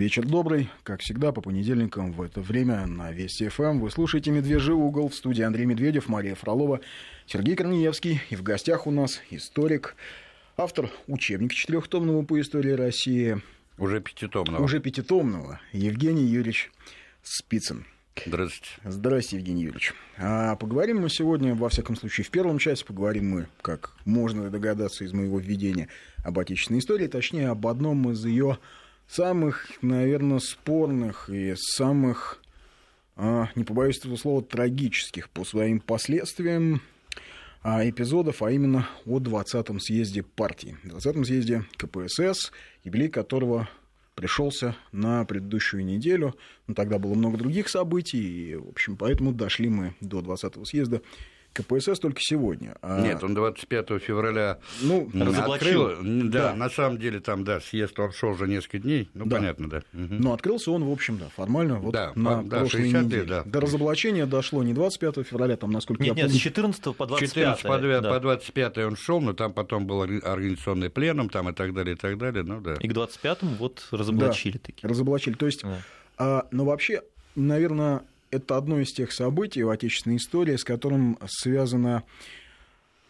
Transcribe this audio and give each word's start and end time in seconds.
Вечер 0.00 0.24
добрый, 0.26 0.70
как 0.82 1.02
всегда, 1.02 1.30
по 1.30 1.42
понедельникам 1.42 2.12
в 2.12 2.22
это 2.22 2.40
время 2.40 2.86
на 2.86 3.12
Вести 3.12 3.48
ФМ. 3.48 3.80
Вы 3.80 3.90
слушаете 3.90 4.30
«Медвежий 4.30 4.72
угол» 4.72 5.10
в 5.10 5.14
студии 5.14 5.42
Андрей 5.42 5.66
Медведев, 5.66 6.08
Мария 6.08 6.34
Фролова, 6.34 6.80
Сергей 7.26 7.54
Корнеевский. 7.54 8.22
И 8.30 8.34
в 8.34 8.42
гостях 8.42 8.86
у 8.86 8.90
нас 8.90 9.20
историк, 9.28 9.96
автор 10.56 10.88
учебника 11.06 11.54
четырехтомного 11.54 12.22
по 12.22 12.40
истории 12.40 12.70
России. 12.70 13.42
Уже 13.76 14.00
пятитомного. 14.00 14.64
Уже 14.64 14.80
пятитомного. 14.80 15.60
Евгений 15.74 16.24
Юрьевич 16.24 16.72
Спицын. 17.22 17.84
Здравствуйте. 18.24 18.70
Здравствуйте, 18.82 19.36
Евгений 19.36 19.64
Юрьевич. 19.64 19.92
А 20.16 20.56
поговорим 20.56 21.02
мы 21.02 21.10
сегодня, 21.10 21.54
во 21.54 21.68
всяком 21.68 21.94
случае, 21.94 22.24
в 22.24 22.30
первом 22.30 22.56
части 22.56 22.86
поговорим 22.86 23.28
мы, 23.28 23.48
как 23.60 23.92
можно 24.06 24.48
догадаться 24.48 25.04
из 25.04 25.12
моего 25.12 25.38
введения, 25.38 25.88
об 26.24 26.38
отечественной 26.38 26.80
истории, 26.80 27.06
точнее, 27.06 27.50
об 27.50 27.66
одном 27.66 28.10
из 28.10 28.24
ее 28.24 28.56
самых, 29.10 29.70
наверное, 29.82 30.38
спорных 30.38 31.28
и 31.28 31.54
самых, 31.56 32.40
а, 33.16 33.48
не 33.54 33.64
побоюсь 33.64 33.98
этого 33.98 34.16
слова, 34.16 34.42
трагических 34.42 35.28
по 35.30 35.44
своим 35.44 35.80
последствиям 35.80 36.80
а, 37.62 37.88
эпизодов, 37.88 38.42
а 38.42 38.50
именно 38.52 38.88
о 39.06 39.18
20-м 39.18 39.80
съезде 39.80 40.22
партии. 40.22 40.76
20-м 40.84 41.24
съезде 41.24 41.64
КПСС, 41.76 42.52
юбилей 42.84 43.08
которого 43.08 43.68
пришелся 44.14 44.76
на 44.92 45.24
предыдущую 45.24 45.84
неделю. 45.84 46.36
Но 46.66 46.74
тогда 46.74 46.98
было 46.98 47.14
много 47.14 47.36
других 47.36 47.68
событий, 47.68 48.52
и, 48.52 48.54
в 48.54 48.68
общем, 48.68 48.96
поэтому 48.96 49.32
дошли 49.32 49.68
мы 49.68 49.94
до 50.00 50.20
20-го 50.20 50.64
съезда 50.64 51.02
КПСС 51.52 51.98
только 51.98 52.20
сегодня. 52.20 52.76
А... 52.80 53.00
Нет, 53.00 53.22
он 53.24 53.34
25 53.34 54.00
февраля 54.00 54.58
ну, 54.82 55.10
открыл. 55.14 55.96
Да, 56.00 56.50
да, 56.50 56.54
на 56.54 56.70
самом 56.70 56.98
деле 56.98 57.20
там, 57.20 57.44
да, 57.44 57.60
съезд 57.60 57.98
он 57.98 58.12
шел 58.12 58.30
уже 58.30 58.46
несколько 58.46 58.78
дней. 58.78 59.10
Ну, 59.14 59.26
да. 59.26 59.36
понятно, 59.36 59.68
да. 59.68 59.78
Угу. 59.92 60.14
Но 60.14 60.32
открылся 60.32 60.70
он, 60.70 60.84
в 60.84 60.90
общем, 60.92 61.18
да, 61.18 61.28
формально 61.34 61.78
вот 61.80 61.92
да, 61.92 62.12
на 62.14 62.42
да, 62.42 62.60
прошлой 62.60 62.82
60 62.82 63.02
неделе. 63.04 63.24
Да. 63.24 63.42
До 63.44 63.60
разоблачения 63.60 64.26
дошло 64.26 64.62
не 64.62 64.72
25 64.72 65.26
февраля, 65.26 65.56
там, 65.56 65.72
насколько 65.72 66.02
нет, 66.02 66.16
я 66.16 66.24
помню. 66.24 66.32
Нет, 66.32 66.40
с 66.40 66.44
14 66.44 66.96
по 66.96 67.06
25. 67.06 67.58
14 67.58 67.62
по, 67.62 67.78
да. 68.00 68.10
по 68.10 68.20
25 68.20 68.78
он 68.78 68.96
шел, 68.96 69.20
но 69.20 69.32
там 69.32 69.52
потом 69.52 69.86
был 69.86 70.02
организационный 70.02 70.90
пленум 70.90 71.28
там 71.28 71.48
и 71.48 71.52
так 71.52 71.74
далее, 71.74 71.96
и 71.96 71.98
так 71.98 72.16
далее. 72.18 72.44
Ну, 72.44 72.60
да. 72.60 72.74
И 72.74 72.88
к 72.88 72.92
25-му 72.92 73.56
вот 73.56 73.86
разоблачили 73.90 74.52
да, 74.52 74.60
такие. 74.64 74.88
Разоблачили. 74.88 75.34
То 75.34 75.46
есть, 75.46 75.62
да. 75.62 75.78
а, 76.16 76.46
но 76.50 76.64
вообще, 76.64 77.02
наверное, 77.34 78.02
это 78.30 78.56
одно 78.56 78.80
из 78.80 78.92
тех 78.92 79.12
событий 79.12 79.62
в 79.62 79.70
отечественной 79.70 80.16
истории, 80.16 80.56
с 80.56 80.64
которым 80.64 81.18
связано 81.26 82.04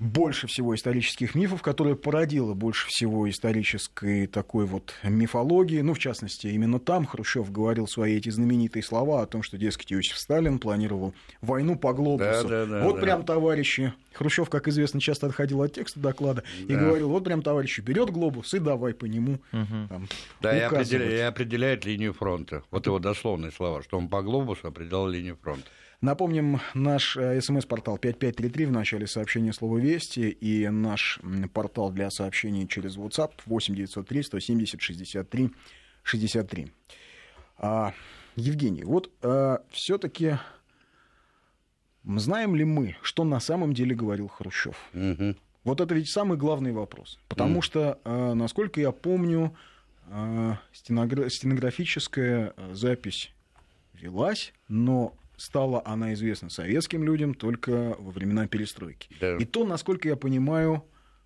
больше 0.00 0.46
всего 0.46 0.74
исторических 0.74 1.34
мифов, 1.34 1.60
которое 1.60 1.94
породило 1.94 2.54
больше 2.54 2.88
всего 2.88 3.28
исторической 3.28 4.26
такой 4.26 4.64
вот 4.64 4.94
мифологии. 5.02 5.82
Ну, 5.82 5.92
в 5.92 5.98
частности, 5.98 6.46
именно 6.46 6.80
там 6.80 7.04
Хрущев 7.04 7.52
говорил 7.52 7.86
свои 7.86 8.16
эти 8.16 8.30
знаменитые 8.30 8.82
слова 8.82 9.22
о 9.22 9.26
том, 9.26 9.42
что, 9.42 9.58
дескать, 9.58 9.92
Иосиф 9.92 10.16
Сталин 10.16 10.58
планировал 10.58 11.14
войну 11.42 11.76
по 11.76 11.92
глобусу. 11.92 12.24
Да, 12.24 12.42
да, 12.42 12.66
да, 12.66 12.82
вот 12.82 12.96
да. 12.96 13.02
прям, 13.02 13.24
товарищи, 13.24 13.92
Хрущев, 14.14 14.48
как 14.48 14.68
известно, 14.68 15.00
часто 15.00 15.26
отходил 15.26 15.60
от 15.62 15.74
текста 15.74 16.00
доклада 16.00 16.44
да. 16.66 16.74
и 16.74 16.76
говорил, 16.76 17.10
вот 17.10 17.24
прям, 17.24 17.42
товарищи, 17.42 17.82
берет 17.82 18.10
глобус 18.10 18.54
и 18.54 18.58
давай 18.58 18.94
по 18.94 19.04
нему 19.04 19.34
угу. 19.52 19.88
там, 19.88 20.08
Да, 20.40 20.56
и 20.56 20.60
определяет, 20.60 21.12
и 21.12 21.18
определяет 21.18 21.84
линию 21.84 22.14
фронта. 22.14 22.62
Вот 22.70 22.86
его 22.86 22.98
дословные 22.98 23.52
слова, 23.52 23.82
что 23.82 23.98
он 23.98 24.08
по 24.08 24.22
глобусу 24.22 24.66
определял 24.66 25.06
линию 25.06 25.36
фронта. 25.42 25.68
Напомним, 26.00 26.60
наш 26.72 27.16
э, 27.18 27.40
смс-портал 27.42 27.98
5533 27.98 28.66
в 28.66 28.72
начале 28.72 29.06
сообщения 29.06 29.52
слова 29.52 29.76
«Вести» 29.76 30.30
и 30.30 30.66
наш 30.68 31.20
портал 31.52 31.90
для 31.90 32.10
сообщений 32.10 32.66
через 32.66 32.96
WhatsApp 32.96 33.32
8903 33.44 34.22
170 34.22 34.80
63 34.80 35.50
63. 36.02 36.72
А, 37.58 37.92
Евгений, 38.34 38.84
вот 38.84 39.10
а, 39.20 39.62
все-таки 39.70 40.38
знаем 42.04 42.56
ли 42.56 42.64
мы, 42.64 42.96
что 43.02 43.24
на 43.24 43.38
самом 43.38 43.74
деле 43.74 43.94
говорил 43.94 44.28
Хрущев? 44.28 44.76
Угу. 44.94 45.36
Вот 45.64 45.82
это 45.82 45.94
ведь 45.94 46.08
самый 46.08 46.38
главный 46.38 46.72
вопрос. 46.72 47.18
Потому 47.28 47.56
угу. 47.56 47.62
что, 47.62 47.98
а, 48.04 48.32
насколько 48.32 48.80
я 48.80 48.92
помню, 48.92 49.54
а, 50.08 50.58
стенографическая 50.72 52.54
запись 52.72 53.32
велась, 53.92 54.54
но 54.68 55.14
стала 55.40 55.80
она 55.86 56.12
известна 56.12 56.50
советским 56.50 57.02
людям 57.02 57.32
только 57.34 57.96
во 57.98 58.10
времена 58.10 58.46
перестройки. 58.46 59.08
Да. 59.20 59.36
И 59.36 59.46
то, 59.46 59.64
насколько 59.64 60.06
я 60.06 60.16
понимаю, 60.16 60.84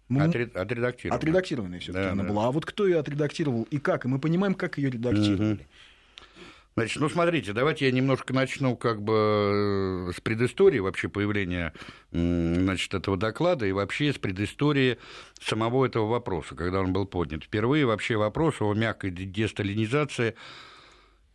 мы... 0.08 0.22
Отред... 0.22 0.56
Отредактированная. 0.56 1.19
Отредактированная 1.19 1.80
все-таки 1.80 2.04
да, 2.04 2.12
она 2.12 2.22
да. 2.22 2.28
была. 2.28 2.47
А 2.47 2.52
вот 2.52 2.64
кто 2.64 2.86
ее 2.86 3.00
отредактировал 3.00 3.64
и 3.70 3.78
как? 3.78 4.04
И 4.04 4.08
мы 4.08 4.20
понимаем, 4.20 4.54
как 4.54 4.78
ее 4.78 4.91
редактировали. 4.91 5.54
Угу. 5.54 5.62
Значит, 6.76 7.00
ну 7.00 7.08
смотрите, 7.08 7.52
давайте 7.52 7.86
я 7.86 7.92
немножко 7.92 8.32
начну 8.32 8.76
как 8.76 9.02
бы 9.02 10.08
э, 10.08 10.12
с 10.16 10.20
предыстории 10.20 10.81
вообще 10.81 11.08
появления 11.08 11.72
значит, 12.10 12.94
этого 12.94 13.16
доклада 13.16 13.66
и 13.66 13.72
вообще 13.72 14.12
с 14.12 14.19
предыстории 14.19 14.98
самого 15.41 15.86
этого 15.86 16.08
вопроса, 16.08 16.54
когда 16.54 16.81
он 16.81 16.92
был 16.92 17.06
поднят. 17.06 17.44
Впервые 17.44 17.86
вообще 17.86 18.16
вопрос 18.16 18.60
о 18.60 18.75
мягкой 18.75 19.10
десталинизации 19.10 20.34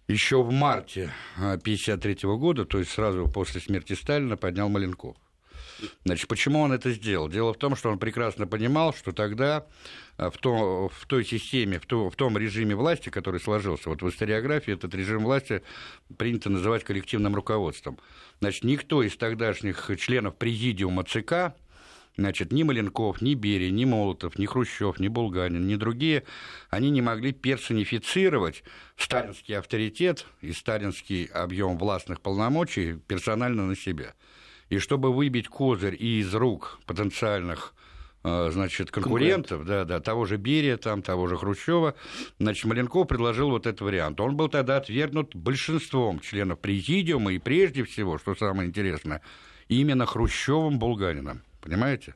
еще 0.09 0.41
в 0.41 0.51
марте 0.51 1.11
1953 1.35 2.29
года, 2.37 2.65
то 2.65 2.79
есть 2.79 2.91
сразу 2.91 3.27
после 3.27 3.61
смерти 3.61 3.93
Сталина, 3.93 4.35
поднял 4.35 4.67
Маленков. 4.67 5.15
Значит, 6.03 6.27
почему 6.27 6.59
он 6.59 6.73
это 6.73 6.91
сделал? 6.91 7.29
Дело 7.29 7.53
в 7.53 7.57
том, 7.57 7.75
что 7.75 7.89
он 7.89 7.99
прекрасно 7.99 8.47
понимал, 8.47 8.93
что 8.93 9.11
тогда 9.13 9.65
в, 10.17 10.33
то, 10.39 10.89
в 10.89 11.05
той 11.05 11.23
системе, 11.23 11.79
в, 11.79 11.85
то, 11.85 12.09
в 12.09 12.15
том 12.15 12.37
режиме 12.37 12.75
власти, 12.75 13.09
который 13.09 13.39
сложился, 13.39 13.89
вот 13.89 14.01
в 14.01 14.09
историографии 14.09 14.73
этот 14.73 14.93
режим 14.93 15.23
власти 15.23 15.61
принято 16.17 16.49
называть 16.49 16.83
коллективным 16.83 17.35
руководством. 17.35 17.97
Значит, 18.41 18.63
никто 18.65 19.03
из 19.03 19.15
тогдашних 19.15 19.89
членов 19.97 20.35
президиума 20.35 21.03
ЦК 21.03 21.55
Значит, 22.19 22.51
ни 22.51 22.63
Маленков, 22.63 23.21
ни 23.21 23.33
Берия, 23.33 23.71
ни 23.71 23.85
Молотов, 23.85 24.37
ни 24.37 24.45
Хрущев, 24.45 24.99
ни 24.99 25.07
Булганин, 25.07 25.65
ни 25.65 25.75
другие, 25.75 26.25
они 26.69 26.89
не 26.89 27.01
могли 27.01 27.31
персонифицировать 27.31 28.61
сталинский 28.97 29.57
авторитет 29.57 30.25
и 30.41 30.51
сталинский 30.51 31.25
объем 31.27 31.77
властных 31.77 32.19
полномочий 32.19 32.95
персонально 33.07 33.67
на 33.67 33.75
себя. 33.77 34.15
И 34.67 34.79
чтобы 34.79 35.13
выбить 35.13 35.47
козырь 35.47 35.95
из 35.97 36.35
рук 36.35 36.81
потенциальных 36.85 37.73
э, 38.25 38.49
значит, 38.51 38.91
конкурентов, 38.91 39.63
да, 39.63 39.85
да, 39.85 40.01
того 40.01 40.25
же 40.25 40.35
Берия, 40.35 40.75
там, 40.75 41.01
того 41.01 41.27
же 41.27 41.37
Хрущева, 41.37 41.95
значит, 42.37 42.65
Маленков 42.65 43.07
предложил 43.07 43.49
вот 43.49 43.65
этот 43.65 43.79
вариант. 43.79 44.19
Он 44.19 44.35
был 44.35 44.49
тогда 44.49 44.75
отвергнут 44.75 45.33
большинством 45.37 46.19
членов 46.19 46.59
президиума 46.59 47.31
и 47.31 47.39
прежде 47.39 47.85
всего, 47.85 48.17
что 48.17 48.35
самое 48.35 48.67
интересное, 48.67 49.21
именно 49.69 50.05
Хрущевым 50.05 50.79
Булганином. 50.79 51.43
Понимаете? 51.61 52.15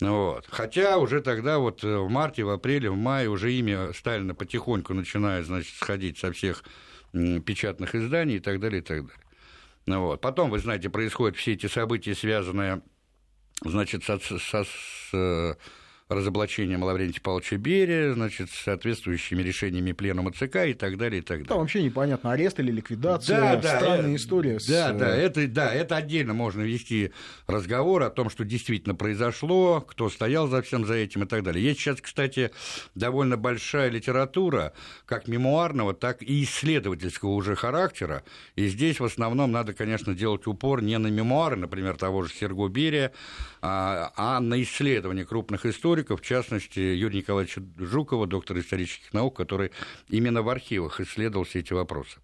Вот. 0.00 0.46
Хотя 0.48 0.98
уже 0.98 1.20
тогда, 1.20 1.58
вот 1.58 1.84
э, 1.84 1.96
в 1.96 2.08
марте, 2.08 2.44
в 2.44 2.50
апреле, 2.50 2.90
в 2.90 2.96
мае 2.96 3.28
уже 3.28 3.52
имя 3.52 3.92
Сталина 3.92 4.34
потихоньку 4.34 4.92
начинает, 4.94 5.46
значит, 5.46 5.74
сходить 5.76 6.18
со 6.18 6.32
всех 6.32 6.64
печатных 7.12 7.94
изданий 7.94 8.36
и 8.36 8.40
так 8.40 8.58
далее, 8.58 8.80
и 8.80 8.84
так 8.84 9.02
далее. 9.02 9.22
Ну, 9.86 10.00
вот. 10.00 10.20
Потом, 10.20 10.50
вы 10.50 10.58
знаете, 10.58 10.90
происходят 10.90 11.36
все 11.36 11.52
эти 11.52 11.66
события, 11.66 12.14
связанные, 12.14 12.82
значит, 13.62 14.02
со, 14.02 14.18
со, 14.18 14.64
с 14.64 15.56
разоблачением 16.08 16.82
Лаврентия 16.82 17.22
Павловича 17.22 17.56
Берия, 17.56 18.12
значит, 18.12 18.50
с 18.50 18.64
соответствующими 18.64 19.42
решениями 19.42 19.92
пленума 19.92 20.32
ЦК 20.32 20.66
и 20.66 20.74
так 20.74 20.98
далее, 20.98 21.20
и 21.20 21.22
так 21.22 21.38
далее. 21.38 21.48
Там 21.48 21.58
вообще 21.60 21.82
непонятно, 21.82 22.32
арест 22.32 22.60
или 22.60 22.70
ликвидация, 22.70 23.40
да, 23.40 23.56
да, 23.56 23.76
странная 23.78 24.12
э, 24.12 24.16
история. 24.16 24.58
Да, 24.68 24.92
с... 24.92 24.98
да, 24.98 25.16
это, 25.16 25.48
да, 25.48 25.72
это 25.72 25.96
отдельно 25.96 26.34
можно 26.34 26.60
вести 26.60 27.12
разговор 27.46 28.02
о 28.02 28.10
том, 28.10 28.28
что 28.28 28.44
действительно 28.44 28.94
произошло, 28.94 29.80
кто 29.80 30.10
стоял 30.10 30.46
за 30.46 30.60
всем 30.60 30.84
за 30.84 30.94
этим 30.94 31.22
и 31.22 31.26
так 31.26 31.42
далее. 31.42 31.64
Есть 31.64 31.80
сейчас, 31.80 32.00
кстати, 32.02 32.50
довольно 32.94 33.38
большая 33.38 33.88
литература, 33.88 34.74
как 35.06 35.26
мемуарного, 35.26 35.94
так 35.94 36.22
и 36.22 36.44
исследовательского 36.44 37.30
уже 37.30 37.56
характера, 37.56 38.24
и 38.56 38.68
здесь 38.68 39.00
в 39.00 39.04
основном 39.04 39.52
надо, 39.52 39.72
конечно, 39.72 40.14
делать 40.14 40.46
упор 40.46 40.82
не 40.82 40.98
на 40.98 41.06
мемуары, 41.06 41.56
например, 41.56 41.96
того 41.96 42.24
же 42.24 42.32
Серго 42.34 42.68
Берия, 42.68 43.12
а, 43.62 44.12
а 44.16 44.40
на 44.40 44.62
исследования 44.62 45.24
крупных 45.24 45.64
историков, 45.94 46.20
в 46.20 46.24
частности, 46.24 46.80
Юрия 46.80 47.18
Николаевича 47.18 47.62
Жукова, 47.78 48.26
доктора 48.26 48.60
исторических 48.60 49.12
наук, 49.12 49.36
который 49.36 49.70
именно 50.08 50.42
в 50.42 50.48
архивах 50.48 51.00
исследовал 51.00 51.44
все 51.44 51.60
эти 51.60 51.72
вопросы. 51.72 52.18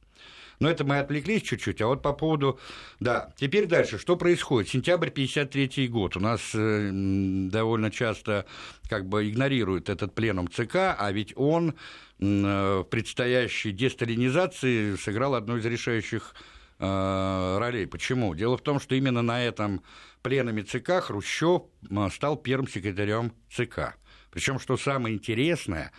Но 0.58 0.68
это 0.68 0.84
мы 0.84 0.98
отвлеклись 0.98 1.42
чуть-чуть. 1.42 1.80
А 1.80 1.86
вот 1.86 2.02
по 2.02 2.12
поводу... 2.12 2.58
Да, 2.98 3.32
теперь 3.36 3.66
дальше. 3.66 3.98
Что 3.98 4.16
происходит? 4.16 4.68
Сентябрь 4.68 5.08
53 5.08 5.88
год. 5.88 6.16
У 6.16 6.20
нас 6.20 6.40
э, 6.52 6.90
довольно 6.92 7.90
часто 7.90 8.44
как 8.88 9.06
бы 9.06 9.30
игнорируют 9.30 9.88
этот 9.88 10.14
пленум 10.14 10.50
ЦК, 10.50 10.96
а 10.98 11.10
ведь 11.12 11.32
он 11.36 11.74
э, 12.18 12.82
в 12.84 12.84
предстоящей 12.90 13.72
десталинизации 13.72 14.96
сыграл 14.96 15.34
одну 15.34 15.56
из 15.56 15.64
решающих 15.64 16.34
ролей. 16.80 17.86
Почему? 17.86 18.34
Дело 18.34 18.56
в 18.56 18.62
том, 18.62 18.80
что 18.80 18.94
именно 18.94 19.22
на 19.22 19.44
этом 19.44 19.82
пленами 20.22 20.62
ЦК 20.62 21.02
Хрущев 21.02 21.62
стал 22.12 22.36
первым 22.36 22.68
секретарем 22.68 23.32
ЦК. 23.50 23.96
Причем, 24.30 24.58
что 24.58 24.76
самое 24.76 25.14
интересное, 25.14 25.92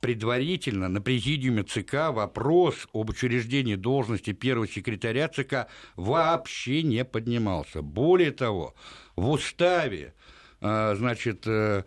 предварительно 0.00 0.88
на 0.88 1.00
президиуме 1.00 1.62
ЦК 1.62 2.10
вопрос 2.10 2.86
об 2.92 3.10
учреждении 3.10 3.74
должности 3.74 4.32
первого 4.32 4.68
секретаря 4.68 5.28
ЦК 5.28 5.66
вообще 5.96 6.82
не 6.82 7.04
поднимался. 7.04 7.80
Более 7.80 8.30
того, 8.30 8.74
в 9.16 9.30
уставе, 9.30 10.14
а, 10.60 10.94
значит, 10.94 11.46
э, 11.46 11.84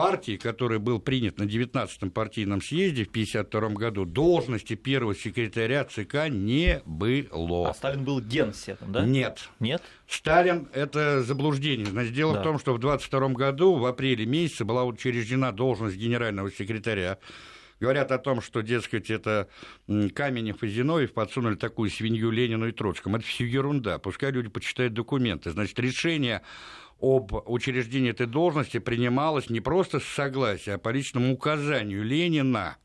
партии, 0.00 0.38
который 0.38 0.78
был 0.78 0.98
принят 0.98 1.38
на 1.38 1.42
19-м 1.42 2.10
партийном 2.10 2.62
съезде 2.62 3.04
в 3.04 3.10
1952 3.10 3.68
году, 3.78 4.06
должности 4.06 4.74
первого 4.74 5.14
секретаря 5.14 5.84
ЦК 5.84 6.30
не 6.30 6.80
было. 6.86 7.68
А 7.68 7.74
Сталин 7.74 8.02
был 8.02 8.22
генсеком, 8.22 8.92
да? 8.92 9.04
Нет. 9.04 9.50
Нет? 9.58 9.82
Сталин– 10.08 10.70
это 10.72 11.22
заблуждение. 11.22 11.84
Значит, 11.84 12.14
дело 12.14 12.32
да. 12.32 12.40
в 12.40 12.44
том, 12.44 12.58
что 12.58 12.72
в 12.72 12.76
1922 12.76 13.28
году, 13.34 13.74
в 13.76 13.84
апреле 13.84 14.24
месяце, 14.24 14.64
была 14.64 14.84
учреждена 14.84 15.52
должность 15.52 15.96
генерального 15.96 16.50
секретаря. 16.50 17.18
Говорят 17.78 18.10
о 18.10 18.16
том, 18.16 18.40
что, 18.40 18.62
дескать, 18.62 19.10
это 19.10 19.48
Каменев 19.86 20.62
и 20.62 20.68
Зиновьев 20.68 21.12
подсунули 21.12 21.56
такую 21.56 21.90
свинью 21.90 22.30
Ленину 22.30 22.68
и 22.68 22.72
Троцкому. 22.72 23.18
Это 23.18 23.26
все 23.26 23.44
ерунда. 23.44 23.98
Пускай 23.98 24.30
люди 24.30 24.48
почитают 24.48 24.94
документы. 24.94 25.50
Значит, 25.50 25.78
решение 25.78 26.40
об 27.00 27.32
учреждении 27.46 28.10
этой 28.10 28.26
должности 28.26 28.78
принималось 28.78 29.50
не 29.50 29.60
просто 29.60 30.00
с 30.00 30.04
согласия, 30.04 30.74
а 30.74 30.78
по 30.78 30.90
личному 30.90 31.32
указанию 31.32 32.04
Ленина, 32.04 32.76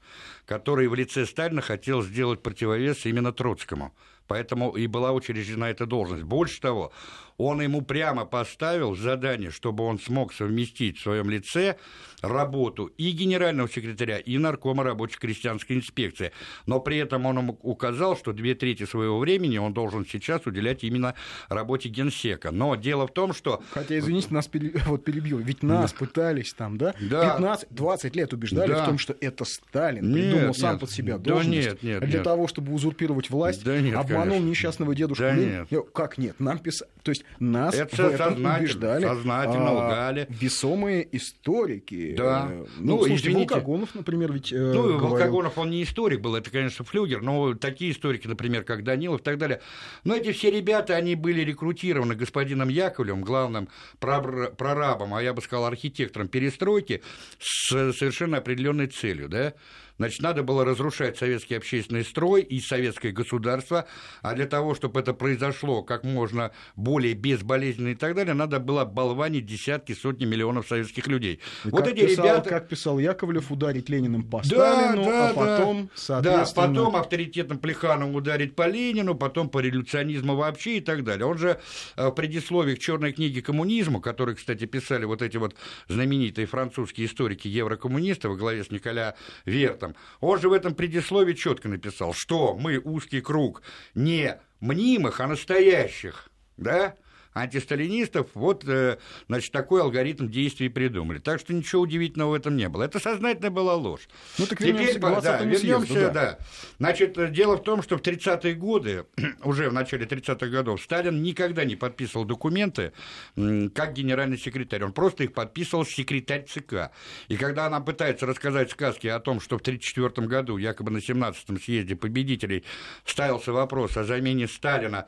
который 0.45 0.87
в 0.87 0.95
лице 0.95 1.25
Сталина 1.25 1.61
хотел 1.61 2.01
сделать 2.01 2.41
противовес 2.41 3.05
именно 3.05 3.31
Троцкому. 3.31 3.93
Поэтому 4.27 4.71
и 4.71 4.87
была 4.87 5.11
учреждена 5.11 5.69
эта 5.69 5.85
должность. 5.85 6.23
Больше 6.23 6.59
того, 6.59 6.91
он 7.37 7.61
ему 7.61 7.81
прямо 7.81 8.25
поставил 8.25 8.95
задание, 8.95 9.51
чтобы 9.51 9.83
он 9.83 9.99
смог 9.99 10.33
совместить 10.33 10.97
в 10.97 11.03
своем 11.03 11.29
лице 11.29 11.77
работу 12.21 12.85
и 12.85 13.11
генерального 13.11 13.69
секретаря, 13.69 14.17
и 14.17 14.37
наркома 14.37 14.83
рабочей 14.83 15.17
крестьянской 15.19 15.75
инспекции. 15.75 16.31
Но 16.65 16.79
при 16.79 16.97
этом 16.97 17.25
он 17.25 17.37
ему 17.37 17.59
указал, 17.61 18.17
что 18.17 18.31
две 18.31 18.55
трети 18.55 18.85
своего 18.85 19.19
времени 19.19 19.57
он 19.57 19.73
должен 19.73 20.05
сейчас 20.05 20.45
уделять 20.45 20.83
именно 20.83 21.13
работе 21.49 21.89
генсека. 21.89 22.51
Но 22.51 22.75
дело 22.75 23.07
в 23.07 23.13
том, 23.13 23.33
что... 23.33 23.61
Хотя, 23.71 23.99
извините, 23.99 24.33
нас 24.33 24.47
пере... 24.47 24.71
вот 24.85 25.03
перебил, 25.03 25.37
ведь 25.39 25.61
нас 25.61 25.91
да. 25.91 25.97
пытались 25.97 26.53
там, 26.53 26.77
да, 26.77 26.95
да. 26.99 27.37
15-20 27.69 28.15
лет 28.15 28.33
убеждали 28.33 28.71
да. 28.71 28.83
в 28.83 28.85
том, 28.85 28.97
что 28.97 29.15
это 29.19 29.43
Сталин 29.43 30.09
нет, 30.09 30.34
придумал 30.35 30.53
нет, 30.53 30.57
сам 30.57 30.79
под 30.79 30.91
себя 30.91 31.17
должность 31.17 31.65
да 31.65 31.71
нет, 31.71 31.83
нет, 31.83 31.99
для 32.01 32.13
нет. 32.19 32.23
того, 32.23 32.47
чтобы 32.47 32.73
узурпировать 32.73 33.29
власть, 33.29 33.63
да 33.63 33.79
нет, 33.79 33.95
обманул 33.95 34.35
конечно. 34.35 34.49
несчастного 34.49 34.95
дедушку 34.95 35.23
да 35.23 35.33
Ленина. 35.33 35.67
Нет. 35.69 35.85
Как 35.93 36.17
нет? 36.17 36.39
Нам 36.39 36.59
писали... 36.59 36.89
То 37.03 37.09
есть 37.09 37.23
нас 37.39 37.75
это 37.75 37.95
в 37.95 37.99
этом 37.99 38.33
убеждали 38.33 39.03
сознательно 39.03 39.69
а, 39.69 39.73
лгали. 39.73 40.27
весомые 40.29 41.07
историки, 41.15 42.15
да. 42.17 42.47
Э, 42.49 42.65
ну, 42.77 42.97
ну 42.97 42.97
слушайте, 42.99 43.29
извините. 43.29 43.53
Волкогонов, 43.53 43.95
например, 43.95 44.33
ведь 44.33 44.51
э, 44.51 44.57
Ну, 44.57 44.83
говорил... 44.83 45.07
Волкогонов, 45.09 45.57
он 45.57 45.69
не 45.69 45.83
историк 45.83 46.21
был, 46.21 46.35
это, 46.35 46.49
конечно, 46.49 46.83
флюгер, 46.83 47.21
но 47.21 47.53
такие 47.53 47.91
историки, 47.91 48.27
например, 48.27 48.63
как 48.63 48.83
Данилов 48.83 49.21
и 49.21 49.23
так 49.23 49.37
далее. 49.37 49.61
Но 50.03 50.15
эти 50.15 50.31
все 50.31 50.51
ребята, 50.51 50.95
они 50.95 51.15
были 51.15 51.41
рекрутированы 51.41 52.15
господином 52.15 52.69
Яковлевым, 52.69 53.21
главным 53.21 53.69
прорабом, 53.99 55.13
а 55.13 55.21
я 55.21 55.33
бы 55.33 55.41
сказал, 55.41 55.65
архитектором 55.65 56.27
перестройки, 56.27 57.01
с 57.39 57.93
совершенно 57.93 58.37
определенной 58.37 58.87
целью, 58.87 59.29
да, 59.29 59.53
Значит, 59.97 60.21
надо 60.21 60.43
было 60.43 60.65
разрушать 60.65 61.17
советский 61.17 61.55
общественный 61.55 62.03
строй 62.03 62.41
и 62.41 62.59
советское 62.59 63.11
государство, 63.11 63.87
а 64.21 64.33
для 64.33 64.45
того, 64.45 64.75
чтобы 64.75 64.99
это 64.99 65.13
произошло 65.13 65.83
как 65.83 66.03
можно 66.03 66.51
более 66.75 67.13
безболезненно 67.13 67.89
и 67.89 67.95
так 67.95 68.15
далее, 68.15 68.33
надо 68.33 68.59
было 68.59 68.83
болванить 68.83 69.45
десятки, 69.45 69.93
сотни 69.93 70.25
миллионов 70.25 70.67
советских 70.67 71.07
людей. 71.07 71.39
И 71.63 71.69
вот 71.69 71.87
эти 71.87 72.07
писал, 72.07 72.25
ребята... 72.25 72.49
Как 72.49 72.67
писал 72.67 72.99
Яковлев, 72.99 73.51
ударить 73.51 73.89
Лениным 73.89 74.23
по 74.23 74.43
Сталину, 74.43 75.05
да, 75.05 75.29
а 75.29 75.33
потом, 75.33 75.85
да. 75.85 75.91
соответственно... 75.95 76.67
Да, 76.67 76.73
потом 76.73 76.95
авторитетным 76.95 77.59
Плехановым 77.59 78.15
ударить 78.15 78.55
по 78.55 78.67
Ленину, 78.67 79.15
потом 79.15 79.49
по 79.49 79.59
революционизму 79.59 80.35
вообще 80.35 80.77
и 80.77 80.81
так 80.81 81.03
далее. 81.03 81.25
Он 81.25 81.37
же 81.37 81.59
э, 81.95 82.07
в 82.07 82.11
предисловии 82.11 82.75
к 82.75 82.79
черной 82.79 83.13
книге 83.13 83.41
коммунизма, 83.41 84.01
который, 84.01 84.35
кстати, 84.35 84.65
писали 84.65 85.05
вот 85.05 85.21
эти 85.21 85.37
вот 85.37 85.55
знаменитые 85.87 86.47
французские 86.47 87.07
историки 87.07 87.47
еврокоммунисты 87.47 88.27
во 88.29 88.35
главе 88.35 88.63
с 88.63 88.71
Николя 88.71 89.15
Верта, 89.45 89.84
этом. 89.85 89.95
Он 90.19 90.39
же 90.39 90.49
в 90.49 90.53
этом 90.53 90.73
предисловии 90.73 91.33
четко 91.33 91.67
написал, 91.67 92.13
что 92.13 92.55
мы 92.55 92.79
узкий 92.79 93.21
круг 93.21 93.61
не 93.93 94.37
мнимых, 94.59 95.19
а 95.19 95.27
настоящих, 95.27 96.29
да, 96.57 96.95
антисталинистов, 97.35 98.27
вот, 98.33 98.63
э, 98.65 98.97
значит, 99.27 99.51
такой 99.51 99.81
алгоритм 99.81 100.29
действий 100.29 100.69
придумали. 100.69 101.19
Так 101.19 101.41
что 101.41 101.53
ничего 101.53 101.81
удивительного 101.81 102.31
в 102.31 102.33
этом 102.33 102.55
не 102.55 102.69
было. 102.69 102.83
Это 102.83 102.99
сознательно 102.99 103.51
была 103.51 103.75
ложь. 103.75 104.07
Ну, 104.39 104.47
так 104.47 104.61
вернемся 104.61 104.93
Теперь, 104.93 105.11
к 105.11 105.21
да, 105.21 105.41
вернемся, 105.41 105.93
да. 105.93 106.09
да. 106.09 106.39
Значит, 106.79 107.31
дело 107.33 107.57
в 107.57 107.63
том, 107.63 107.83
что 107.83 107.97
в 107.97 108.01
30-е 108.01 108.55
годы, 108.55 109.05
уже 109.43 109.69
в 109.69 109.73
начале 109.73 110.05
30-х 110.05 110.47
годов, 110.47 110.81
Сталин 110.81 111.21
никогда 111.21 111.65
не 111.65 111.75
подписывал 111.75 112.23
документы 112.23 112.93
как 113.35 113.93
генеральный 113.93 114.37
секретарь. 114.37 114.85
Он 114.85 114.93
просто 114.93 115.25
их 115.25 115.33
подписывал 115.33 115.85
секретарь 115.85 116.45
ЦК. 116.45 116.91
И 117.27 117.35
когда 117.35 117.65
она 117.65 117.81
пытается 117.81 118.25
рассказать 118.25 118.71
сказки 118.71 119.07
о 119.07 119.19
том, 119.19 119.41
что 119.41 119.57
в 119.57 119.61
1934 119.61 120.27
году, 120.27 120.57
якобы 120.57 120.91
на 120.91 120.97
17-м 120.99 121.59
съезде 121.59 121.97
победителей, 121.97 122.63
ставился 123.05 123.51
вопрос 123.51 123.97
о 123.97 124.05
замене 124.05 124.47
Сталина 124.47 125.05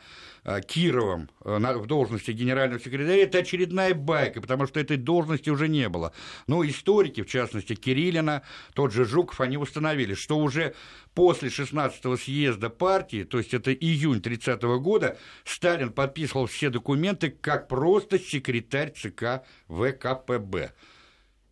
Э, 0.47 0.61
Кировым 0.61 1.29
э, 1.43 1.57
в 1.57 1.87
должности 2.17 2.31
генерального 2.31 2.79
секретаря, 2.79 3.23
это 3.23 3.39
очередная 3.39 3.93
байка, 3.93 4.41
потому 4.41 4.67
что 4.67 4.79
этой 4.79 4.97
должности 4.97 5.49
уже 5.49 5.67
не 5.67 5.87
было. 5.89 6.13
Но 6.47 6.65
историки, 6.65 7.21
в 7.21 7.27
частности, 7.27 7.75
Кириллина, 7.75 8.41
тот 8.73 8.91
же 8.91 9.05
Жуков, 9.05 9.41
они 9.41 9.57
установили, 9.57 10.15
что 10.15 10.37
уже 10.37 10.73
после 11.13 11.49
16-го 11.49 12.17
съезда 12.17 12.69
партии, 12.69 13.23
то 13.23 13.37
есть 13.37 13.53
это 13.53 13.73
июнь 13.73 14.21
30 14.21 14.63
-го 14.63 14.79
года, 14.79 15.17
Сталин 15.45 15.91
подписывал 15.91 16.47
все 16.47 16.69
документы 16.69 17.29
как 17.29 17.67
просто 17.67 18.19
секретарь 18.19 18.91
ЦК 18.91 19.43
ВКПБ. 19.67 20.71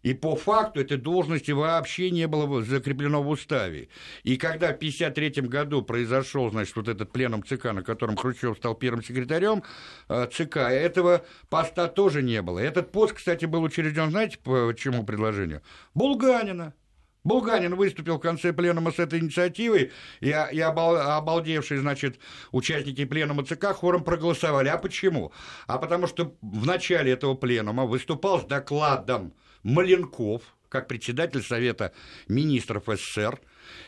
И 0.06 0.14
по 0.14 0.36
факту 0.36 0.82
этой 0.82 0.98
должности 0.98 1.50
вообще 1.50 2.12
не 2.12 2.28
было 2.28 2.62
закреплено 2.62 3.24
в 3.24 3.30
уставе. 3.30 3.90
И 4.22 4.38
когда 4.38 4.68
в 4.68 4.76
1953 4.76 5.48
году 5.48 5.82
произошел, 5.82 6.52
значит, 6.52 6.76
вот 6.76 6.88
этот 6.88 7.12
пленум 7.12 7.44
ЦК, 7.44 7.74
на 7.74 7.82
котором 7.82 8.16
Хрущев 8.16 8.56
стал 8.56 8.76
первым 8.76 9.04
секретарем 9.04 9.64
э, 10.08 10.28
ЦК, 10.32 10.58
этого 10.58 11.26
поста 11.50 11.88
тоже 11.88 12.22
не 12.22 12.44
было. 12.44 12.60
Этот 12.60 12.92
пост, 12.92 13.14
кстати, 13.14 13.46
был 13.46 13.64
учрежден, 13.64 14.12
знаете, 14.12 14.38
по 14.38 14.72
чему 14.78 15.04
предложению? 15.04 15.64
Булганина. 15.96 16.76
Булганин 17.24 17.74
выступил 17.74 18.18
в 18.18 18.22
конце 18.22 18.54
пленума 18.54 18.92
с 18.92 19.00
этой 19.00 19.20
инициативой, 19.20 19.92
и, 20.20 20.28
и 20.28 20.60
обалдевшие, 20.60 21.80
значит, 21.80 22.20
участники 22.52 23.06
пленума 23.06 23.44
ЦК 23.44 23.74
хором 23.74 24.04
проголосовали. 24.04 24.68
А 24.68 24.78
почему? 24.78 25.32
А 25.66 25.80
потому 25.80 26.06
что 26.06 26.36
в 26.44 26.68
начале 26.68 27.12
этого 27.12 27.34
пленума 27.34 27.86
выступал 27.86 28.40
с 28.40 28.46
докладом 28.46 29.34
Маленков, 29.66 30.44
как 30.70 30.88
председатель 30.88 31.42
Совета 31.42 31.92
министров 32.28 32.84
СССР, 32.86 33.40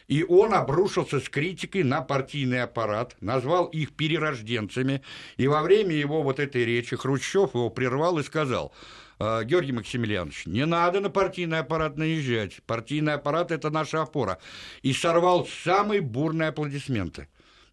и 0.08 0.24
он 0.24 0.56
обрушился 0.56 1.20
с 1.20 1.30
критикой 1.30 1.84
на 1.84 2.02
партийный 2.02 2.64
аппарат, 2.64 3.16
назвал 3.22 3.66
их 3.68 3.96
перерожденцами, 3.96 5.04
и 5.38 5.48
во 5.48 5.62
время 5.62 5.94
его 5.94 6.24
вот 6.24 6.40
этой 6.40 6.66
речи 6.66 6.96
Хрущев 6.96 7.54
его 7.54 7.70
прервал 7.70 8.18
и 8.18 8.24
сказал, 8.24 8.74
«А, 9.20 9.44
Георгий 9.44 9.72
Максимилианович, 9.72 10.48
не 10.48 10.66
надо 10.66 11.00
на 11.00 11.12
партийный 11.12 11.60
аппарат 11.60 11.96
наезжать. 11.96 12.60
Партийный 12.66 13.14
аппарат– 13.14 13.52
это 13.52 13.70
наша 13.70 14.02
опора. 14.02 14.40
И 14.82 14.94
сорвал 14.94 15.48
самые 15.64 16.02
бурные 16.02 16.50
аплодисменты. 16.50 17.28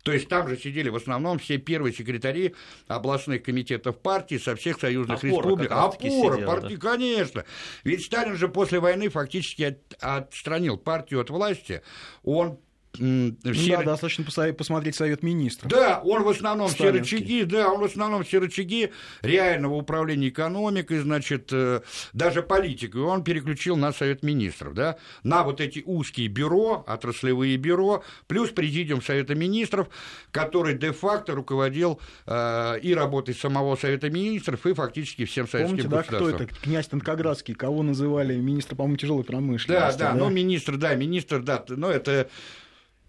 То 0.05 0.13
есть 0.13 0.29
там 0.29 0.47
же 0.49 0.59
сидели 0.59 0.91
в 0.91 0.97
основном 0.97 1.39
все 1.39 1.57
первые 1.57 1.95
секретари 1.95 2.55
областных 2.87 3.43
комитетов 3.43 3.99
партии 3.99 4.37
со 4.37 4.55
всех 4.55 4.79
союзных 4.79 5.25
Опора 5.25 5.33
республик. 5.33 5.71
Опора, 5.73 5.93
сидела, 5.99 6.47
партии, 6.47 6.77
да. 6.77 6.91
конечно. 6.91 7.45
Ведь 7.85 8.05
Сталин 8.05 8.37
же 8.37 8.49
после 8.49 8.81
войны 8.81 9.09
фактически 9.09 9.63
от, 9.63 9.79
отстранил 10.01 10.77
партию 10.77 11.23
от 11.23 11.31
власти. 11.31 11.81
Он 12.23 12.59
все... 12.95 13.77
Да, 13.79 13.83
достаточно 13.83 14.25
посмотреть 14.25 14.95
Совет 14.95 15.23
Министров. 15.23 15.71
Да, 15.71 16.01
он 16.05 16.23
в 16.23 16.29
основном 16.29 16.69
все 16.69 16.91
рычаги, 16.91 17.45
да, 17.45 17.71
он 17.71 17.81
в 17.81 17.85
основном 17.85 18.25
все 18.25 18.39
рычаги 18.39 18.91
реального 19.23 19.75
управления 19.75 20.29
экономикой, 20.29 20.99
значит, 21.01 21.49
э, 21.53 21.81
даже 22.13 22.43
политикой, 22.43 23.03
он 23.03 23.25
переключил 23.25 23.77
на 23.77 23.93
Совет 23.93 24.23
Министров, 24.23 24.75
да, 24.75 24.97
на 25.23 25.43
вот 25.43 25.61
эти 25.61 25.83
узкие 25.85 26.29
бюро, 26.29 26.85
отраслевые 26.87 27.57
бюро, 27.57 28.05
плюс 28.27 28.51
Президиум 28.51 29.03
Совета 29.03 29.35
Министров, 29.35 29.89
который 30.31 30.75
де-факто 30.75 31.35
руководил 31.35 32.01
э, 32.27 32.81
и 32.81 32.95
работой 32.95 33.35
самого 33.35 33.77
Совета 33.77 34.11
Министров, 34.11 34.67
и 34.67 34.75
фактически 34.75 35.25
всем 35.25 35.49
советским 35.49 35.77
Помните, 35.77 35.89
да, 35.89 36.03
кто 36.03 36.29
это? 36.29 36.47
Князь 36.47 36.87
Танкоградский, 36.87 37.55
кого 37.55 37.83
называли 37.83 38.37
министр, 38.37 38.77
по-моему, 38.77 38.97
тяжелой 38.97 39.25
промышленности. 39.25 39.99
Да, 39.99 40.07
да, 40.11 40.13
да, 40.13 40.19
ну, 40.19 40.31
министр, 40.31 40.77
да, 40.77 40.95
министр, 40.95 41.43
да, 41.43 41.65
но 41.69 41.91
это 41.91 42.29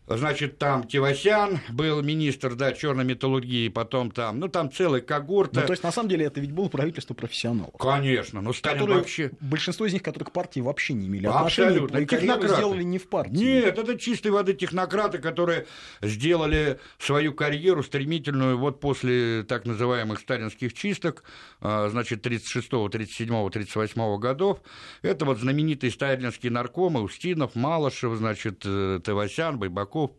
Значит, 0.08 0.60
там 0.60 0.84
Тивасян 0.84 1.60
был 1.70 2.02
министр, 2.04 2.56
да, 2.56 2.74
черной 2.74 3.06
металлургии, 3.06 3.70
потом 3.70 4.12
там, 4.12 4.40
ну, 4.40 4.48
там 4.48 4.72
целая 4.72 5.02
когорта. 5.02 5.62
Ну, 5.62 5.66
то 5.66 5.74
есть, 5.74 5.84
на 5.84 5.92
самом 5.92 6.10
деле, 6.10 6.26
это 6.26 6.40
ведь 6.40 6.52
было 6.52 6.68
правительство 6.68 7.16
профессионалов. 7.16 7.74
Конечно, 7.80 8.42
но 8.42 8.54
Сталин 8.54 8.80
которые, 8.80 8.98
вообще... 9.00 9.32
Большинство 9.40 9.86
из 9.88 9.94
них, 9.94 10.04
которые 10.04 10.28
к 10.28 10.32
партии 10.32 10.60
вообще 10.60 10.94
не 10.94 11.08
имели 11.08 11.26
отношения. 11.26 11.70
Абсолютно. 11.70 12.06
Технократы. 12.06 12.56
сделали 12.56 12.84
не 12.84 13.00
в 13.00 13.10
партии. 13.10 13.32
Нет, 13.32 13.78
это 13.80 13.98
чистой 13.98 14.32
воды 14.32 14.54
технократы, 14.54 15.18
которые 15.18 15.66
сделали 16.02 16.80
свою 17.00 17.34
карьеру 17.34 17.84
стремительную 17.84 18.58
вот 18.60 18.80
после 18.80 19.44
так 19.44 19.66
называемых 19.66 20.20
сталинских 20.20 20.74
чисток, 20.74 21.24
а, 21.62 21.90
значит, 21.90 22.22
36 22.22 22.70
37 22.92 23.50
38 23.50 24.18
годов. 24.20 24.60
Это 25.02 25.26
вот 25.26 25.40
знаменитые 25.40 25.92
сталинские 25.92 26.52
наркомы 26.52 27.02
Устинов, 27.02 27.56
Малышев, 27.56 28.16
значит, 28.16 28.62
э, 28.66 29.00
Тавасян, 29.04 29.58
Байбаков, 29.58 29.95
Щербаков, 29.96 30.12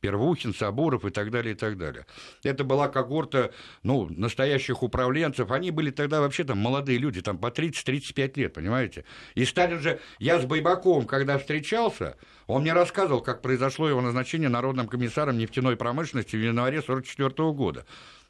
Первухин, 0.00 0.54
Сабуров 0.54 1.04
и 1.04 1.10
так 1.10 1.30
далее, 1.30 1.54
и 1.54 1.56
так 1.56 1.76
далее. 1.76 2.06
Это 2.42 2.64
была 2.64 2.88
когорта, 2.88 3.52
ну, 3.82 4.08
настоящих 4.10 4.82
управленцев. 4.82 5.50
Они 5.50 5.70
были 5.70 5.90
тогда 5.90 6.20
вообще 6.20 6.44
там 6.44 6.58
молодые 6.58 6.98
люди, 6.98 7.20
там 7.20 7.38
по 7.38 7.48
30-35 7.48 8.32
лет, 8.36 8.54
понимаете? 8.54 9.04
И 9.34 9.44
Сталин 9.44 9.80
же, 9.80 10.00
я 10.18 10.38
с 10.38 10.46
Байбаковым, 10.46 11.06
когда 11.06 11.38
встречался, 11.38 12.16
он 12.46 12.62
мне 12.62 12.72
рассказывал, 12.72 13.20
как 13.20 13.42
произошло 13.42 13.88
его 13.88 14.00
назначение 14.00 14.48
народным 14.48 14.88
комиссаром 14.88 15.36
нефтяной 15.36 15.76
промышленности 15.76 16.36
в 16.36 16.40
январе 16.40 16.78
1944 16.78 17.52
года. 17.52 17.84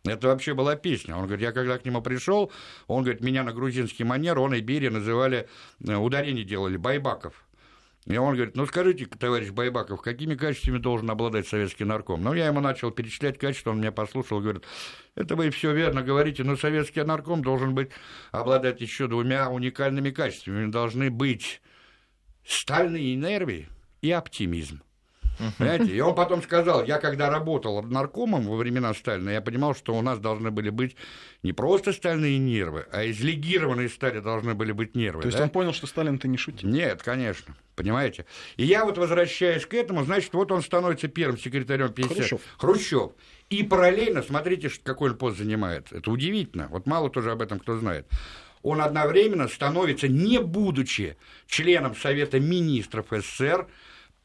Это 0.04 0.28
вообще 0.28 0.54
была 0.54 0.76
песня. 0.76 1.16
Он 1.16 1.24
говорит, 1.24 1.42
я 1.42 1.52
когда 1.52 1.76
к 1.76 1.84
нему 1.84 2.00
пришел, 2.00 2.52
он 2.86 3.02
говорит, 3.02 3.20
меня 3.20 3.42
на 3.42 3.52
грузинский 3.52 4.04
манер, 4.04 4.38
он 4.38 4.54
и 4.54 4.60
Берия 4.60 4.90
называли, 4.90 5.48
э, 5.86 5.94
ударение 5.96 6.44
делали, 6.44 6.76
Байбаков. 6.76 7.34
И 8.08 8.16
он 8.16 8.36
говорит, 8.36 8.56
ну 8.56 8.64
скажите, 8.64 9.04
товарищ 9.04 9.50
Байбаков, 9.50 10.00
какими 10.00 10.34
качествами 10.34 10.78
должен 10.78 11.10
обладать 11.10 11.46
советский 11.46 11.84
нарком? 11.84 12.22
Ну, 12.22 12.32
я 12.32 12.46
ему 12.46 12.60
начал 12.60 12.90
перечислять 12.90 13.38
качества, 13.38 13.70
он 13.70 13.80
меня 13.80 13.92
послушал, 13.92 14.40
говорит, 14.40 14.64
это 15.14 15.36
вы 15.36 15.50
все 15.50 15.74
верно 15.74 16.02
говорите, 16.02 16.42
но 16.42 16.56
советский 16.56 17.02
нарком 17.02 17.42
должен 17.42 17.74
быть, 17.74 17.90
обладать 18.32 18.80
еще 18.80 19.08
двумя 19.08 19.50
уникальными 19.50 20.10
качествами. 20.10 20.70
Должны 20.70 21.10
быть 21.10 21.60
стальные 22.46 23.14
нервы 23.14 23.66
и 24.00 24.10
оптимизм. 24.10 24.80
Понимаете? 25.58 25.96
И 25.96 26.00
он 26.00 26.14
потом 26.14 26.42
сказал, 26.42 26.84
я 26.84 26.98
когда 26.98 27.30
работал 27.30 27.82
наркомом 27.82 28.44
во 28.44 28.56
времена 28.56 28.92
Сталина, 28.94 29.30
я 29.30 29.40
понимал, 29.40 29.74
что 29.74 29.94
у 29.94 30.02
нас 30.02 30.18
должны 30.18 30.50
были 30.50 30.70
быть 30.70 30.96
не 31.42 31.52
просто 31.52 31.92
стальные 31.92 32.38
нервы, 32.38 32.86
а 32.92 33.04
из 33.04 33.20
легированной 33.20 33.88
стали 33.88 34.20
должны 34.20 34.54
были 34.54 34.72
быть 34.72 34.94
нервы. 34.94 35.22
То 35.22 35.28
есть 35.28 35.38
да? 35.38 35.44
он 35.44 35.50
понял, 35.50 35.72
что 35.72 35.86
Сталин-то 35.86 36.28
не 36.28 36.36
шутил? 36.36 36.68
Нет, 36.68 37.02
конечно. 37.02 37.54
Понимаете? 37.76 38.26
И 38.56 38.64
я 38.64 38.84
вот 38.84 38.98
возвращаюсь 38.98 39.64
к 39.64 39.74
этому, 39.74 40.04
значит, 40.04 40.32
вот 40.34 40.50
он 40.50 40.62
становится 40.62 41.06
первым 41.06 41.38
секретарем 41.38 41.92
50... 41.92 42.16
Хрущев. 42.16 42.40
Хрущев. 42.58 43.12
И 43.50 43.62
параллельно, 43.62 44.22
смотрите, 44.22 44.70
какой 44.82 45.10
он 45.10 45.16
пост 45.16 45.38
занимает. 45.38 45.92
Это 45.92 46.10
удивительно. 46.10 46.66
Вот 46.68 46.86
мало 46.86 47.08
тоже 47.08 47.30
об 47.30 47.40
этом 47.40 47.60
кто 47.60 47.78
знает 47.78 48.06
он 48.62 48.80
одновременно 48.80 49.48
становится, 49.48 50.08
не 50.08 50.40
будучи 50.40 51.16
членом 51.46 51.94
Совета 51.94 52.40
министров 52.40 53.06
СССР, 53.10 53.66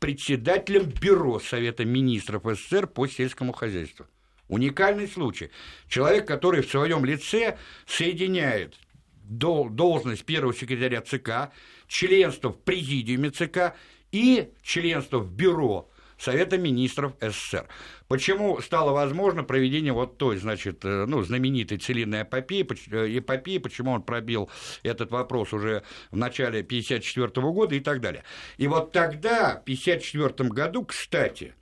председателем 0.03 0.91
Бюро 0.99 1.39
Совета 1.39 1.85
Министров 1.85 2.43
СССР 2.43 2.87
по 2.87 3.07
сельскому 3.07 3.53
хозяйству. 3.53 4.05
Уникальный 4.49 5.07
случай. 5.07 5.49
Человек, 5.87 6.27
который 6.27 6.61
в 6.61 6.69
своем 6.69 7.05
лице 7.05 7.57
соединяет 7.87 8.75
должность 9.23 10.25
первого 10.25 10.53
секретаря 10.53 10.99
ЦК, 10.99 11.53
членство 11.87 12.49
в 12.49 12.59
президиуме 12.59 13.29
ЦК 13.29 13.77
и 14.11 14.51
членство 14.61 15.19
в 15.19 15.31
бюро 15.31 15.89
Совета 16.23 16.57
министров 16.57 17.13
СССР. 17.19 17.67
Почему 18.07 18.61
стало 18.61 18.93
возможно 18.93 19.43
проведение 19.43 19.91
вот 19.91 20.17
той, 20.17 20.37
значит, 20.37 20.85
э, 20.85 21.05
ну, 21.05 21.21
знаменитой 21.21 21.77
целинной 21.77 22.21
эпопеи, 22.21 22.65
э, 22.91 23.17
эпопеи, 23.17 23.57
почему 23.57 23.91
он 23.91 24.03
пробил 24.03 24.49
этот 24.83 25.11
вопрос 25.11 25.51
уже 25.51 25.83
в 26.11 26.15
начале 26.15 26.63
1954 26.63 27.51
года 27.51 27.75
и 27.75 27.81
так 27.81 27.99
далее. 27.99 28.23
И 28.55 28.67
вот 28.67 28.93
тогда, 28.93 29.57
в 29.59 29.63
1954 29.63 30.49
году, 30.49 30.85
кстати, 30.85 31.55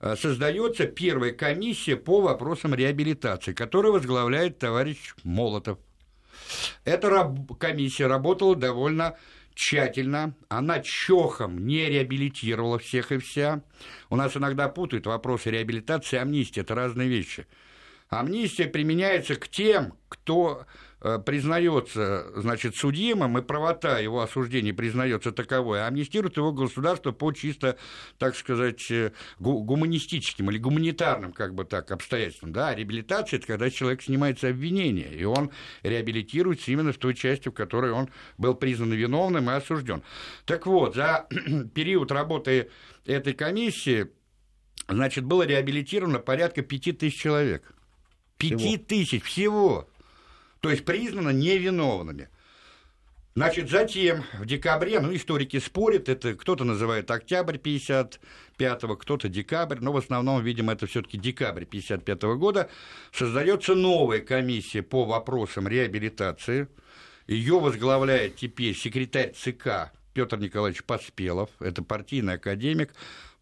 э, 0.00 0.16
создается 0.16 0.86
первая 0.86 1.32
комиссия 1.32 1.96
по 1.96 2.22
вопросам 2.22 2.74
реабилитации, 2.74 3.52
которую 3.52 3.92
возглавляет 3.92 4.58
товарищ 4.58 5.14
Молотов. 5.24 5.78
Эта 6.86 7.36
комиссия 7.58 8.06
работала 8.06 8.56
довольно 8.56 9.18
тщательно, 9.60 10.34
она 10.48 10.80
чохом 10.80 11.66
не 11.66 11.86
реабилитировала 11.86 12.78
всех 12.78 13.12
и 13.12 13.18
вся. 13.18 13.62
У 14.08 14.16
нас 14.16 14.34
иногда 14.36 14.68
путают 14.68 15.06
вопросы 15.06 15.50
реабилитации 15.50 16.16
и 16.16 16.20
амнистии, 16.20 16.60
это 16.60 16.74
разные 16.74 17.08
вещи. 17.08 17.46
Амнистия 18.08 18.66
применяется 18.66 19.36
к 19.36 19.48
тем, 19.48 19.92
кто 20.08 20.64
признается, 21.00 22.30
значит, 22.36 22.76
судимым, 22.76 23.38
и 23.38 23.42
правота 23.42 23.98
его 23.98 24.20
осуждения 24.20 24.74
признается 24.74 25.32
таковой, 25.32 25.82
а 25.82 25.86
амнистирует 25.86 26.36
его 26.36 26.52
государство 26.52 27.12
по 27.12 27.32
чисто, 27.32 27.78
так 28.18 28.36
сказать, 28.36 28.90
э, 28.90 29.12
гуманистическим 29.38 30.50
или 30.50 30.58
гуманитарным, 30.58 31.32
как 31.32 31.54
бы 31.54 31.64
так, 31.64 31.90
обстоятельствам. 31.90 32.52
Да, 32.52 32.74
реабилитация– 32.74 33.36
это 33.38 33.46
когда 33.46 33.70
человек 33.70 34.02
снимается 34.02 34.48
обвинение, 34.48 35.12
и 35.14 35.24
он 35.24 35.50
реабилитируется 35.82 36.70
именно 36.70 36.92
в 36.92 36.98
той 36.98 37.14
части, 37.14 37.48
в 37.48 37.52
которой 37.52 37.92
он 37.92 38.10
был 38.36 38.54
признан 38.54 38.92
виновным 38.92 39.50
и 39.50 39.54
осужден. 39.54 40.02
Так 40.44 40.66
вот, 40.66 40.94
за 40.94 41.26
период 41.74 42.12
работы 42.12 42.70
этой 43.06 43.32
комиссии, 43.32 44.08
значит, 44.88 45.24
было 45.24 45.44
реабилитировано 45.44 46.18
порядка 46.18 46.62
пяти 46.62 46.92
тысяч 46.92 47.18
человек. 47.18 47.72
Пяти 48.36 48.78
тысяч 48.78 49.22
всего 49.22 49.89
то 50.60 50.70
есть 50.70 50.84
признано 50.84 51.30
невиновными. 51.30 52.28
Значит, 53.36 53.70
затем 53.70 54.24
в 54.38 54.44
декабре, 54.44 54.98
ну, 54.98 55.14
историки 55.14 55.60
спорят, 55.60 56.08
это 56.08 56.34
кто-то 56.34 56.64
называет 56.64 57.10
октябрь 57.10 57.56
55-го, 57.56 58.96
кто-то 58.96 59.28
декабрь, 59.28 59.78
но 59.80 59.92
в 59.92 59.96
основном, 59.96 60.42
видимо, 60.42 60.72
это 60.72 60.86
все 60.86 61.00
таки 61.00 61.16
декабрь 61.16 61.64
55 61.64 62.24
-го 62.24 62.36
года, 62.36 62.68
создается 63.12 63.74
новая 63.74 64.18
комиссия 64.20 64.82
по 64.82 65.04
вопросам 65.04 65.68
реабилитации. 65.68 66.66
Ее 67.28 67.60
возглавляет 67.60 68.34
теперь 68.34 68.74
секретарь 68.74 69.32
ЦК 69.32 69.92
Петр 70.12 70.36
Николаевич 70.38 70.82
Поспелов, 70.82 71.50
это 71.60 71.84
партийный 71.84 72.34
академик, 72.34 72.92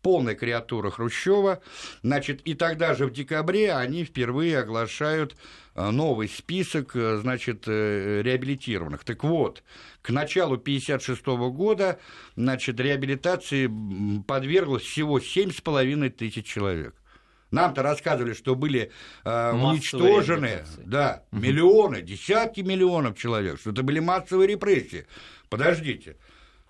полная 0.02 0.34
креатура 0.34 0.90
Хрущева. 0.90 1.60
Значит, 2.02 2.40
и 2.42 2.54
тогда 2.54 2.94
же 2.94 3.06
в 3.06 3.12
декабре 3.12 3.72
они 3.72 4.04
впервые 4.04 4.58
оглашают 4.58 5.36
э, 5.74 5.90
новый 5.90 6.28
список, 6.28 6.94
э, 6.94 7.18
значит, 7.18 7.64
э, 7.66 8.22
реабилитированных. 8.22 9.04
Так 9.04 9.24
вот, 9.24 9.62
к 10.02 10.10
началу 10.10 10.56
1956 10.56 11.26
года, 11.52 11.98
значит, 12.36 12.80
реабилитации 12.80 13.70
подверглось 14.26 14.82
всего 14.82 15.18
7,5 15.18 16.10
тысяч 16.10 16.46
человек. 16.46 16.94
Нам-то 17.50 17.82
рассказывали, 17.82 18.34
что 18.34 18.54
были 18.54 18.90
э, 19.24 19.52
уничтожены 19.52 20.64
да, 20.84 21.24
миллионы, 21.32 22.02
десятки 22.02 22.60
миллионов 22.60 23.18
человек, 23.18 23.58
что 23.58 23.70
это 23.70 23.82
были 23.82 24.00
массовые 24.00 24.48
репрессии. 24.48 25.06
Подождите, 25.48 26.16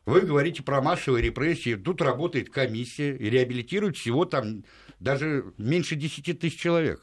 вы 0.09 0.23
говорите 0.23 0.63
про 0.63 0.81
массовые 0.81 1.23
репрессии, 1.23 1.75
тут 1.75 2.01
работает 2.01 2.49
комиссия 2.51 3.15
и 3.15 3.29
реабилитирует 3.29 3.97
всего 3.97 4.25
там 4.25 4.65
даже 5.01 5.53
меньше 5.59 5.97
10 5.97 6.39
тысяч 6.41 6.59
человек. 6.59 7.03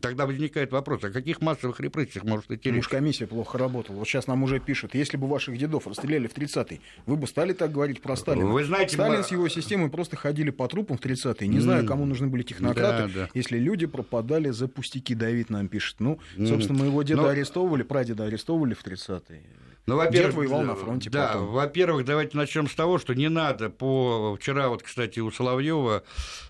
Тогда 0.00 0.26
возникает 0.26 0.72
вопрос, 0.72 1.04
о 1.04 1.10
каких 1.10 1.40
массовых 1.40 1.78
репрессиях 1.80 2.24
может 2.24 2.50
идти 2.50 2.70
речь? 2.70 2.80
Уж 2.80 2.88
комиссия 2.88 3.26
плохо 3.26 3.58
работала. 3.58 3.96
Вот 3.96 4.08
сейчас 4.08 4.26
нам 4.26 4.42
уже 4.42 4.58
пишут, 4.58 4.94
если 4.94 5.16
бы 5.16 5.26
ваших 5.26 5.58
дедов 5.58 5.86
расстреляли 5.86 6.28
в 6.28 6.34
30-й, 6.34 6.80
вы 7.06 7.16
бы 7.16 7.26
стали 7.26 7.52
так 7.52 7.72
говорить 7.72 8.00
про 8.00 8.16
Сталина? 8.16 8.46
Вы 8.46 8.64
знаете, 8.64 8.94
Сталин 8.94 9.18
мы... 9.18 9.24
с 9.24 9.30
его 9.30 9.48
системой 9.48 9.90
просто 9.90 10.16
ходили 10.16 10.50
по 10.50 10.66
трупам 10.66 10.96
в 10.96 11.00
30-е. 11.00 11.48
Не 11.48 11.60
знаю, 11.60 11.86
кому 11.86 12.06
нужны 12.06 12.28
были 12.28 12.42
технократы, 12.42 13.12
да, 13.12 13.20
да. 13.20 13.28
если 13.34 13.58
люди 13.58 13.86
пропадали 13.86 14.50
за 14.50 14.68
пустяки. 14.68 15.14
Давид 15.14 15.50
нам 15.50 15.68
пишет. 15.68 15.96
Ну, 15.98 16.18
собственно, 16.36 16.78
моего 16.78 17.02
деда 17.02 17.22
Но... 17.22 17.28
арестовывали, 17.28 17.82
прадеда 17.82 18.24
арестовывали 18.24 18.74
в 18.74 18.84
30-е. 18.84 19.42
Ну, 19.86 19.96
во-первых, 19.96 20.34
воевал 20.34 20.62
на 20.62 20.74
фронте. 20.74 21.10
Да, 21.10 21.32
потом. 21.34 21.48
во-первых, 21.48 22.06
давайте 22.06 22.36
начнем 22.36 22.68
с 22.68 22.74
того, 22.74 22.98
что 22.98 23.14
не 23.14 23.28
надо 23.28 23.68
по 23.68 24.36
вчера 24.36 24.68
вот, 24.68 24.82
кстати, 24.82 25.20
у 25.20 25.30
Соловьева 25.30 26.04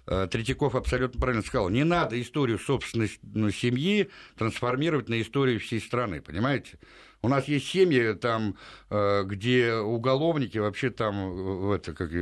э, 0.06 0.28
Третьяков 0.30 0.76
абсолютно 0.76 1.20
правильно 1.20 1.42
сказал, 1.42 1.68
не 1.68 1.82
надо 1.82 2.20
историю 2.20 2.60
собственной 2.60 3.10
ну, 3.22 3.50
семьи 3.50 4.08
трансформировать 4.36 5.08
на 5.08 5.20
историю 5.20 5.58
всей 5.58 5.80
страны, 5.80 6.20
понимаете? 6.20 6.78
У 7.22 7.28
нас 7.28 7.48
есть 7.48 7.66
семьи 7.66 8.12
там, 8.12 8.56
э, 8.90 9.24
где 9.24 9.74
уголовники 9.74 10.58
вообще 10.58 10.90
там 10.90 11.72
э, 11.72 11.76
это 11.76 11.92
как 11.92 12.12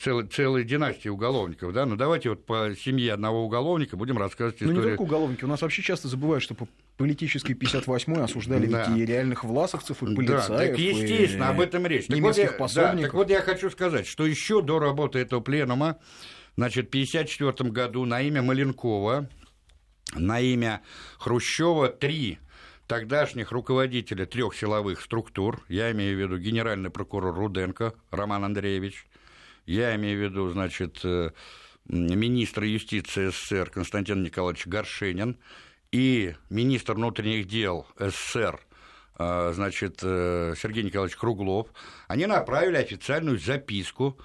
целой, 0.00 0.26
целой 0.26 0.64
династии 0.64 1.08
уголовников, 1.08 1.72
да, 1.72 1.86
ну 1.86 1.96
давайте 1.96 2.30
вот 2.30 2.46
по 2.46 2.74
семье 2.74 3.12
одного 3.12 3.44
уголовника 3.44 3.96
будем 3.96 4.18
рассказывать 4.18 4.56
историю. 4.56 4.74
Ну 4.74 4.82
не 4.82 4.88
только 4.88 5.02
уголовники, 5.02 5.44
у 5.44 5.48
нас 5.48 5.62
вообще 5.62 5.82
часто 5.82 6.08
забывают, 6.08 6.42
что 6.42 6.54
по 6.54 6.68
политической 6.96 7.52
58-й 7.52 8.22
осуждали 8.22 8.66
да. 8.66 8.86
ведь 8.88 8.98
и 8.98 9.04
реальных 9.04 9.44
власовцев, 9.44 10.02
и 10.02 10.14
полицаев. 10.14 10.48
Да, 10.48 10.58
так 10.58 10.78
естественно, 10.78 11.50
об 11.50 11.60
этом 11.60 11.86
речь. 11.86 12.06
Так 12.06 12.18
вот, 12.18 12.36
я, 12.36 12.50
да, 12.74 12.96
так 12.96 13.14
вот 13.14 13.30
я 13.30 13.40
хочу 13.40 13.70
сказать, 13.70 14.06
что 14.06 14.26
еще 14.26 14.62
до 14.62 14.78
работы 14.78 15.18
этого 15.18 15.40
пленума 15.40 15.98
Значит, 16.58 16.86
в 16.86 16.88
1954 16.88 17.70
году 17.70 18.04
на 18.04 18.20
имя 18.20 18.42
Маленкова, 18.42 19.28
на 20.16 20.40
имя 20.40 20.82
Хрущева 21.20 21.88
три 21.88 22.40
тогдашних 22.88 23.52
руководителя 23.52 24.26
трех 24.26 24.56
силовых 24.56 25.00
структур, 25.00 25.64
я 25.68 25.92
имею 25.92 26.16
в 26.16 26.20
виду 26.20 26.36
генеральный 26.36 26.90
прокурор 26.90 27.32
Руденко 27.32 27.94
Роман 28.10 28.44
Андреевич, 28.44 29.06
я 29.68 29.94
имею 29.96 30.18
в 30.18 30.22
виду, 30.22 30.48
значит, 30.48 31.00
э, 31.04 31.30
министр 31.88 32.64
юстиции 32.64 33.28
СССР 33.28 33.70
Константин 33.70 34.22
Николаевич 34.22 34.66
Горшенин 34.66 35.36
и 35.92 36.34
министр 36.48 36.94
внутренних 36.94 37.46
дел 37.46 37.86
СССР 37.98 38.60
э, 39.18 39.52
значит, 39.54 40.00
э, 40.02 40.54
Сергей 40.56 40.84
Николаевич 40.84 41.16
Круглов, 41.16 41.68
они 42.06 42.24
направили 42.24 42.76
официальную 42.76 43.38
записку 43.38 44.18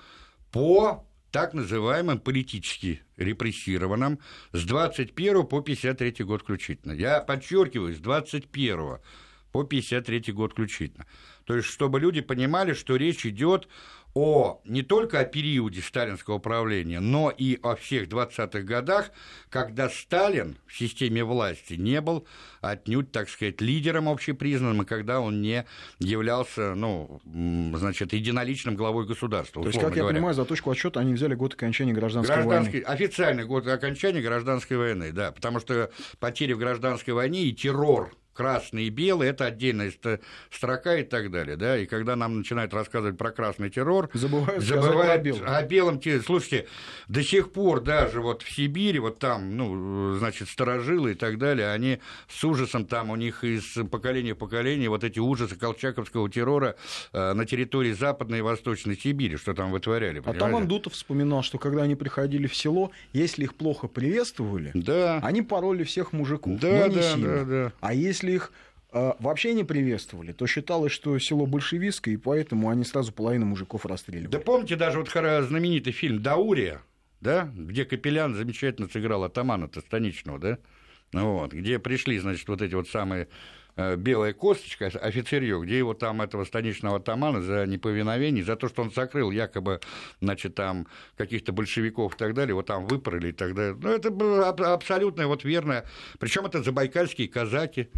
по 0.51 1.05
так 1.31 1.53
называемым 1.53 2.19
политически 2.19 3.01
репрессированным 3.17 4.19
с 4.53 4.63
21 4.63 5.45
по 5.47 5.62
53 5.62 6.23
год 6.23 6.43
включительно. 6.43 6.93
Я 6.93 7.19
подчеркиваю, 7.19 7.93
с 7.93 7.97
21 7.97 9.00
по 9.51 9.63
53 9.63 10.31
год 10.31 10.53
включительно. 10.53 11.05
То 11.45 11.55
есть, 11.55 11.67
чтобы 11.67 12.00
люди 12.00 12.21
понимали, 12.21 12.73
что 12.73 12.95
речь 12.95 13.25
идет 13.25 13.67
о, 14.13 14.62
не 14.65 14.84
только 14.84 15.20
о 15.20 15.25
периоде 15.25 15.82
сталинского 15.82 16.38
правления, 16.38 17.00
но 17.00 17.32
и 17.36 17.60
о 17.63 17.75
всех 17.75 18.08
20-х 18.08 18.62
годах, 18.62 19.12
когда 19.50 19.89
Сталин 19.89 20.58
в 20.67 20.77
системе 20.77 21.24
власти 21.24 21.74
не 21.74 22.00
был 22.00 22.27
отнюдь, 22.62 23.12
так 23.12 23.27
сказать, 23.27 23.60
лидером 23.60 24.08
общепризнанным, 24.08 24.84
и 24.84 24.86
когда 24.86 25.20
он 25.20 25.41
не 25.41 25.65
являлся, 26.00 26.75
ну, 26.75 27.22
значит, 27.75 28.13
единоличным 28.13 28.75
главой 28.75 29.08
государства. 29.08 29.63
То 29.63 29.70
есть, 29.70 29.79
как 29.79 29.93
говоря. 29.93 30.10
я 30.10 30.13
понимаю, 30.13 30.36
за 30.36 30.46
точку 30.46 30.70
отсчета 30.72 31.00
они 31.00 31.13
взяли 31.13 31.34
год 31.34 31.55
окончания 31.55 31.93
гражданской 31.93 32.36
Гражданский, 32.36 32.84
войны. 32.84 32.86
Официальный 32.86 33.46
год 33.46 33.67
окончания 33.67 34.22
гражданской 34.22 34.77
войны, 34.77 35.12
да, 35.12 35.32
потому 35.32 35.60
что 35.60 35.91
потери 36.20 36.53
в 36.53 36.60
гражданской 36.60 37.13
войне 37.13 37.43
и 37.43 37.51
террор 37.51 38.12
красный 38.33 38.85
и 38.85 38.89
белый, 38.89 39.29
это 39.29 39.45
отдельная 39.45 39.91
строка 40.51 40.97
и 40.97 41.03
так 41.03 41.31
далее, 41.31 41.55
да, 41.55 41.77
и 41.77 41.85
когда 41.85 42.15
нам 42.15 42.37
начинают 42.37 42.73
рассказывать 42.73 43.17
про 43.17 43.31
красный 43.31 43.69
террор, 43.69 44.09
забывают, 44.13 44.63
забывают 44.63 45.11
о 45.11 45.17
белом. 45.17 45.41
О 45.45 45.61
белом 45.63 46.01
слушайте, 46.25 46.67
до 47.07 47.23
сих 47.23 47.51
пор 47.51 47.81
даже 47.81 48.21
вот 48.21 48.41
в 48.41 48.51
Сибири, 48.51 48.99
вот 48.99 49.19
там, 49.19 49.55
ну, 49.55 50.15
значит, 50.17 50.49
сторожилы 50.49 51.11
и 51.11 51.15
так 51.15 51.37
далее, 51.37 51.71
они 51.71 51.99
с 52.27 52.43
ужасом 52.43 52.85
там, 52.85 53.09
у 53.09 53.15
них 53.15 53.43
из 53.43 53.77
поколения 53.89 54.33
в 54.33 54.37
поколение 54.37 54.89
вот 54.89 55.03
эти 55.03 55.19
ужасы 55.19 55.55
колчаковского 55.55 56.29
террора 56.29 56.75
э, 57.11 57.33
на 57.33 57.45
территории 57.45 57.93
Западной 57.93 58.39
и 58.39 58.41
Восточной 58.41 58.97
Сибири, 58.97 59.37
что 59.37 59.53
там 59.53 59.71
вытворяли. 59.71 60.21
А 60.25 60.33
там 60.33 60.55
Андутов 60.55 60.93
вспоминал, 60.93 61.43
что 61.43 61.57
когда 61.57 61.83
они 61.83 61.95
приходили 61.95 62.47
в 62.47 62.55
село, 62.55 62.91
если 63.13 63.43
их 63.43 63.55
плохо 63.55 63.87
приветствовали, 63.87 64.71
да. 64.73 65.19
они 65.23 65.41
пороли 65.41 65.83
всех 65.83 66.13
мужиков, 66.13 66.59
да, 66.59 66.79
но 66.81 66.87
не 66.87 66.95
да, 66.95 67.13
сильно. 67.13 67.37
Да, 67.37 67.45
да. 67.45 67.73
А 67.81 67.93
если 67.93 68.22
если 68.23 68.35
их 68.35 68.51
а, 68.91 69.15
вообще 69.19 69.53
не 69.53 69.63
приветствовали, 69.63 70.31
то 70.31 70.47
считалось, 70.47 70.91
что 70.91 71.17
село 71.19 71.45
большевистское, 71.45 72.13
и 72.13 72.17
поэтому 72.17 72.69
они 72.69 72.83
сразу 72.83 73.11
половину 73.11 73.45
мужиков 73.45 73.85
расстреливали. 73.85 74.31
Да 74.31 74.39
помните 74.39 74.75
даже 74.75 74.99
вот 74.99 75.09
знаменитый 75.09 75.93
фильм 75.93 76.21
«Даурия», 76.21 76.81
да, 77.21 77.51
где 77.55 77.85
Капелян 77.85 78.35
замечательно 78.35 78.87
сыграл 78.87 79.23
атамана-то 79.23 79.81
станичного, 79.81 80.39
да, 80.39 80.57
вот, 81.11 81.53
где 81.53 81.79
пришли, 81.79 82.17
значит, 82.19 82.47
вот 82.47 82.61
эти 82.61 82.73
вот 82.75 82.87
самые 82.87 83.27
белая 83.75 84.33
косточка, 84.33 84.87
офицерье, 84.87 85.59
где 85.61 85.77
его 85.77 85.93
там, 85.93 86.21
этого 86.21 86.45
станичного 86.45 86.97
атамана, 86.97 87.41
за 87.41 87.65
неповиновение, 87.65 88.43
за 88.43 88.55
то, 88.55 88.67
что 88.67 88.83
он 88.83 88.91
закрыл 88.91 89.31
якобы, 89.31 89.79
значит, 90.21 90.55
там 90.55 90.87
каких-то 91.17 91.51
большевиков 91.53 92.15
и 92.15 92.17
так 92.17 92.33
далее, 92.33 92.55
вот 92.55 92.67
там 92.67 92.85
выпороли 92.85 93.29
и 93.29 93.31
так 93.31 93.55
далее. 93.55 93.75
Ну, 93.81 93.89
это 93.89 94.11
было 94.11 94.49
абсолютно 94.49 95.27
вот 95.27 95.43
верно. 95.43 95.83
Причем 96.19 96.45
это 96.45 96.61
забайкальские 96.61 97.27
казаки, 97.27 97.89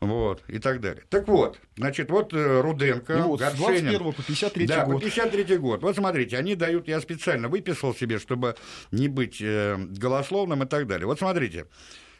вот, 0.00 0.42
и 0.48 0.58
так 0.58 0.80
далее. 0.80 1.04
Так 1.08 1.28
вот, 1.28 1.58
значит, 1.76 2.10
вот 2.10 2.32
э, 2.32 2.60
Руденко, 2.60 3.18
вот, 3.22 3.40
Горшенин. 3.40 3.96
21 3.98 4.12
по 4.12 4.22
53 4.22 4.66
да, 4.66 4.84
год. 4.84 4.94
по 4.96 5.00
53 5.00 5.56
год. 5.56 5.82
Вот 5.82 5.96
смотрите, 5.96 6.36
они 6.36 6.54
дают, 6.56 6.88
я 6.88 7.00
специально 7.00 7.48
выписал 7.48 7.94
себе, 7.94 8.18
чтобы 8.18 8.56
не 8.90 9.08
быть 9.08 9.40
э, 9.40 9.76
голословным 9.78 10.62
и 10.62 10.66
так 10.66 10.86
далее. 10.86 11.06
Вот 11.06 11.18
смотрите, 11.18 11.66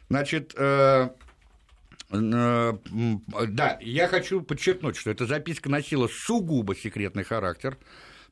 значит, 0.09 0.54
э, 0.56 0.62
э, 0.62 1.09
да, 2.20 3.79
я 3.81 4.09
хочу 4.09 4.42
подчеркнуть, 4.42 4.96
что 4.96 5.11
эта 5.11 5.27
записка 5.27 5.68
носила 5.68 6.09
сугубо 6.09 6.77
секретный 6.77 7.24
характер 7.24 7.77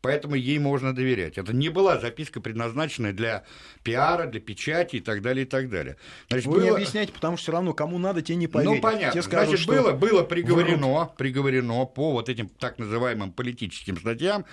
поэтому 0.02 0.34
ей 0.34 0.58
можно 0.58 0.94
доверять. 0.94 1.38
Это 1.38 1.54
не 1.54 1.70
была 1.70 1.98
записка, 1.98 2.40
предназначенная 2.40 3.12
для 3.12 3.44
пиара, 3.82 4.26
для 4.26 4.40
печати 4.40 4.96
и 4.96 5.00
так 5.00 5.22
далее, 5.22 5.46
и 5.46 5.48
так 5.48 5.70
далее. 5.70 5.96
Значит, 6.28 6.46
Вы 6.46 6.54
было... 6.54 6.64
не 6.64 6.70
объясняете, 6.70 7.12
потому 7.12 7.36
что 7.36 7.44
все 7.44 7.52
равно 7.52 7.72
кому 7.72 7.98
надо, 7.98 8.20
те 8.20 8.34
не 8.34 8.48
поверят. 8.48 8.74
Ну, 8.74 8.80
понятно. 8.82 9.12
Те 9.12 9.22
скажут, 9.22 9.60
Значит, 9.60 9.68
было, 9.68 9.92
было 9.92 10.24
приговорено, 10.24 11.10
приговорено 11.16 11.86
по 11.86 12.10
вот 12.12 12.28
этим 12.28 12.48
так 12.48 12.78
называемым 12.78 13.32
политическим 13.32 13.96
статьям 13.96 14.44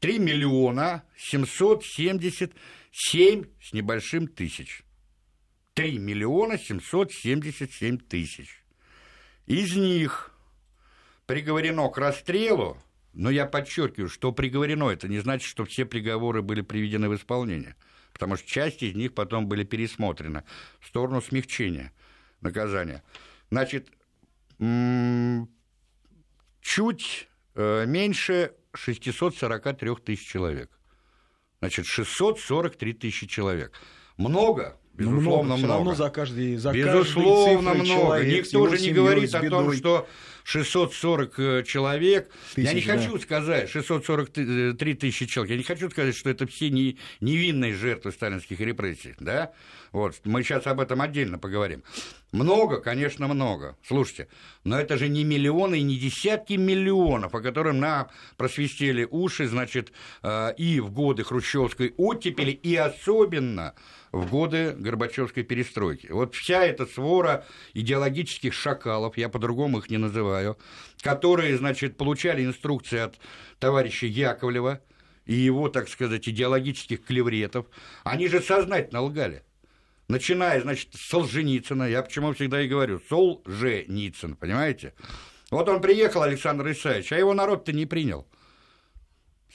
3 0.00 0.18
миллиона 0.18 1.04
777 1.16 3.44
с 3.62 3.72
небольшим 3.72 4.26
тысяч. 4.26 4.82
3 5.74 5.98
миллиона 5.98 6.58
777 6.58 7.98
тысяч. 7.98 8.65
Из 9.46 9.74
них 9.76 10.32
приговорено 11.26 11.88
к 11.88 11.98
расстрелу 11.98 12.78
но 13.16 13.30
я 13.30 13.46
подчеркиваю, 13.46 14.10
что 14.10 14.30
приговорено, 14.30 14.90
это 14.90 15.08
не 15.08 15.18
значит, 15.20 15.48
что 15.48 15.64
все 15.64 15.86
приговоры 15.86 16.42
были 16.42 16.60
приведены 16.60 17.08
в 17.08 17.16
исполнение, 17.16 17.74
потому 18.12 18.36
что 18.36 18.46
часть 18.46 18.82
из 18.82 18.94
них 18.94 19.14
потом 19.14 19.48
были 19.48 19.64
пересмотрены 19.64 20.44
в 20.80 20.86
сторону 20.86 21.22
смягчения 21.22 21.92
наказания. 22.42 23.02
Значит, 23.50 23.88
чуть 26.60 27.28
э, 27.54 27.86
меньше 27.86 28.52
643 28.74 29.96
тысяч 30.04 30.28
человек. 30.28 30.70
Значит, 31.60 31.86
643 31.86 32.92
тысячи 32.92 33.26
человек. 33.26 33.72
Много, 34.18 34.78
Безусловно, 34.96 35.56
ну, 35.56 35.56
много. 35.56 35.58
Все 35.58 35.66
равно 35.66 35.94
за 35.94 36.10
каждый, 36.10 36.56
за 36.56 36.72
Безусловно, 36.72 37.74
много. 37.74 37.86
Человек, 37.86 38.44
Никто 38.44 38.68
же 38.68 38.82
не 38.82 38.92
говорит 38.92 39.34
о 39.34 39.48
том, 39.48 39.72
что 39.72 40.06
640 40.46 41.38
э, 41.38 41.62
человек. 41.64 42.30
Тысяч, 42.54 42.68
я 42.68 42.72
не 42.72 42.80
да. 42.80 42.96
хочу 42.96 43.18
сказать, 43.18 43.68
643 43.68 44.94
тысячи 44.94 45.26
человек, 45.26 45.50
я 45.50 45.56
не 45.56 45.64
хочу 45.64 45.90
сказать, 45.90 46.14
что 46.14 46.30
это 46.30 46.46
все 46.46 46.70
не, 46.70 46.98
невинные 47.20 47.74
жертвы 47.74 48.12
сталинских 48.12 48.60
репрессий, 48.60 49.14
да? 49.18 49.52
Вот, 49.90 50.14
мы 50.24 50.44
сейчас 50.44 50.66
об 50.68 50.80
этом 50.80 51.02
отдельно 51.02 51.38
поговорим. 51.38 51.82
Много, 52.30 52.80
конечно, 52.80 53.26
много. 53.26 53.76
Слушайте, 53.82 54.28
но 54.62 54.78
это 54.78 54.96
же 54.96 55.08
не 55.08 55.24
миллионы 55.24 55.80
и 55.80 55.82
не 55.82 55.96
десятки 55.96 56.52
миллионов, 56.52 57.34
о 57.34 57.40
которых 57.40 57.74
нам 57.74 58.08
просвистели 58.36 59.06
уши, 59.10 59.48
значит, 59.48 59.90
э, 60.22 60.54
и 60.56 60.78
в 60.78 60.92
годы 60.92 61.24
хрущевской 61.24 61.92
оттепели, 61.96 62.52
и 62.52 62.76
особенно 62.76 63.74
в 64.16 64.30
годы 64.30 64.74
Горбачевской 64.76 65.42
перестройки. 65.42 66.08
Вот 66.08 66.34
вся 66.34 66.64
эта 66.64 66.86
свора 66.86 67.44
идеологических 67.74 68.52
шакалов, 68.52 69.16
я 69.16 69.28
по-другому 69.28 69.78
их 69.78 69.90
не 69.90 69.98
называю, 69.98 70.58
которые, 71.00 71.56
значит, 71.56 71.96
получали 71.96 72.44
инструкции 72.44 72.98
от 72.98 73.16
товарища 73.58 74.06
Яковлева 74.06 74.80
и 75.24 75.34
его, 75.34 75.68
так 75.68 75.88
сказать, 75.88 76.28
идеологических 76.28 77.04
клевретов, 77.04 77.66
они 78.04 78.28
же 78.28 78.40
сознательно 78.40 79.02
лгали. 79.02 79.42
Начиная, 80.08 80.60
значит, 80.60 80.94
с 80.94 81.00
Солженицына, 81.08 81.88
я 81.90 82.02
почему 82.02 82.32
всегда 82.32 82.62
и 82.62 82.68
говорю, 82.68 83.00
Солженицын, 83.08 84.36
понимаете? 84.36 84.94
Вот 85.50 85.68
он 85.68 85.80
приехал, 85.80 86.22
Александр 86.22 86.70
Исаевич, 86.70 87.12
а 87.12 87.18
его 87.18 87.34
народ-то 87.34 87.72
не 87.72 87.86
принял. 87.86 88.26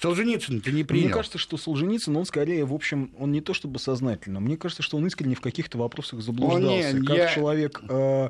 Солженицын 0.02 0.62
ты 0.62 0.72
не 0.72 0.84
принял. 0.84 1.06
Мне 1.06 1.14
кажется, 1.14 1.38
что 1.38 1.58
Солженицын, 1.58 2.16
он 2.18 2.26
скорее, 2.26 2.66
в 2.66 2.74
общем, 2.74 3.12
он 3.20 3.32
не 3.32 3.42
то 3.42 3.54
чтобы 3.54 3.80
сознательно, 3.80 4.40
мне 4.40 4.58
кажется, 4.58 4.82
что 4.82 4.98
он 4.98 5.06
искренне 5.06 5.36
в 5.36 5.42
каких-то 5.42 5.78
вопросах 5.78 6.22
заблуждался. 6.22 6.94
не, 6.94 7.06
как 7.06 7.18
я... 7.18 7.28
человек, 7.28 7.82
э, 7.88 8.30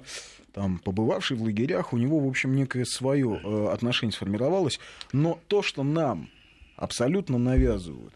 там, 0.54 0.80
побывавший 0.80 1.38
в 1.38 1.44
лагерях, 1.44 1.94
у 1.94 1.98
него, 1.98 2.20
в 2.20 2.28
общем, 2.28 2.56
некое 2.56 2.86
свое 2.86 3.40
э, 3.42 3.68
отношение 3.72 4.14
сформировалось. 4.14 4.80
Но 5.14 5.40
то, 5.48 5.64
что 5.64 5.84
нам 5.84 6.30
абсолютно 6.76 7.38
навязывают 7.38 8.14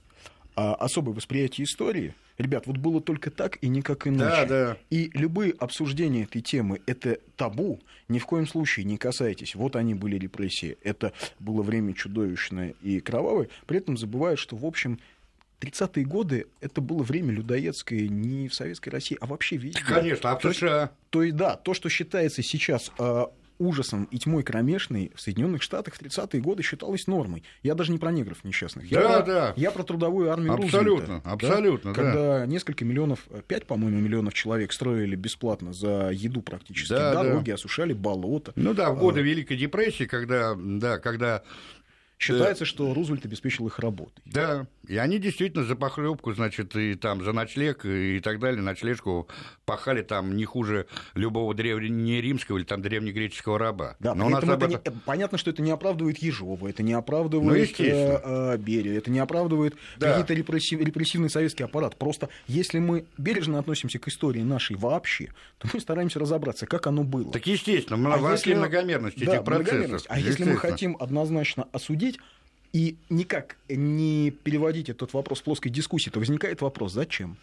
э, 0.58 0.62
особое 0.62 1.16
восприятие 1.16 1.66
истории– 1.66 2.14
Ребят, 2.38 2.68
вот 2.68 2.78
было 2.78 3.02
только 3.02 3.32
так 3.32 3.58
и 3.62 3.70
никак 3.70 4.08
иначе. 4.08 4.46
Да, 4.46 4.46
да. 4.46 4.78
И 4.90 5.10
любые 5.14 5.54
обсуждения 5.54 6.24
этой 6.24 6.42
темы– 6.42 6.82
это 6.86 7.20
табу. 7.38 7.80
Ни 8.10 8.20
в 8.20 8.26
коем 8.26 8.46
случае 8.46 8.86
не 8.86 8.98
касайтесь. 8.98 9.56
Вот 9.56 9.76
они 9.76 9.94
были 9.94 10.18
репрессии. 10.18 10.78
Это 10.84 11.14
было 11.40 11.62
время 11.62 11.94
чудовищное 11.94 12.76
и 12.82 13.00
кровавое. 13.00 13.48
При 13.68 13.78
этом 13.78 13.98
забывают, 13.98 14.40
что, 14.40 14.58
в 14.58 14.66
общем, 14.66 15.00
30-е 15.62 16.06
годы 16.06 16.48
это 16.60 16.82
было 16.82 17.04
время 17.04 17.32
людоедское 17.34 18.08
не 18.08 18.50
в 18.50 18.54
Советской 18.54 18.90
России, 18.90 19.18
а 19.22 19.26
вообще 19.26 19.56
везде. 19.56 19.82
Конечно, 19.82 20.32
а 20.32 20.38
в 20.38 20.54
США? 20.54 20.88
То, 20.88 20.94
то 21.10 21.24
и 21.24 21.32
да, 21.32 21.56
то, 21.56 21.74
что 21.74 21.90
считается 21.90 22.44
сейчас 22.44 22.92
э, 23.00 23.26
ужасом 23.58 24.06
и 24.06 24.18
тьмой 24.18 24.44
кромешной 24.44 25.12
в 25.16 25.22
Соединенных 25.22 25.62
Штатах 25.62 25.96
в 25.96 26.02
30-е 26.02 26.42
годы 26.42 26.64
считалось 26.64 27.08
нормой. 27.08 27.44
Я 27.64 27.76
даже 27.76 27.92
не 27.92 27.98
про 27.98 28.12
негров 28.12 28.44
несчастных. 28.44 28.90
Я 28.92 29.02
Да, 29.02 29.20
про, 29.20 29.26
да. 29.26 29.54
Я 29.56 29.72
про 29.72 29.84
трудовую 29.84 30.32
армию 30.32 30.54
Абсолютно, 30.54 30.90
Рузвельта, 30.90 31.22
да, 31.24 31.32
абсолютно, 31.32 31.94
да. 31.94 31.96
Когда 31.96 32.46
несколько 32.46 32.86
миллионов, 32.86 33.28
пять, 33.48 33.66
по-моему, 33.66 34.00
миллионов 34.00 34.34
человек 34.34 34.74
строили 34.74 35.16
бесплатно 35.16 35.74
за 35.74 36.10
еду 36.12 36.42
практически 36.42 36.90
Да, 36.90 37.14
дороги, 37.14 37.52
осушали 37.52 37.94
болота. 37.94 38.54
Ну 38.56 38.74
да, 38.74 38.92
в 38.92 39.00
годы 39.00 39.22
Великой 39.22 39.58
депрессии, 39.58 40.06
когда, 40.06 40.56
да, 40.56 41.00
когда 41.00 41.44
Считается, 42.18 42.66
что 42.66 42.94
Рузвельт 42.94 43.26
обеспечил 43.26 43.68
их 43.68 43.80
работой. 43.80 44.22
Да, 44.26 44.68
и 44.88 44.98
они 44.98 45.20
действительно 45.20 45.64
за 45.64 45.76
похлебку, 45.76 46.34
значит, 46.34 46.76
и 46.76 46.96
там 46.96 47.24
за 47.24 47.32
ночлег 47.34 47.86
и 47.86 48.20
так 48.20 48.40
далее, 48.40 48.62
ночлежку 48.62 49.28
пахали 49.66 50.02
там 50.02 50.36
не 50.36 50.46
хуже 50.46 50.88
любого 51.14 51.54
древнеримского 51.54 52.58
или 52.58 52.66
там 52.66 52.82
древнегреческого 52.82 53.58
раба. 53.60 53.96
Да, 54.00 54.16
Но 54.16 54.28
у 54.28 54.30
нас 54.30 54.44
это 54.44 54.54
этом- 54.54 54.70
не- 54.70 54.80
понятно, 55.06 55.38
что 55.38 55.50
это 55.52 55.62
не 55.62 55.72
оправдывает 55.72 56.18
Ежова, 56.20 56.68
это 56.68 56.84
не 56.84 56.94
Ну, 56.94 57.00
оправдывает 57.00 57.70
естественно. 57.70 58.22
э, 58.24 58.54
э, 58.54 58.58
Берию, 58.58 58.98
это 58.98 59.12
не 59.12 59.20
оправдывает 59.20 59.76
Да. 59.98 60.10
какие-то 60.12 60.34
репрессив- 60.34 60.84
репрессивный 60.84 61.30
советский 61.30 61.64
аппарат. 61.64 61.98
Просто 61.98 62.30
если 62.48 62.80
мы 62.80 63.06
бережно 63.18 63.60
относимся 63.60 64.00
к 64.00 64.08
истории 64.08 64.42
нашей 64.42 64.76
вообще, 64.76 65.30
то 65.58 65.68
мы 65.74 65.80
стараемся 65.80 66.20
разобраться, 66.20 66.66
как 66.66 66.88
оно 66.88 67.04
было. 67.04 67.32
Так 67.32 67.46
естественно, 67.48 67.98
мы 67.98 68.14
А 68.14 68.32
если- 68.32 68.54
многомерность 68.54 69.18
Да, 69.24 69.34
этих 69.34 69.44
процессов. 69.44 69.74
многомерность. 69.74 70.06
А 70.10 70.20
если 70.20 70.44
мы 70.46 70.58
хотим 70.58 70.98
однозначно 71.00 71.68
осудить 71.72 72.20
и 72.76 72.98
никак 73.10 73.56
не 73.70 74.32
переводить 74.32 74.90
этот 74.90 75.14
вопрос 75.14 75.40
в 75.40 75.44
плоской 75.44 75.72
дискуссии, 75.72 76.10
то 76.10 76.20
возникает 76.20 76.60
вопрос, 76.60 76.92
зачем? 76.92 77.38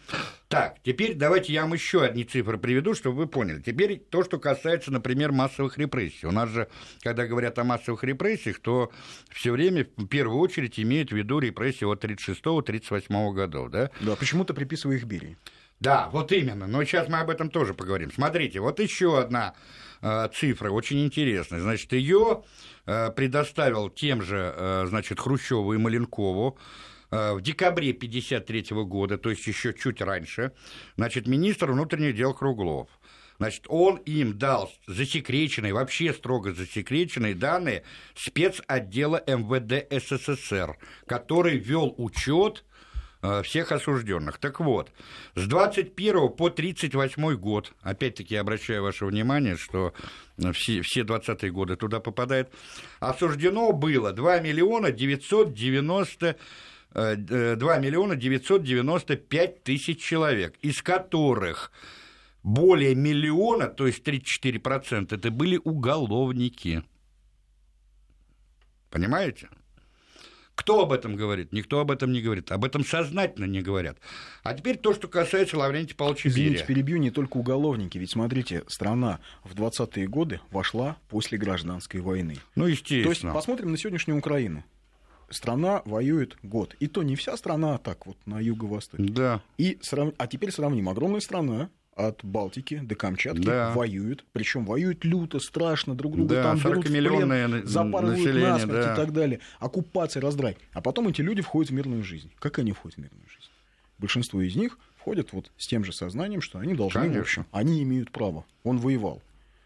Так, 0.47 0.75
теперь 0.83 1.15
давайте 1.15 1.53
я 1.53 1.63
вам 1.63 1.73
еще 1.73 2.03
одни 2.03 2.23
цифры 2.23 2.59
приведу, 2.59 2.93
чтобы 2.93 3.17
вы 3.17 3.25
поняли. 3.25 3.59
Теперь 3.59 3.97
то, 3.97 4.23
что 4.23 4.37
касается, 4.37 4.91
например, 4.91 5.31
массовых 5.31 5.79
репрессий. 5.79 6.27
У 6.27 6.31
нас 6.31 6.49
же, 6.49 6.67
когда 7.01 7.25
говорят 7.25 7.57
о 7.57 7.63
массовых 7.63 8.03
репрессиях, 8.03 8.59
то 8.59 8.91
все 9.31 9.51
время 9.51 9.87
в 9.97 10.05
первую 10.05 10.37
очередь 10.37 10.79
имеют 10.79 11.09
в 11.09 11.15
виду 11.15 11.39
репрессии 11.39 11.85
от 11.85 12.05
36-38 12.05 13.33
годов, 13.33 13.71
да? 13.71 13.89
Да, 14.01 14.15
почему-то 14.15 14.53
приписывая 14.53 14.97
их 14.97 15.05
Берии. 15.05 15.35
Да, 15.79 16.09
вот 16.11 16.31
именно. 16.31 16.67
Но 16.67 16.83
сейчас 16.83 17.09
мы 17.09 17.17
об 17.17 17.31
этом 17.31 17.49
тоже 17.49 17.73
поговорим. 17.73 18.11
Смотрите, 18.11 18.59
вот 18.59 18.79
еще 18.79 19.19
одна 19.19 19.55
цифра, 20.33 20.69
очень 20.69 21.03
интересная. 21.03 21.61
Значит, 21.61 21.93
ее 21.93 22.43
э, 22.85 23.11
предоставил 23.11 23.89
тем 23.89 24.21
же, 24.21 24.53
э, 24.55 24.85
значит, 24.87 25.19
Хрущеву 25.19 25.73
и 25.73 25.77
Маленкову 25.77 26.57
э, 27.11 27.33
в 27.33 27.41
декабре 27.41 27.91
1953 27.91 28.83
года, 28.83 29.17
то 29.17 29.29
есть 29.29 29.47
еще 29.47 29.73
чуть 29.73 30.01
раньше, 30.01 30.51
значит, 30.97 31.27
министр 31.27 31.71
внутренних 31.71 32.15
дел 32.15 32.33
Круглов. 32.33 32.89
Значит, 33.39 33.65
он 33.67 33.97
им 33.97 34.37
дал 34.37 34.71
засекреченные, 34.87 35.73
вообще 35.73 36.13
строго 36.13 36.53
засекреченные 36.53 37.33
данные 37.33 37.83
спецотдела 38.15 39.23
МВД 39.25 39.91
СССР, 39.91 40.77
который 41.07 41.57
вел 41.57 41.93
учет 41.97 42.63
э, 42.69 42.72
всех 43.43 43.71
осужденных. 43.71 44.37
Так 44.37 44.59
вот, 44.59 44.91
с 45.35 45.47
21 45.47 46.29
по 46.29 46.49
38 46.49 47.35
год, 47.35 47.73
опять-таки 47.81 48.35
обращаю 48.35 48.83
ваше 48.83 49.05
внимание, 49.05 49.55
что 49.55 49.93
э, 50.37 50.51
все, 50.51 50.81
все 50.81 51.01
20-е 51.01 51.51
годы 51.51 51.75
туда 51.77 51.99
попадают, 51.99 52.49
осуждено 52.99 53.71
было 53.71 54.11
2 54.11 54.39
миллиона 54.41 54.91
990 54.91 56.35
э, 56.95 57.15
э, 57.29 57.55
2 57.55 57.77
миллиона 57.77 58.15
995 58.15 59.63
тысяч 59.63 60.01
человек, 60.01 60.55
из 60.61 60.81
которых 60.81 61.71
более 62.43 62.93
миллиона, 62.93 63.67
то 63.67 63.87
есть 63.87 64.05
34%, 64.05 65.15
это 65.15 65.31
были 65.31 65.59
уголовники. 65.63 66.83
Понимаете? 68.89 69.47
Кто 70.55 70.81
об 70.81 70.91
этом 70.91 71.15
говорит? 71.15 71.51
Никто 71.51 71.79
об 71.79 71.89
этом 71.89 72.11
не 72.11 72.21
говорит. 72.21 72.51
Об 72.51 72.63
этом 72.63 72.85
сознательно 72.85 73.45
не 73.45 73.61
говорят. 73.61 73.97
А 74.43 74.53
теперь 74.53 74.77
то, 74.77 74.93
что 74.93 75.07
касается 75.07 75.57
Лаврентия 75.57 75.95
Павловича 75.95 76.29
Извините, 76.29 76.53
Берия. 76.53 76.65
перебью 76.67 76.97
не 76.99 77.09
только 77.11 77.37
уголовники. 77.37 77.97
Ведь 77.97 78.11
смотрите, 78.11 78.63
страна 78.67 79.19
в 79.43 79.55
20-е 79.55 80.07
годы 80.07 80.39
вошла 80.51 80.97
после 81.09 81.37
гражданской 81.39 82.01
войны. 82.01 82.37
Ну, 82.55 82.63
То 82.65 82.69
есть 82.69 82.89
естественно. 82.91 83.33
посмотрим 83.33 83.71
на 83.71 83.77
сегодняшнюю 83.77 84.19
Украину. 84.19 84.63
Страна 85.29 85.81
воюет 85.85 86.37
год. 86.43 86.75
И 86.79 86.87
то 86.87 87.01
не 87.01 87.15
вся 87.15 87.35
страна, 87.37 87.75
а 87.75 87.77
так 87.79 88.05
вот 88.05 88.17
на 88.27 88.39
юго-востоке. 88.39 89.03
Да. 89.03 89.41
И 89.57 89.79
срав- 89.81 90.13
А 90.19 90.27
теперь 90.27 90.51
сравним. 90.51 90.87
Огромная 90.89 91.21
страна 91.21 91.69
от 91.95 92.23
Балтики 92.23 92.77
до 92.79 92.95
Камчатки 92.95 93.45
Да. 93.45 93.71
воюют. 93.71 94.25
Причем 94.31 94.65
воюют 94.65 95.03
люто, 95.05 95.39
страшно, 95.39 95.95
друг 95.95 96.15
друга 96.15 96.35
Да, 96.35 96.43
там 96.43 96.57
берут 96.59 96.85
в 96.85 96.89
40-миллионное 96.89 97.47
плен, 97.47 97.67
запарывают 97.67 98.17
население, 98.19 98.49
насмерть 98.49 98.85
да. 98.85 98.93
и 98.93 98.95
так 98.95 99.13
далее. 99.13 99.39
Оккупация, 99.59 100.21
раздрай. 100.21 100.57
А 100.73 100.81
потом 100.81 101.07
эти 101.07 101.21
люди 101.21 101.41
входят 101.41 101.71
в 101.71 101.73
мирную 101.73 102.03
жизнь. 102.03 102.31
Как 102.39 102.59
они 102.59 102.71
входят 102.71 102.97
в 102.97 103.01
мирную 103.01 103.27
жизнь? 103.27 103.49
Большинство 103.97 104.41
из 104.41 104.55
них 104.55 104.77
входят 104.97 105.33
вот 105.33 105.51
с 105.57 105.67
тем 105.67 105.83
же 105.85 105.93
сознанием, 105.93 106.41
что 106.41 106.59
они 106.59 106.73
должны, 106.73 106.99
Конечно. 107.01 107.19
в 107.19 107.23
общем, 107.23 107.45
они 107.51 107.83
имеют 107.83 108.11
право. 108.11 108.45
Он 108.63 108.77
воевал. 108.77 109.21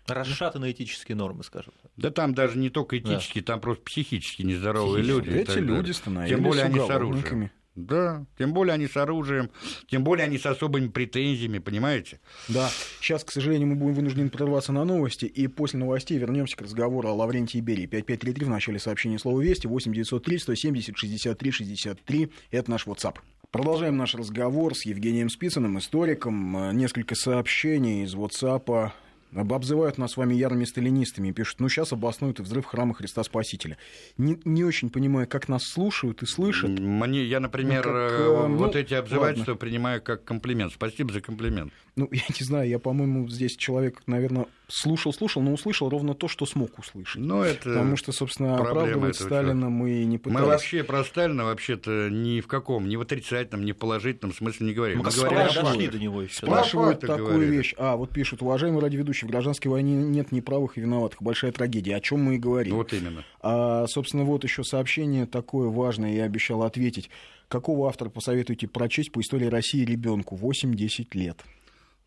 Расшатаны 0.08 0.72
этические 0.72 1.16
нормы, 1.16 1.44
скажем. 1.44 1.74
так. 1.82 1.92
Да 1.98 2.12
там 2.12 2.34
даже 2.34 2.58
не 2.58 2.70
только 2.70 2.98
этически, 2.98 3.42
там 3.42 3.60
просто 3.60 3.84
психически 3.84 4.42
нездоровые 4.44 5.04
люди. 5.04 5.30
и 5.30 5.34
Эти 5.34 5.58
люди 5.60 5.92
становились 5.92 6.30
Тем 6.36 6.44
более 6.44 6.63
они 6.66 6.80
с 6.80 6.90
оружием. 6.90 7.52
Да, 7.78 8.26
тем 8.40 8.54
более 8.54 8.74
они 8.74 8.88
с 8.88 8.98
оружием, 8.98 9.52
тем 9.88 10.04
более 10.04 10.26
они 10.26 10.40
с 10.40 10.48
особыми 10.48 10.88
претензиями, 10.88 11.60
понимаете? 11.60 12.20
Да, 12.48 12.72
сейчас, 13.00 13.24
к 13.24 13.32
сожалению, 13.32 13.68
мы 13.68 13.76
будем 13.76 13.94
вынуждены 13.94 14.32
прерваться 14.32 14.72
на 14.72 14.84
новости, 14.84 15.26
и 15.26 15.46
после 15.46 15.80
новостей 15.80 16.18
вернемся 16.18 16.58
к 16.58 16.63
разговору 16.63 17.08
о 17.08 17.13
Лаврентии 17.13 17.60
Берии. 17.60 17.86
5533 17.86 18.46
в 18.46 18.50
начале 18.50 18.80
сообщения 18.80 19.20
слова 19.20 19.40
«Вести», 19.40 19.68
8903 19.68 20.40
170 20.40 20.98
63 20.98 21.52
63, 21.52 22.32
это 22.50 22.72
наш 22.72 22.88
WhatsApp. 22.88 23.18
Продолжаем 23.52 23.96
наш 23.96 24.16
разговор 24.16 24.76
с 24.76 24.84
Евгением 24.84 25.30
Спицыным, 25.30 25.78
историком. 25.78 26.76
Несколько 26.76 27.13
сообщений 27.13 28.04
из 28.04 28.16
WhatsApp. 28.16 28.92
Об- 29.36 29.54
Обзывают 29.54 29.98
нас 29.98 30.13
с 30.13 30.18
вами 30.18 30.34
ярыми 30.36 30.63
сталинистами. 30.66 31.32
Пишут, 31.32 31.60
ну 31.60 31.68
сейчас 31.70 31.92
обоснуют 31.94 32.40
и 32.40 32.44
взрыв 32.44 32.66
храма 32.66 32.94
Христа 32.94 33.24
Спасителя. 33.24 33.78
Не, 34.18 34.40
не 34.46 34.63
очень 34.63 34.90
понимаю, 34.90 35.28
как 35.28 35.48
нас 35.50 35.63
слушают 35.63 36.24
и 36.24 36.26
слышат. 36.26 36.70
Мне, 36.80 37.24
я, 37.26 37.40
например, 37.40 37.86
Ну, 37.86 37.92
как, 37.92 38.12
э, 38.12 38.16
э, 38.24 38.48
ну, 38.48 38.56
вот 38.58 38.76
эти 38.76 38.94
обзывательства 38.94 39.52
ладно. 39.52 39.56
принимаю 39.60 40.02
как 40.02 40.24
комплимент. 40.24 40.74
Спасибо 40.74 41.12
за 41.13 41.22
комплимент. 41.22 41.74
Ну, 41.97 42.07
я 42.12 42.21
не 42.29 42.45
знаю, 42.45 42.69
я, 42.69 42.79
по-моему, 42.79 43.27
здесь 43.27 43.57
человек, 43.57 44.03
наверное, 44.05 44.45
слушал-слушал, 44.67 45.41
но 45.41 45.53
услышал 45.53 45.89
ровно 45.89 46.13
то, 46.13 46.27
что 46.27 46.45
смог 46.45 46.77
услышать. 46.77 47.21
Ну, 47.21 47.41
это 47.41 47.63
Потому 47.63 47.97
что, 47.97 48.12
собственно, 48.12 48.55
оправдывать 48.55 49.15
Сталина 49.15 49.69
мы 49.69 50.03
не 50.05 50.17
пытались. 50.19 50.39
Мы 50.39 50.47
вообще 50.47 50.83
про 50.83 51.03
Сталина 51.03 51.45
вообще-то 51.45 52.10
ни 52.12 52.39
в 52.39 52.47
каком, 52.47 52.88
ни 52.88 52.95
в 52.95 53.01
отрицательном, 53.01 53.65
ни 53.65 53.71
в 53.71 53.77
положительном 53.77 54.33
смысле 54.33 54.67
не 54.67 54.73
говорим. 54.73 54.99
Мы 54.99 55.05
Мы 55.05 55.12
говорим 55.12 55.38
дошли 55.38 55.88
до 55.88 55.99
него 55.99 56.21
еще. 56.21 56.36
Спрашивают. 56.36 57.01
Факты 57.01 57.07
такую 57.07 57.27
говорили. 57.27 57.57
вещь. 57.57 57.73
А, 57.77 57.95
вот 57.95 58.12
пишут, 58.12 58.43
уважаемый 58.43 58.81
радиоведущий, 58.81 59.27
в 59.27 59.31
гражданской 59.31 59.71
войне 59.71 59.95
нет 59.95 60.31
ни 60.31 60.39
правых 60.39 60.77
и 60.77 60.81
виноватых. 60.81 61.21
Большая 61.21 61.51
трагедия. 61.51 61.95
О 61.95 61.99
чем 61.99 62.23
мы 62.23 62.36
и 62.36 62.38
говорим. 62.38 62.75
Вот 62.75 62.93
именно. 62.93 63.23
А, 63.41 63.88
собственно, 63.88 64.23
вот 64.23 64.43
еще 64.43 64.63
сообщение 64.63 65.25
такое 65.25 65.69
важное, 65.69 66.13
я 66.13 66.25
обещал 66.25 66.62
ответить. 66.62 67.10
Какого 67.47 67.88
автора 67.88 68.10
посоветуете 68.10 68.67
прочесть 68.67 69.12
по 69.12 69.21
истории 69.21 69.47
России 69.47 69.83
ребенку? 69.83 70.36
8-10 70.36 71.07
лет. 71.13 71.43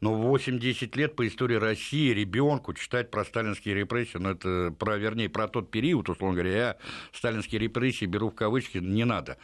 Но 0.00 0.12
8-10 0.34 0.96
лет 0.96 1.14
по 1.14 1.26
истории 1.26 1.56
России 1.56 2.12
ребенку 2.12 2.72
читать 2.72 3.10
про 3.10 3.24
сталинские 3.24 3.74
репрессии, 3.74 4.16
ну 4.16 4.30
это 4.30 4.74
про, 4.78 4.96
вернее, 4.96 5.28
про 5.28 5.46
тот 5.46 5.70
период, 5.70 6.08
условно 6.08 6.36
говоря, 6.36 6.56
я 6.56 6.76
сталинские 7.12 7.60
репрессии 7.60 8.06
беру 8.06 8.30
в 8.30 8.34
кавычки, 8.34 8.78
не 8.78 9.04
надо. 9.04 9.36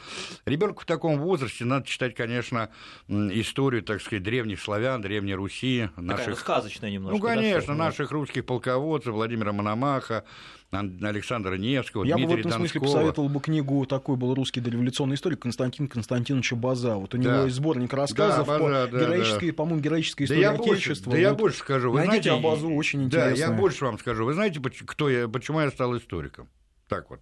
Ребенку 0.47 0.83
в 0.83 0.87
таком 0.87 1.19
возрасте 1.19 1.65
надо 1.65 1.87
читать, 1.87 2.15
конечно, 2.15 2.71
историю, 3.09 3.83
так 3.83 4.01
сказать, 4.01 4.23
древних 4.23 4.61
славян, 4.61 5.03
древней 5.03 5.35
Руси, 5.35 5.91
Такая 5.95 6.05
наших 6.05 6.39
сказочная 6.39 6.91
немножко. 6.91 7.19
Ну, 7.19 7.23
да, 7.23 7.35
конечно, 7.35 7.61
скажем, 7.61 7.79
наших 7.79 8.11
русских 8.11 8.47
полководцев, 8.47 9.13
Владимира 9.13 9.53
Мономаха, 9.53 10.25
Александра 10.71 11.55
Невского, 11.57 12.05
Я 12.05 12.17
бы 12.17 12.23
в 12.23 12.27
Дмитрия 12.27 12.41
этом 12.41 12.53
смысле 12.53 12.81
Донского. 12.81 12.99
посоветовал 13.01 13.29
бы 13.29 13.41
книгу, 13.41 13.87
такой 13.87 14.17
был 14.17 14.35
русский 14.35 14.61
дореволюционный 14.61 15.15
историк 15.15 15.41
Константин 15.41 15.89
Константиновича 15.89 16.57
База. 16.57 16.97
Вот 16.97 17.15
у 17.15 17.17
него 17.19 17.31
Да. 17.31 17.45
есть 17.45 17.57
сборник 17.57 17.93
рассказов 17.93 18.47
Да, 18.47 18.59
База, 18.59 18.87
по 18.87 18.93
да, 18.93 19.01
героической, 19.01 19.53
по-моему, 19.53 19.81
героической 19.81 20.27
Да 20.27 20.35
истории 20.35 20.43
я, 20.43 20.53
больше, 20.55 20.73
Отечества. 20.91 21.13
да 21.13 21.19
я 21.19 21.31
Вот. 21.31 21.39
больше 21.39 21.59
скажу. 21.59 21.91
Вы 21.91 21.99
Найдите 21.99 22.31
знаете, 22.31 22.47
Абазу, 22.47 22.71
очень 22.71 22.99
Да, 22.99 23.05
интересно. 23.31 23.41
я 23.53 23.53
больше 23.53 23.85
вам 23.85 23.99
скажу. 23.99 24.25
Вы 24.25 24.35
знаете, 24.35 24.61
кто 24.61 25.09
я, 25.09 25.29
почему 25.29 25.61
я 25.61 25.71
стал 25.71 25.97
историком? 25.97 26.49
Так 26.89 27.11
вот. 27.11 27.21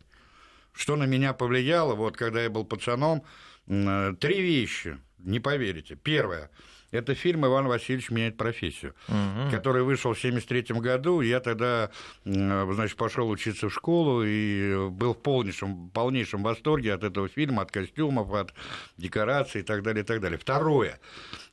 Что 0.73 0.97
на 0.97 1.05
меня 1.05 1.33
повлияло, 1.35 1.95
вот 1.95 2.17
когда 2.17 2.43
я 2.43 2.51
был 2.51 2.65
пацаном, 2.65 3.23
э, 3.69 4.15
три 4.19 4.41
вещи, 4.41 4.99
не 5.19 5.39
поверите. 5.39 5.95
Первое, 5.97 6.51
это 6.95 7.15
фильм 7.15 7.45
«Иван 7.47 7.67
Васильевич 7.67 8.11
меняет 8.11 8.37
профессию», 8.37 8.95
Мгм. 9.09 9.51
который 9.51 9.83
вышел 9.83 10.15
в 10.15 10.19
1973 10.19 10.81
году. 10.81 11.21
Я 11.21 11.41
тогда, 11.41 11.91
значит, 12.25 12.97
пошел 12.97 13.29
учиться 13.29 13.69
в 13.69 13.73
школу 13.75 14.23
и 14.25 14.89
был 14.91 15.15
в 15.15 15.23
полнейшем, 15.23 15.91
полнейшем 15.91 16.43
восторге 16.43 16.95
от 16.95 17.05
этого 17.05 17.29
фильма, 17.29 17.63
от 17.63 17.71
костюмов, 17.71 18.33
от 18.33 18.55
декораций 18.97 19.61
и 19.61 19.65
так 19.65 19.83
далее, 19.83 20.03
и 20.03 20.07
так 20.07 20.21
далее. 20.21 20.39
Второе. 20.39 20.99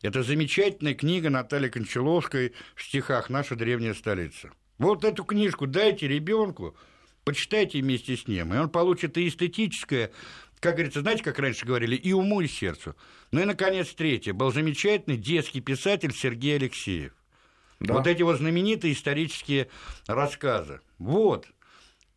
Это 0.02 0.24
замечательная 0.24 0.94
книга 0.94 1.30
Натальи 1.30 1.70
Кончаловской 1.70 2.54
в 2.76 2.84
стихах 2.84 3.30
«Наша 3.30 3.56
древняя 3.56 3.94
столица». 3.94 4.52
Вот 4.78 5.04
эту 5.04 5.24
книжку 5.24 5.68
дайте 5.68 6.08
ребенку, 6.08 6.76
почитайте 7.24 7.80
вместе 7.82 8.18
с 8.18 8.28
ним, 8.28 8.54
и 8.54 8.58
он 8.58 8.70
получит 8.70 9.18
и 9.18 9.28
эстетическое, 9.28 10.12
как 10.62 10.76
говорится, 10.76 11.02
знаете, 11.02 11.24
как 11.24 11.40
раньше 11.40 11.66
говорили, 11.66 11.96
и 11.96 12.14
уму, 12.14 12.40
и 12.40 12.48
сердцу. 12.48 12.96
Ну 13.32 13.42
и, 13.42 13.46
наконец, 13.46 13.90
третье. 13.90 14.32
Был 14.32 14.54
замечательный 14.54 15.18
детский 15.18 15.60
писатель 15.60 16.14
Сергей 16.14 16.56
Алексеев. 16.56 17.14
Да. 17.80 17.96
Вот 17.96 18.06
эти 18.06 18.22
вот 18.22 18.38
знаменитые 18.38 18.94
исторические 18.94 19.70
рассказы. 20.06 20.80
Вот. 21.00 21.48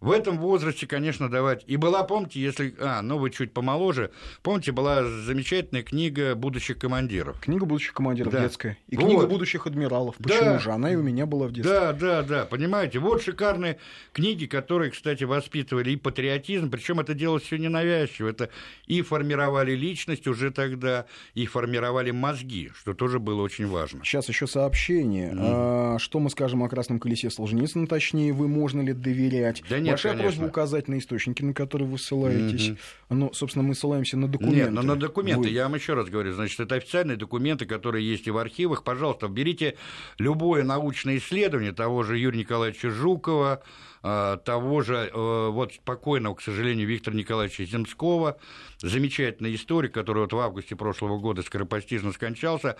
В 0.05 0.11
этом 0.11 0.39
возрасте, 0.39 0.87
конечно, 0.87 1.31
давать. 1.31 1.65
И 1.67 1.79
была, 1.79 2.03
помните, 2.03 2.39
если... 2.39 2.75
А, 2.79 3.01
ну 3.01 3.17
вы 3.17 3.31
чуть 3.31 3.55
помоложе. 3.55 4.11
Помните, 4.43 4.71
была 4.71 5.03
замечательная 5.03 5.83
книга 5.83 6.35
будущих 6.35 6.77
командиров. 6.77 7.41
Книга 7.41 7.65
будущих 7.65 7.95
командиров 7.95 8.31
да. 8.31 8.43
детская. 8.43 8.77
И 8.89 8.97
вот. 8.99 9.07
книга 9.07 9.27
будущих 9.27 9.67
адмиралов. 9.67 10.17
Почему 10.17 10.41
да. 10.41 10.59
же? 10.59 10.73
Она 10.73 10.93
и 10.93 10.97
у 10.97 11.03
меня 11.03 11.25
была 11.25 11.47
в 11.47 11.53
детстве. 11.53 11.75
Да, 11.75 11.95
да, 11.95 12.23
да. 12.23 12.45
Понимаете, 12.45 12.99
вот 12.99 13.23
шикарные 13.23 13.79
книги, 14.13 14.45
которые, 14.45 14.91
кстати, 14.91 15.25
воспитывали 15.25 15.93
и 15.93 15.97
патриотизм. 15.97 16.71
Причем 16.71 17.01
это 17.01 17.15
делалось 17.15 17.45
все 17.45 17.57
ненавязчиво. 17.57 18.29
Это 18.29 18.51
и 18.87 19.01
формировали 19.01 19.73
личность 19.73 20.27
уже 20.27 20.51
тогда, 20.51 21.07
и 21.33 21.47
формировали 21.47 22.11
мозги, 22.11 22.71
что 22.77 22.93
тоже 22.93 23.21
было 23.21 23.41
очень 23.41 23.69
важно. 23.69 24.05
Сейчас 24.05 24.29
еще 24.29 24.47
сообщение. 24.47 25.31
Mm. 25.31 25.39
А, 25.41 25.99
что 25.99 26.19
мы 26.21 26.29
скажем 26.29 26.63
о 26.63 26.69
красном 26.69 27.01
колесе 27.01 27.31
Солженицына, 27.31 27.87
точнее, 27.87 28.35
вы 28.35 28.49
можно 28.49 28.83
ли 28.83 28.93
доверять? 28.93 29.63
Да 29.71 29.79
нет, 29.79 29.94
Большая 29.95 30.13
конечно. 30.13 30.31
просьба 30.31 30.49
указать 30.49 30.89
на 30.89 30.99
источники, 30.99 31.43
на 31.43 31.55
которые 31.55 31.89
вы 31.89 31.99
ссылаетесь. 31.99 32.71
Угу. 32.71 32.79
Ну, 33.11 33.33
собственно, 33.33 33.63
мы 33.63 33.75
ссылаемся 33.75 34.17
на 34.17 34.29
документы. 34.29 34.57
Нет, 34.57 34.71
но 34.73 34.83
на 34.83 34.97
документы, 34.97 35.49
вы... 35.49 35.55
я 35.55 35.65
вам 35.65 35.75
еще 35.75 35.95
раз 35.95 36.09
говорю, 36.09 36.33
значит, 36.33 36.61
это 36.61 36.75
официальные 36.77 37.17
документы, 37.17 37.67
которые 37.67 38.09
есть 38.09 38.27
и 38.27 38.31
в 38.31 38.39
архивах. 38.39 38.85
Пожалуйста, 38.85 39.29
берите 39.29 39.77
любое 40.19 40.63
научное 40.65 41.19
исследование 41.19 41.73
того 41.73 42.03
же 42.03 42.19
Юрия 42.19 42.41
Николаевича 42.41 42.91
Жукова, 42.91 43.63
того 44.05 44.83
же, 44.83 45.11
э, 45.11 45.49
вот 45.49 45.73
покойного, 45.81 46.35
к 46.35 46.43
сожалению, 46.43 46.87
Виктора 46.87 47.17
Николаевича 47.17 47.65
Земского, 47.65 48.39
замечательный 48.79 49.55
историк, 49.55 49.95
который 49.95 50.25
вот 50.25 50.33
в 50.35 50.39
августе 50.39 50.77
прошлого 50.77 51.19
года 51.19 51.41
скоропостижно 51.41 52.13
скончался, 52.13 52.77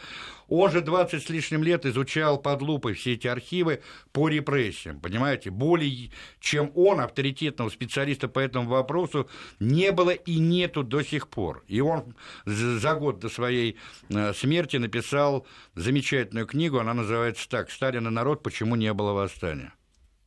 он 0.49 0.71
же 0.71 0.83
20 0.83 1.23
с 1.23 1.31
лишним 1.31 1.63
лет 1.63 1.87
изучал 1.87 2.37
под 2.37 2.61
лупой 2.61 2.93
все 2.93 3.15
эти 3.15 3.27
архивы 3.27 3.81
по 4.13 4.29
репрессиям, 4.29 5.01
понимаете, 5.01 5.49
более 5.49 6.11
чем 6.41 6.71
он, 6.75 7.01
авторитетного 7.01 7.71
специалиста 7.71 8.29
по 8.29 8.41
этому 8.41 8.69
вопросу, 8.69 9.27
не 9.61 9.93
было 9.93 10.11
и 10.11 10.39
нету 10.39 10.83
до 10.83 11.03
сих 11.03 11.29
пор. 11.29 11.65
И 11.69 11.81
он 11.81 12.15
за 12.45 12.95
год 12.97 13.21
до 13.21 13.31
своей 13.31 13.79
э, 14.11 14.35
смерти 14.35 14.77
написал 14.77 15.47
замечательную 15.75 16.47
книгу, 16.47 16.79
она 16.79 16.93
называется 16.93 17.49
так 17.49 17.71
«Сталин 17.71 18.07
и 18.07 18.11
народ. 18.11 18.43
Почему 18.43 18.77
не 18.77 18.93
было 18.93 19.13
восстания». 19.13 19.73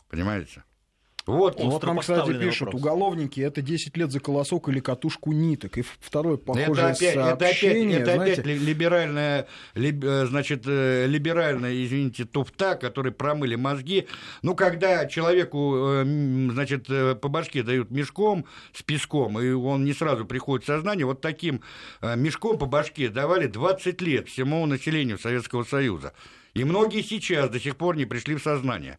Понимаете? 0.10 0.64
Вот, 1.28 1.60
вот 1.60 1.84
нам, 1.84 2.00
кстати, 2.00 2.40
пишут, 2.40 2.68
вопрос. 2.68 2.82
уголовники 2.82 3.42
это 3.42 3.62
10 3.62 3.98
лет 3.98 4.12
за 4.14 4.22
колосок 4.22 4.70
или 4.70 4.80
катушку 4.80 5.34
ниток. 5.34 5.78
И 5.78 5.84
второе 6.00 6.38
похожее 6.38 6.72
это 6.72 7.32
опять, 7.32 7.60
сообщение. 7.60 8.00
Это 8.00 8.14
опять, 8.14 8.40
это 8.40 8.42
опять 8.42 8.62
либеральная, 8.62 9.48
либ, 9.76 10.02
э, 10.06 10.26
значит, 10.26 10.64
э, 10.66 11.06
либеральная, 11.06 11.84
извините, 11.84 12.24
туфта, 12.24 12.76
которые 12.76 13.12
промыли 13.12 13.56
мозги. 13.56 14.08
Ну, 14.42 14.56
когда 14.56 15.06
человеку, 15.06 15.76
э, 15.76 16.04
значит, 16.52 16.88
по 16.88 17.28
башке 17.28 17.62
дают 17.62 17.92
мешком 17.92 18.46
с 18.72 18.82
песком, 18.82 19.38
и 19.38 19.52
он 19.52 19.84
не 19.84 19.92
сразу 19.92 20.26
приходит 20.26 20.64
в 20.64 20.68
сознание, 20.68 21.06
вот 21.06 21.20
таким 21.20 21.62
мешком 22.02 22.58
по 22.58 22.68
башке 22.68 23.10
давали 23.10 23.48
20 23.48 24.02
лет 24.02 24.30
всему 24.30 24.66
населению 24.66 25.20
Советского 25.20 25.66
Союза. 25.66 26.14
И 26.54 26.64
многие 26.64 27.02
сейчас 27.02 27.50
до 27.50 27.60
сих 27.60 27.76
пор 27.76 27.98
не 27.98 28.06
пришли 28.06 28.36
в 28.36 28.42
сознание. 28.42 28.98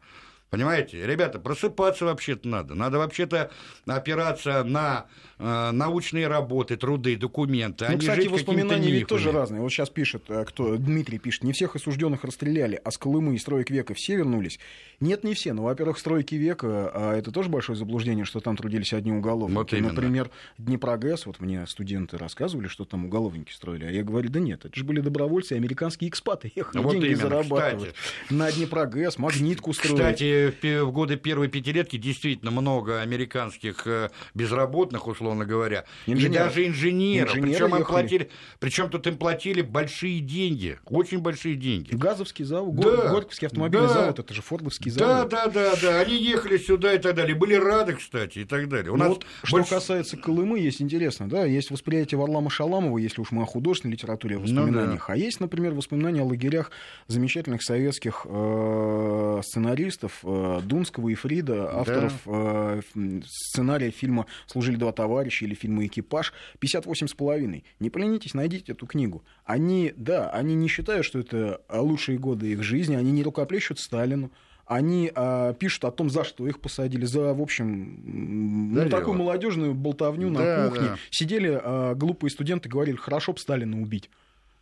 Понимаете, 0.51 1.07
ребята, 1.07 1.39
просыпаться 1.39 2.07
вообще-то 2.07 2.49
надо. 2.49 2.75
Надо 2.75 2.99
вообще-то 2.99 3.51
опираться 3.87 4.65
на 4.65 5.07
э, 5.39 5.71
научные 5.73 6.29
работы, 6.29 6.77
труды, 6.77 7.17
документы. 7.17 7.87
А 7.87 7.93
ну, 7.93 7.99
кстати, 7.99 8.29
воспоминания 8.29 8.91
ведь 8.91 9.07
тоже 9.07 9.33
разные. 9.33 9.61
Вот 9.61 9.71
сейчас 9.71 9.91
пишет, 9.91 10.25
э, 10.29 10.45
кто 10.45 10.77
Дмитрий 10.77 11.19
пишет, 11.19 11.45
не 11.45 11.53
всех 11.53 11.77
осужденных 11.77 12.25
расстреляли, 12.25 12.81
а 12.83 12.91
с 12.91 12.99
Колымы 12.99 13.35
и 13.35 13.39
строек 13.39 13.71
века 13.71 13.95
все 13.95 14.17
вернулись. 14.17 14.59
Нет, 15.01 15.25
не 15.25 15.35
все. 15.35 15.53
Ну, 15.53 15.63
во-первых, 15.63 15.99
стройки 15.99 16.35
века, 16.35 16.91
а 16.93 17.15
это 17.17 17.31
тоже 17.31 17.49
большое 17.49 17.79
заблуждение, 17.79 18.25
что 18.25 18.41
там 18.41 18.57
трудились 18.57 18.93
одни 18.93 19.13
уголовники. 19.13 19.57
Вот 19.57 19.73
именно. 19.73 19.93
Например, 19.93 20.31
Днепрогэс, 20.59 21.27
вот 21.27 21.41
мне 21.41 21.67
студенты 21.67 22.19
рассказывали, 22.19 22.69
что 22.69 22.85
там 22.85 23.07
уголовники 23.07 23.53
строили, 23.53 23.85
а 23.85 23.91
я 23.91 24.03
говорю, 24.03 24.29
да 24.29 24.41
нет, 24.41 24.65
это 24.65 24.77
же 24.77 24.85
были 24.85 25.01
добровольцы, 25.01 25.53
американские 25.53 26.11
экспаты 26.11 26.51
ехали 26.57 26.83
вот 26.83 26.93
деньги 26.93 27.07
именно, 27.07 27.21
зарабатывать. 27.21 27.95
Кстати. 27.95 28.33
На 28.33 28.51
Днепрогэс, 28.53 29.19
магнитку 29.19 29.73
строили. 29.73 29.97
Кстати, 29.97 30.81
в 30.81 30.91
годы 30.91 31.17
первой 31.17 31.49
пятилетки 31.49 31.97
действительно 31.97 32.51
много 32.51 33.01
американских 33.01 33.87
э, 33.87 34.11
безработных, 34.35 35.07
условно 35.07 35.28
говоря, 35.35 35.85
инженеров. 36.07 36.35
и 36.35 36.39
даже 36.39 36.67
инженеров. 36.67 37.33
Причем 37.33 37.77
им 37.77 37.85
платили, 37.85 38.31
причем 38.59 38.91
тут 38.91 39.07
им 39.07 39.17
платили 39.17 39.63
большие 39.63 40.21
деньги, 40.21 40.79
очень 40.87 41.19
большие 41.19 41.57
деньги. 41.57 41.95
Газовский 41.95 42.45
завод, 42.45 42.77
да, 42.77 43.11
Горьковский 43.11 43.47
автомобильный 43.47 43.89
да, 43.89 43.95
завод, 43.95 44.19
это 44.19 44.35
же 44.35 44.43
Фордовский 44.43 44.91
завод. 44.91 45.29
Да, 45.29 45.47
да, 45.47 45.51
да, 45.51 45.75
да, 45.81 46.01
они 46.01 46.17
ехали 46.17 46.57
сюда 46.59 46.95
и 46.95 46.99
так 46.99 47.15
далее, 47.15 47.35
были 47.35 47.55
рады, 47.55 47.95
кстати, 47.95 48.41
и 48.41 48.45
так 48.45 48.69
далее. 48.69 48.93
У 48.93 48.97
ну 48.97 49.05
нас 49.05 49.09
вот, 49.09 49.27
больше... 49.51 49.67
Что 49.67 49.77
касается 49.77 50.17
Колымы, 50.17 50.59
есть 50.59 50.83
интересно, 50.83 51.29
да, 51.29 51.45
есть 51.45 51.71
восприятие 51.71 52.19
Варлама 52.19 52.51
Шаламова, 52.51 52.99
если 52.99 53.21
уж 53.21 53.31
мы 53.31 53.43
о 53.43 53.47
художественной 53.47 53.93
литературе, 53.93 54.37
о 54.37 54.41
воспоминаниях, 54.41 55.09
ну, 55.09 55.15
да. 55.15 55.15
а 55.15 55.17
есть, 55.17 55.41
например, 55.41 55.75
воспоминания 55.75 56.23
о 56.23 56.25
лагерях 56.25 56.71
замечательных 57.07 57.63
советских 57.63 58.27
э, 58.29 59.41
сценаристов, 59.45 60.21
э, 60.23 60.61
Дунского 60.65 61.09
и 61.09 61.15
Фрида, 61.15 61.79
авторов 61.81 62.13
да. 62.25 62.81
э, 62.95 63.21
сценария 63.27 63.91
фильма 63.91 64.27
«Служили 64.47 64.77
два 64.77 64.93
товарища» 64.93 65.18
или 65.47 65.55
фильма 65.55 65.87
«Экипаж», 65.87 66.33
58,5. 66.61 67.65
Не 67.81 67.91
поленитесь, 67.91 68.35
найдите 68.35 68.73
эту 68.73 68.87
книгу. 68.87 69.25
Они, 69.45 69.93
да, 69.97 70.31
они 70.31 70.55
не 70.55 70.69
считают, 70.69 71.05
что 71.05 71.19
это 71.19 71.61
лучшие 71.71 72.19
годы 72.19 72.53
их 72.53 72.63
жизни, 72.63 72.95
они 72.95 73.13
не 73.13 73.23
рукоплещут 73.23 73.79
Сталину, 73.79 74.31
они 74.69 75.11
а, 75.15 75.55
пишут 75.55 75.87
о 75.87 75.91
том, 75.91 76.11
за 76.11 76.25
что 76.25 76.47
их 76.47 76.61
посадили, 76.61 77.07
за, 77.07 77.33
в 77.33 77.41
общем, 77.41 78.75
да 78.75 78.85
ну, 78.85 78.91
такую 78.91 79.17
молодежную 79.17 79.75
болтовню 79.75 80.31
да, 80.31 80.41
на 80.65 80.69
кухне. 80.69 80.89
Да. 80.89 80.99
Сидели 81.11 81.59
а, 81.61 81.95
глупые 81.95 82.31
студенты, 82.31 82.69
говорили, 82.69 82.97
хорошо 82.97 83.33
бы 83.33 83.39
Сталина 83.39 83.81
убить. 83.81 84.11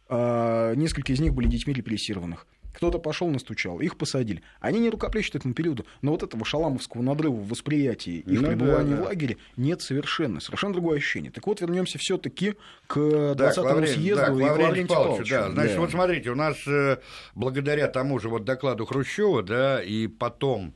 А, 0.09 0.75
несколько 0.75 1.13
из 1.13 1.19
них 1.19 1.35
были 1.35 1.49
детьми 1.49 1.75
репрессированных 1.75 2.47
кто-то 2.77 2.99
пошел 2.99 3.29
настучал, 3.29 3.81
их 3.81 3.97
посадили. 3.97 4.43
Они 4.61 4.79
не 4.79 4.91
рукоплещут 4.91 5.37
этому 5.37 5.55
периоду, 5.55 5.87
но 6.03 6.11
вот 6.11 6.23
этого 6.23 6.45
шаламовского 6.45 7.01
надрыва 7.01 7.33
в 7.33 7.49
восприятии 7.49 8.19
их 8.19 8.43
ну, 8.43 8.49
пребывания 8.49 8.91
да, 8.91 8.97
да. 8.97 9.03
в 9.03 9.05
лагере 9.07 9.39
нет 9.57 9.81
совершенно, 9.81 10.41
совершенно 10.41 10.75
другое 10.75 10.99
ощущение. 10.99 11.33
Так 11.33 11.47
вот, 11.47 11.63
вернемся 11.63 11.97
все-таки 11.99 12.55
к 12.87 12.99
20-му 12.99 13.81
да, 13.81 13.87
съезду 13.87 14.27
да, 14.27 14.27
и 14.27 14.51
Лаврентию 14.51 14.89
Павловичу. 14.89 15.31
Да. 15.31 15.51
Значит, 15.51 15.75
да. 15.75 15.81
вот 15.81 15.91
смотрите, 15.91 16.31
у 16.31 16.35
нас 16.35 16.57
э, 16.67 16.99
благодаря 17.35 17.89
тому 17.89 18.19
же 18.19 18.29
вот 18.29 18.45
докладу 18.45 18.85
Хрущева, 18.85 19.43
да, 19.43 19.83
и 19.83 20.07
потом 20.07 20.75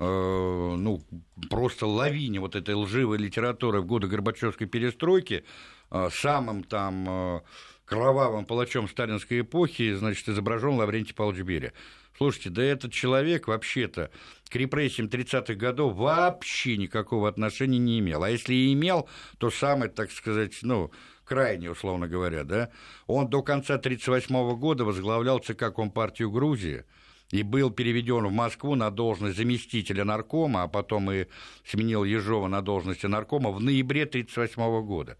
э, 0.00 0.04
ну, 0.04 1.00
просто 1.48 1.86
лавине 1.86 2.40
вот 2.40 2.56
этой 2.56 2.74
лживой 2.74 3.18
литературы 3.18 3.82
в 3.82 3.86
годы 3.86 4.08
Горбачевской 4.08 4.66
перестройки, 4.66 5.44
э, 5.92 6.08
самым 6.12 6.64
там 6.64 7.42
кровавым 7.86 8.44
палачом 8.44 8.88
сталинской 8.88 9.40
эпохи, 9.40 9.94
значит, 9.94 10.28
изображен 10.28 10.74
Лаврентий 10.74 11.14
Павлович 11.14 11.42
Берия. 11.42 11.72
Слушайте, 12.16 12.50
да 12.50 12.62
этот 12.62 12.92
человек 12.92 13.46
вообще-то 13.46 14.10
к 14.48 14.56
репрессиям 14.56 15.08
30-х 15.08 15.54
годов 15.54 15.96
вообще 15.96 16.76
никакого 16.76 17.28
отношения 17.28 17.78
не 17.78 17.98
имел. 18.00 18.22
А 18.22 18.30
если 18.30 18.54
и 18.54 18.72
имел, 18.72 19.08
то 19.38 19.50
самый, 19.50 19.88
так 19.88 20.10
сказать, 20.10 20.58
ну, 20.62 20.90
крайне, 21.24 21.70
условно 21.70 22.08
говоря, 22.08 22.44
да, 22.44 22.70
он 23.06 23.28
до 23.28 23.42
конца 23.42 23.74
1938 23.74 24.58
года 24.58 24.84
возглавлял 24.84 25.38
ЦК 25.38 25.74
Компартию 25.74 26.30
Грузии, 26.30 26.84
и 27.30 27.42
был 27.42 27.70
переведен 27.70 28.26
в 28.26 28.32
Москву 28.32 28.76
на 28.76 28.90
должность 28.90 29.36
заместителя 29.36 30.04
наркома, 30.04 30.62
а 30.62 30.68
потом 30.68 31.10
и 31.10 31.26
сменил 31.64 32.04
Ежова 32.04 32.46
на 32.46 32.62
должности 32.62 33.06
наркома 33.06 33.50
в 33.50 33.60
ноябре 33.60 34.04
1938 34.04 34.86
года. 34.86 35.18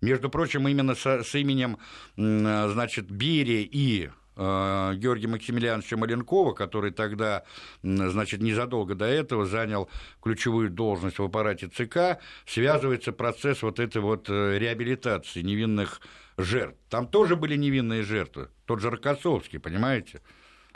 Между 0.00 0.30
прочим, 0.30 0.68
именно 0.68 0.94
с, 0.94 1.06
с 1.06 1.34
именем, 1.34 1.78
значит, 2.16 3.10
Берия 3.10 3.66
и 3.70 4.10
э, 4.36 4.92
Георгия 4.96 5.26
Максимилиановича 5.26 5.96
Маленкова, 5.96 6.52
который 6.52 6.92
тогда, 6.92 7.42
значит, 7.82 8.40
незадолго 8.40 8.94
до 8.94 9.06
этого 9.06 9.44
занял 9.44 9.90
ключевую 10.22 10.70
должность 10.70 11.18
в 11.18 11.24
аппарате 11.24 11.68
ЦК, 11.68 12.22
связывается 12.46 13.12
процесс 13.12 13.62
вот 13.62 13.80
этой 13.80 14.00
вот 14.00 14.30
э, 14.30 14.58
реабилитации 14.58 15.42
невинных 15.42 16.00
жертв. 16.36 16.78
Там 16.88 17.08
тоже 17.08 17.34
были 17.34 17.56
невинные 17.56 18.02
жертвы, 18.04 18.50
тот 18.66 18.80
же 18.80 18.90
Рокоссовский, 18.90 19.58
понимаете? 19.58 20.20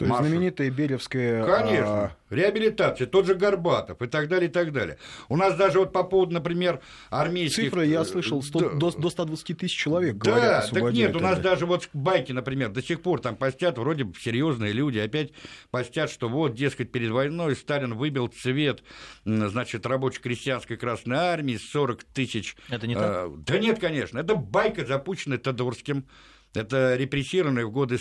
То 0.03 0.09
есть 0.09 0.29
знаменитая 0.29 0.71
Беревская... 0.71 1.45
Конечно. 1.45 2.05
А... 2.05 2.17
Реабилитация, 2.31 3.07
тот 3.07 3.27
же 3.27 3.35
Горбатов 3.35 4.01
и 4.01 4.07
так 4.07 4.29
далее, 4.29 4.49
и 4.49 4.53
так 4.53 4.73
далее. 4.73 4.97
У 5.29 5.37
нас 5.37 5.55
даже 5.55 5.79
вот 5.81 5.93
по 5.93 6.03
поводу, 6.03 6.33
например, 6.33 6.81
армейских... 7.11 7.65
Цифры, 7.65 7.87
я 7.87 8.05
слышал, 8.05 8.43
100, 8.43 8.59
да. 8.59 8.69
до, 8.71 8.91
до 8.91 9.11
120 9.11 9.59
тысяч 9.59 9.77
человек 9.77 10.17
Да, 10.17 10.31
говорят, 10.31 10.71
так 10.71 10.93
нет, 10.93 11.15
у 11.15 11.21
нас 11.21 11.39
даже 11.41 11.67
вот 11.67 11.91
байки, 11.93 12.33
например, 12.33 12.71
до 12.71 12.83
сих 12.83 13.03
пор 13.03 13.21
там 13.21 13.37
постят, 13.37 13.77
вроде 13.77 14.05
бы 14.05 14.15
серьезные 14.19 14.73
люди, 14.73 14.99
опять 14.99 15.33
постят, 15.71 16.11
что 16.11 16.29
вот, 16.29 16.55
дескать, 16.55 16.91
перед 16.91 17.11
войной 17.11 17.55
Сталин 17.55 17.95
выбил 17.95 18.29
цвет, 18.29 18.83
значит, 19.25 19.85
рабоче-крестьянской 19.85 20.79
Красной 20.79 21.19
Армии, 21.19 21.59
40 21.59 22.03
тысяч... 22.05 22.57
Это 22.71 22.87
не 22.87 22.95
так? 22.95 23.27
Э, 23.27 23.31
да 23.37 23.59
нет, 23.59 23.79
конечно, 23.79 24.19
это 24.19 24.37
байка, 24.37 24.87
запущенная 24.87 25.39
Тодорским. 25.39 26.07
Это 26.55 26.97
репрессированный 26.97 27.65
в 27.65 27.71
годы 27.71 27.99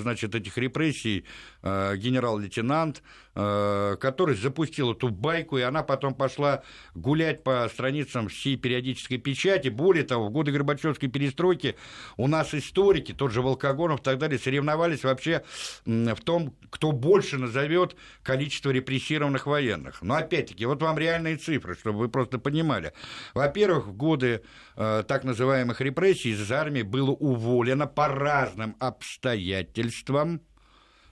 значит, 0.00 0.34
этих 0.34 0.56
репрессий 0.56 1.24
э, 1.62 1.96
генерал-лейтенант, 1.96 3.02
э, 3.29 3.29
который 3.32 4.34
запустил 4.34 4.92
эту 4.92 5.08
байку, 5.08 5.56
и 5.58 5.62
она 5.62 5.82
потом 5.82 6.14
пошла 6.14 6.62
гулять 6.94 7.44
по 7.44 7.68
страницам 7.72 8.28
всей 8.28 8.56
периодической 8.56 9.18
печати. 9.18 9.68
Более 9.68 10.04
того, 10.04 10.26
в 10.26 10.30
годы 10.30 10.52
Горбачевской 10.52 11.08
перестройки 11.08 11.76
у 12.16 12.26
нас 12.26 12.54
историки, 12.54 13.12
тот 13.12 13.32
же 13.32 13.40
Волкогонов 13.40 14.00
и 14.00 14.02
так 14.02 14.18
далее, 14.18 14.38
соревновались 14.38 15.04
вообще 15.04 15.44
в 15.84 16.20
том, 16.24 16.56
кто 16.70 16.92
больше 16.92 17.38
назовет 17.38 17.96
количество 18.22 18.70
репрессированных 18.70 19.46
военных. 19.46 20.02
Но 20.02 20.14
опять-таки, 20.14 20.66
вот 20.66 20.82
вам 20.82 20.98
реальные 20.98 21.36
цифры, 21.36 21.74
чтобы 21.74 22.00
вы 22.00 22.08
просто 22.08 22.38
понимали. 22.38 22.92
Во-первых, 23.34 23.86
в 23.86 23.92
годы 23.92 24.42
э, 24.76 25.04
так 25.06 25.24
называемых 25.24 25.80
репрессий 25.80 26.30
из 26.30 26.50
армии 26.50 26.82
было 26.82 27.10
уволено 27.10 27.86
по 27.86 28.08
разным 28.08 28.76
обстоятельствам 28.78 30.40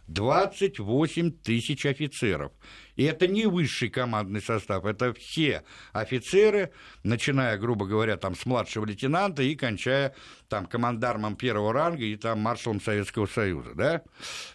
28 0.08 1.30
тысяч 1.30 1.86
офицеров. 1.86 2.52
И 2.96 3.04
это 3.04 3.28
не 3.28 3.46
высший 3.46 3.90
командный 3.90 4.40
состав, 4.40 4.84
это 4.84 5.12
все 5.12 5.62
офицеры, 5.92 6.72
начиная, 7.04 7.56
грубо 7.58 7.86
говоря, 7.86 8.16
там, 8.16 8.34
с 8.34 8.44
младшего 8.46 8.86
лейтенанта 8.86 9.42
и 9.42 9.54
кончая 9.54 10.14
там, 10.48 10.66
командармом 10.66 11.36
первого 11.36 11.72
ранга 11.72 12.04
и 12.04 12.16
там, 12.16 12.40
маршалом 12.40 12.80
Советского 12.80 13.26
Союза. 13.26 13.74
Да? 13.74 14.02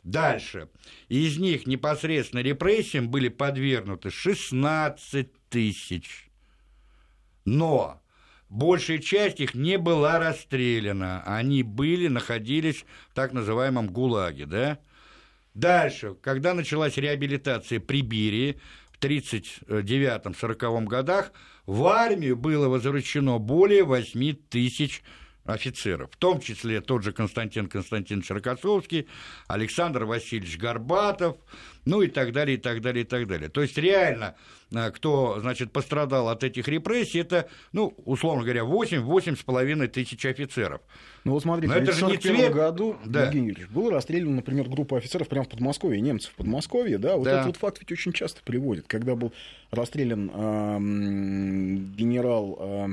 Дальше. 0.04 0.70
Из 1.08 1.38
них 1.38 1.68
непосредственно 1.68 2.42
репрессиям 2.42 3.10
были 3.10 3.30
подвергнуты 3.30 4.10
16 4.10 5.50
тысяч. 5.50 6.30
Но 7.46 8.02
большая 8.50 8.98
часть 8.98 9.40
их 9.40 9.54
не 9.54 9.78
была 9.78 10.18
расстреляна. 10.18 11.22
Они 11.26 11.62
были, 11.62 12.08
находились 12.08 12.86
в 13.10 13.14
так 13.14 13.34
называемом 13.34 13.88
ГУЛАГе, 13.88 14.46
да? 14.48 14.80
Дальше, 15.54 16.16
когда 16.22 16.54
началась 16.54 16.98
реабилитация 16.98 17.80
при 17.80 18.02
Берии 18.02 18.60
в 18.92 19.00
1939-1940 19.00 20.86
годах, 20.86 21.32
в 21.66 21.86
армию 21.86 22.36
было 22.36 22.68
возвращено 22.68 23.38
более 23.38 23.84
8 23.84 24.36
тысяч 24.50 25.04
офицеров, 25.46 26.10
в 26.12 26.18
том 26.18 26.40
числе 26.40 26.80
тот 26.82 27.04
же 27.04 27.12
Константин 27.12 27.68
Константинович 27.68 28.30
Рокоссовский, 28.30 29.08
Александр 29.48 30.06
Васильевич 30.06 30.58
Горбатов, 30.58 31.38
ну 31.86 32.02
и 32.02 32.08
так 32.08 32.32
далее, 32.32 32.58
и 32.58 32.60
так 32.60 32.82
далее, 32.82 33.04
и 33.04 33.08
так 33.08 33.28
далее. 33.28 33.50
То 33.50 33.62
есть 33.62 33.78
реально, 33.78 34.36
э, 34.72 34.92
кто, 34.92 35.40
значит, 35.42 35.74
пострадал 35.74 36.30
от 36.30 36.46
этих 36.46 36.70
репрессий, 36.70 37.20
это, 37.20 37.50
ну, 37.74 37.94
условно 38.06 38.44
говоря, 38.44 38.64
8 38.64 39.36
с 39.36 39.44
половиной 39.44 39.88
тысяч 39.90 40.26
офицеров. 40.26 40.80
Ну 41.26 41.34
вот 41.34 41.44
смотрите, 41.44 41.74
Но 41.74 41.80
это 41.80 41.92
же 41.92 42.06
не 42.06 42.18
цвет... 42.18 42.54
году, 42.54 42.96
да. 43.04 43.26
Евгений 43.26 43.50
Юрьевич, 43.50 43.70
был 43.70 43.90
расстрелян, 43.90 44.36
например, 44.36 44.70
группа 44.70 44.98
офицеров 44.98 45.28
прямо 45.28 45.44
в 45.44 45.50
Подмосковье, 45.50 46.00
немцев 46.00 46.32
в 46.32 46.36
Подмосковье, 46.36 46.98
да, 46.98 47.18
вот 47.18 47.26
да. 47.26 47.34
этот 47.34 47.46
вот 47.48 47.58
факт 47.58 47.80
ведь 47.82 47.92
очень 47.92 48.14
часто 48.14 48.42
приводит, 48.44 48.88
когда 48.88 49.16
был 49.16 49.34
расстрелян 49.72 50.32
э, 50.34 50.78
генерал... 51.98 52.58
Э... 52.62 52.88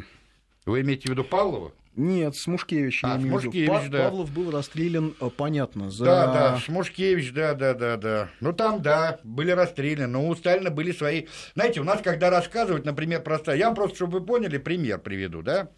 Вы 0.67 0.81
имеете 0.81 1.09
в 1.09 1.11
виду 1.13 1.23
Павлова? 1.25 1.73
Нет, 2.01 2.35
Смушкевич. 2.35 3.01
А, 3.05 3.21
Смушкевич, 3.21 3.69
Па- 3.69 3.89
да. 3.89 4.05
Павлов 4.05 4.33
был 4.33 4.51
расстрелян, 4.51 5.15
э, 5.21 5.29
понятно, 5.37 5.91
за... 5.91 6.07
Да, 6.07 6.27
да, 6.33 6.59
Смушкевич, 6.59 7.33
да, 7.35 7.53
да, 7.53 7.75
да, 7.75 7.99
да. 7.99 8.31
Ну, 8.41 8.55
там, 8.55 8.81
да, 8.81 9.21
были 9.23 9.51
расстреляны, 9.51 10.07
но 10.07 10.27
у 10.27 10.35
Сталина 10.35 10.71
были 10.71 10.93
свои... 10.93 11.27
Знаете, 11.55 11.81
у 11.81 11.85
нас, 11.85 12.01
когда 12.01 12.31
рассказывают, 12.31 12.87
например, 12.87 13.23
просто... 13.23 13.53
Я 13.53 13.71
просто, 13.73 13.97
чтобы 13.97 14.21
вы 14.21 14.25
поняли, 14.25 14.57
пример 14.57 14.99
приведу, 14.99 15.43
да? 15.43 15.69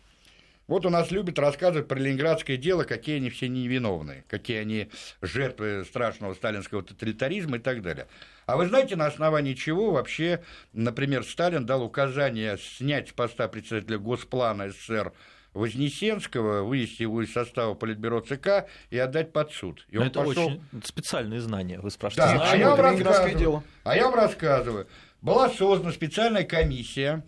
Вот 0.68 0.87
у 0.87 0.90
нас 0.90 1.11
любят 1.11 1.40
рассказывать 1.40 1.88
про 1.88 1.98
ленинградское 1.98 2.56
дело, 2.56 2.85
какие 2.85 3.16
они 3.16 3.28
все 3.28 3.48
невиновные, 3.48 4.24
какие 4.28 4.58
они 4.58 4.90
жертвы 5.22 5.85
страшного 5.85 6.35
сталинского 6.35 6.85
тоталитаризма 6.85 7.56
и 7.56 7.61
так 7.61 7.82
далее. 7.82 8.06
А 8.46 8.56
вы 8.56 8.68
знаете, 8.68 8.94
на 8.94 9.06
основании 9.06 9.54
чего 9.54 9.90
вообще, 9.90 10.44
например, 10.72 11.24
Сталин 11.24 11.66
дал 11.66 11.82
указание 11.82 12.58
снять 12.58 13.08
с 13.08 13.12
поста 13.12 13.48
председателя 13.48 13.98
Госплана 13.98 14.70
СССР 14.70 15.12
Вознесенского, 15.55 16.62
вывести 16.62 17.03
его 17.03 17.23
из 17.23 17.33
состава 17.33 17.75
Политбюро 17.75 18.21
ЦК 18.21 18.67
и 18.91 18.99
отдать 18.99 19.33
под 19.33 19.53
суд. 19.53 19.87
И 19.88 19.99
он 19.99 20.07
это 20.07 20.25
пошел... 20.25 20.47
очень 20.47 20.62
специальные 20.85 21.41
знания, 21.41 21.79
вы 21.79 21.91
спрашиваете. 21.91 22.38
Да, 22.38 22.51
а 22.51 22.57
я, 22.57 22.71
вам 22.71 22.81
рассказываю, 22.81 23.38
дело. 23.38 23.65
а 23.85 23.97
я 23.97 24.05
вам 24.05 24.15
рассказываю. 24.15 24.87
Была 25.21 25.51
создана 25.51 25.93
специальная 25.93 26.45
комиссия, 26.45 27.25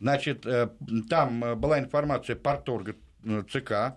значит, 0.00 0.44
э, 0.46 0.68
там 1.08 1.44
э, 1.44 1.54
была 1.54 1.78
информация 1.78 2.36
порторга 2.36 2.96
э, 3.24 3.44
ЦК, 3.50 3.96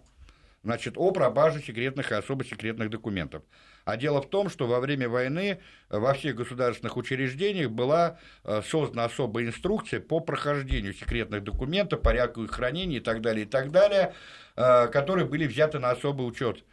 значит, 0.63 0.93
о 0.97 1.11
пропаже 1.11 1.61
секретных 1.61 2.11
и 2.11 2.15
особо 2.15 2.45
секретных 2.45 2.89
документов. 2.89 3.43
А 3.87 3.95
дело 3.95 4.21
в 4.21 4.29
том, 4.29 4.49
что 4.49 4.67
во 4.67 4.81
время 4.81 5.07
войны 5.07 5.61
во 5.87 6.13
всех 6.13 6.35
государственных 6.35 6.97
учреждениях 6.97 7.71
была 7.71 8.19
э, 8.43 8.61
создана 8.61 9.05
особая 9.05 9.45
инструкция 9.45 10.01
по 10.01 10.19
прохождению 10.19 10.93
секретных 10.93 11.45
документов, 11.45 12.01
порядку 12.01 12.43
их 12.43 12.51
хранения 12.51 12.97
и 12.97 12.99
так 12.99 13.21
далее, 13.21 13.45
и 13.45 13.47
так 13.47 13.71
далее, 13.71 14.13
э, 14.57 14.87
которые 14.87 15.25
были 15.25 15.47
взяты 15.47 15.79
на 15.79 15.91
особый 15.91 16.27
учет. 16.27 16.65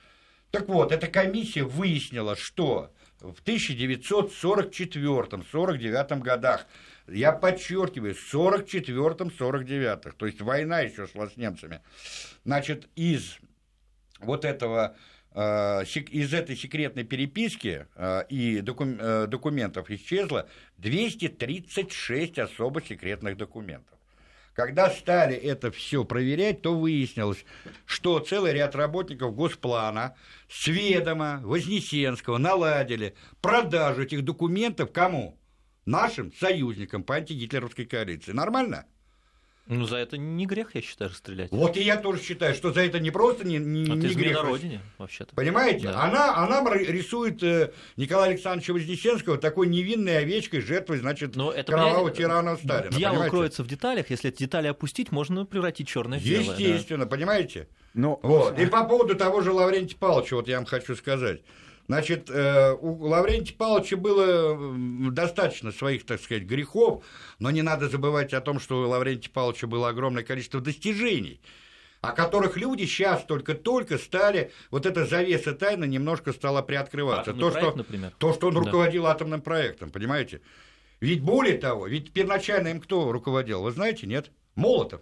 Так 0.50 0.68
вот, 0.68 0.90
эта 0.90 1.06
комиссия 1.06 1.62
выяснила, 1.62 2.34
что 2.34 2.90
в 3.20 3.44
1944-49 3.44 6.18
годах, 6.18 6.66
я 7.06 7.30
подчеркиваю, 7.30 8.16
44-49, 8.16 10.14
то 10.16 10.26
есть 10.26 10.40
война 10.40 10.80
еще 10.80 11.06
шла 11.06 11.28
с 11.28 11.36
немцами, 11.36 11.80
значит, 12.42 12.88
из 12.96 13.38
вот 14.18 14.44
этого 14.44 14.86
Э, 14.88 14.94
из 15.34 16.32
этой 16.32 16.56
секретной 16.56 17.02
переписки 17.02 17.86
э, 17.96 18.22
и 18.28 18.58
э, 18.58 19.26
документов 19.26 19.90
исчезло 19.90 20.48
236 20.78 22.38
особо 22.38 22.80
секретных 22.80 23.36
документов. 23.36 23.98
Когда 24.54 24.88
стали 24.88 25.34
это 25.34 25.72
все 25.72 26.04
проверять, 26.04 26.62
то 26.62 26.78
выяснилось, 26.78 27.44
что 27.86 28.20
целый 28.20 28.52
ряд 28.52 28.76
работников 28.76 29.34
Госплана 29.34 30.14
с 30.48 30.68
ведома 30.68 31.40
Вознесенского 31.42 32.38
наладили 32.38 33.16
продажу 33.40 34.02
этих 34.02 34.22
документов 34.24 34.92
кому? 34.92 35.36
Нашим 35.86 36.32
союзникам 36.32 37.02
по 37.02 37.16
антигитлеровской 37.16 37.84
коалиции. 37.84 38.30
Нормально? 38.30 38.86
Ну, 39.66 39.86
за 39.86 39.96
это 39.96 40.18
не 40.18 40.44
грех, 40.44 40.74
я 40.74 40.82
считаю, 40.82 41.10
расстрелять. 41.10 41.50
Вот 41.50 41.78
и 41.78 41.82
я 41.82 41.96
тоже 41.96 42.20
считаю, 42.20 42.54
что 42.54 42.70
за 42.70 42.82
это 42.82 43.00
не 43.00 43.10
просто 43.10 43.46
не, 43.46 43.56
не, 43.56 43.90
а 43.90 43.94
не 43.94 44.14
грех. 44.14 44.42
родине, 44.42 44.82
вообще-то. 44.98 45.34
Понимаете? 45.34 45.88
Да. 45.88 46.04
Она, 46.04 46.36
она 46.36 46.62
рисует 46.74 47.42
э, 47.42 47.72
Николая 47.96 48.30
Александровича 48.30 48.74
Вознесенского 48.74 49.38
такой 49.38 49.68
невинной 49.68 50.18
овечкой, 50.18 50.60
жертвой, 50.60 50.98
значит, 50.98 51.34
Но 51.34 51.50
это, 51.50 51.72
кровавого 51.72 52.10
тирана 52.10 52.56
Сталина. 52.56 52.90
Дьявол 52.90 53.14
понимаете? 53.14 53.30
кроется 53.30 53.64
в 53.64 53.66
деталях. 53.66 54.10
Если 54.10 54.30
эти 54.30 54.40
детали 54.40 54.66
опустить, 54.66 55.10
можно 55.10 55.46
превратить 55.46 55.88
черное 55.88 56.18
в 56.18 56.24
белое. 56.24 56.58
Естественно, 56.58 57.06
да. 57.06 57.10
понимаете? 57.10 57.68
Но... 57.94 58.20
Ну, 58.22 58.28
вот. 58.28 58.58
И 58.58 58.66
по 58.66 58.84
поводу 58.84 59.14
того 59.14 59.40
же 59.40 59.52
Лаврентия 59.52 59.96
Павловича, 59.98 60.36
вот 60.36 60.46
я 60.46 60.56
вам 60.56 60.66
хочу 60.66 60.94
сказать. 60.94 61.40
Значит, 61.86 62.30
э, 62.30 62.72
у 62.80 63.06
Лаврентия 63.06 63.56
Павловича 63.56 63.96
было 63.96 64.56
достаточно 65.10 65.70
своих, 65.70 66.06
так 66.06 66.20
сказать, 66.20 66.44
грехов, 66.44 67.04
но 67.38 67.50
не 67.50 67.62
надо 67.62 67.88
забывать 67.88 68.32
о 68.32 68.40
том, 68.40 68.58
что 68.58 68.82
у 68.82 68.88
Лаврентия 68.88 69.30
Павловича 69.30 69.66
было 69.66 69.88
огромное 69.88 70.22
количество 70.22 70.60
достижений 70.60 71.40
о 72.04 72.12
которых 72.12 72.56
люди 72.58 72.84
сейчас 72.84 73.24
только-только 73.24 73.96
стали, 73.96 74.52
вот 74.70 74.84
эта 74.84 75.06
завеса 75.06 75.54
тайны 75.54 75.86
немножко 75.86 76.32
стала 76.32 76.60
приоткрываться. 76.60 77.30
Атомный 77.30 77.40
то, 77.40 77.50
проект, 77.50 77.68
что, 77.68 77.78
например. 77.78 78.12
то, 78.18 78.32
что 78.34 78.48
он 78.48 78.54
да. 78.54 78.60
руководил 78.60 79.06
атомным 79.06 79.40
проектом, 79.40 79.90
понимаете? 79.90 80.42
Ведь 81.00 81.22
более 81.22 81.56
того, 81.58 81.86
ведь 81.86 82.12
первоначально 82.12 82.68
им 82.68 82.80
кто 82.80 83.10
руководил, 83.10 83.62
вы 83.62 83.70
знаете, 83.70 84.06
нет? 84.06 84.30
Молотов. 84.54 85.00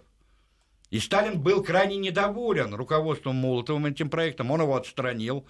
И 0.91 0.99
Сталин 0.99 1.41
был 1.41 1.63
крайне 1.63 1.97
недоволен 1.97 2.73
руководством 2.73 3.35
Молотовым 3.35 3.85
этим 3.85 4.09
проектом, 4.09 4.51
он 4.51 4.61
его 4.61 4.75
отстранил, 4.75 5.45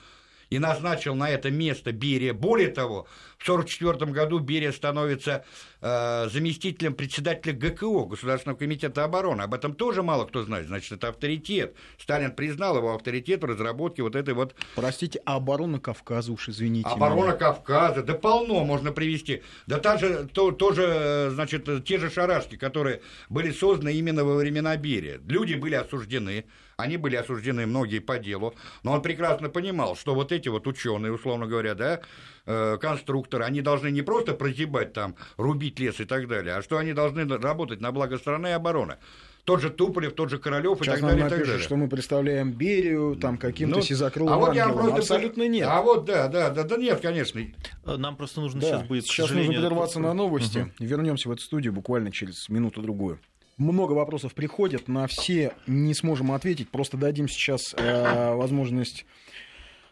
и 0.54 0.60
назначил 0.60 1.16
на 1.16 1.32
это 1.32 1.50
место 1.50 1.92
Берия. 1.92 2.32
Более 2.32 2.68
того, 2.68 3.08
в 3.40 3.50
1944 3.50 4.12
году 4.12 4.38
Берия 4.38 4.72
становится 4.72 5.46
э, 5.82 6.30
заместителем 6.32 6.94
председателя 6.94 7.54
ГКО, 7.54 8.06
Государственного 8.06 8.60
комитета 8.60 9.04
обороны. 9.04 9.42
Об 9.42 9.56
этом 9.56 9.74
тоже 9.74 10.04
мало 10.04 10.26
кто 10.26 10.44
знает. 10.44 10.68
Значит, 10.68 10.92
это 10.92 11.08
авторитет. 11.08 11.76
Сталин 11.98 12.32
признал 12.34 12.78
его 12.78 12.94
авторитет 12.94 13.42
в 13.42 13.46
разработке 13.46 14.04
вот 14.04 14.16
этой 14.16 14.36
вот... 14.36 14.54
Простите, 14.76 15.20
а 15.26 15.38
оборона 15.38 15.80
Кавказа 15.80 16.32
уж, 16.32 16.50
извините. 16.50 16.88
Оборона 16.88 17.30
меня. 17.30 17.38
Кавказа, 17.38 18.04
да 18.04 18.14
полно 18.14 18.64
можно 18.64 18.92
привести. 18.92 19.42
Да 19.66 19.80
та 19.80 19.98
же, 19.98 20.30
то, 20.32 20.52
тоже, 20.52 21.32
значит, 21.34 21.68
те 21.84 21.98
же 21.98 22.12
шарашки, 22.12 22.58
которые 22.58 23.02
были 23.30 23.50
созданы 23.50 23.94
именно 23.94 24.24
во 24.24 24.36
времена 24.36 24.78
Берия. 24.78 25.20
Люди 25.28 25.56
были 25.56 25.74
осуждены, 25.74 26.46
они 26.78 26.98
были 26.98 27.16
осуждены 27.16 27.66
многие 27.66 28.00
по 28.00 28.18
делу, 28.18 28.54
но 28.84 28.94
он 28.94 29.02
прекрасно 29.02 29.50
понимал, 29.50 29.96
что 29.96 30.14
вот 30.16 30.32
эти 30.32 30.50
вот 30.50 30.68
ученые, 30.68 31.14
условно 31.14 31.48
говоря, 31.48 31.76
да, 31.76 32.02
э, 32.46 32.78
конструкторы, 32.80 33.44
они 33.46 33.62
должны 33.62 33.92
не 33.92 34.02
просто 34.02 34.34
прозябать 34.34 34.94
там, 34.94 35.16
рубить 35.38 35.80
лес 35.80 36.00
и 36.00 36.06
так 36.06 36.28
далее, 36.28 36.56
а 36.56 36.62
что 36.62 36.78
они 36.78 36.94
должны 36.94 37.26
работать 37.38 37.82
на 37.82 37.92
благо 37.92 38.18
страны 38.18 38.48
и 38.48 38.52
обороны 38.52 38.98
тот 39.46 39.62
же 39.62 39.70
Туполев, 39.70 40.14
тот 40.14 40.30
же 40.30 40.38
Королев 40.38 40.82
и 40.82 40.86
так 40.86 41.02
далее. 41.02 41.26
Напишут, 41.26 41.62
что 41.62 41.76
мы 41.76 41.88
представляем 41.90 42.52
Берию 42.52 43.16
там 43.16 43.38
каким-то 43.38 43.78
ну, 43.78 43.82
сизокрылым 43.82 44.34
а 44.34 44.38
вот 44.38 44.56
я 44.56 44.70
просто... 44.70 44.96
Абсолютно 44.96 45.48
нет. 45.48 45.68
А 45.70 45.82
вот 45.82 46.06
да, 46.06 46.28
да, 46.28 46.50
да, 46.50 46.64
да 46.64 46.78
нет, 46.78 47.02
конечно. 47.02 47.42
Нам 47.86 48.16
просто 48.16 48.40
нужно 48.42 48.62
да. 48.62 48.68
сейчас 48.68 48.84
будет, 48.84 49.06
Сейчас 49.06 49.32
нужно 49.32 49.54
прерваться 49.54 50.00
на 50.00 50.14
новости. 50.14 50.60
Угу. 50.60 50.72
Вернемся 50.80 51.30
в 51.30 51.32
эту 51.34 51.42
студию 51.42 51.74
буквально 51.74 52.12
через 52.12 52.48
минуту-другую. 52.48 53.20
Много 53.64 53.94
вопросов 53.94 54.34
приходят, 54.34 54.90
на 54.90 55.08
все 55.08 55.54
не 55.68 55.94
сможем 55.94 56.34
ответить, 56.34 56.70
просто 56.70 56.98
дадим 56.98 57.30
сейчас 57.30 57.74
э, 57.78 58.36
возможность 58.36 59.06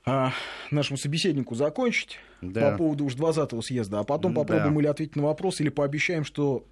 э, 0.06 0.30
нашему 0.72 0.98
собеседнику 0.98 1.56
закончить 1.56 2.20
да. 2.42 2.72
по 2.72 2.78
поводу 2.78 3.06
уж 3.06 3.16
20-го 3.16 3.62
съезда, 3.62 4.00
а 4.00 4.04
потом 4.04 4.34
попробуем 4.34 4.76
да. 4.76 4.80
или 4.82 4.88
ответить 4.88 5.16
на 5.16 5.24
вопрос, 5.24 5.62
или 5.62 5.70
пообещаем, 5.70 6.26
что 6.26 6.66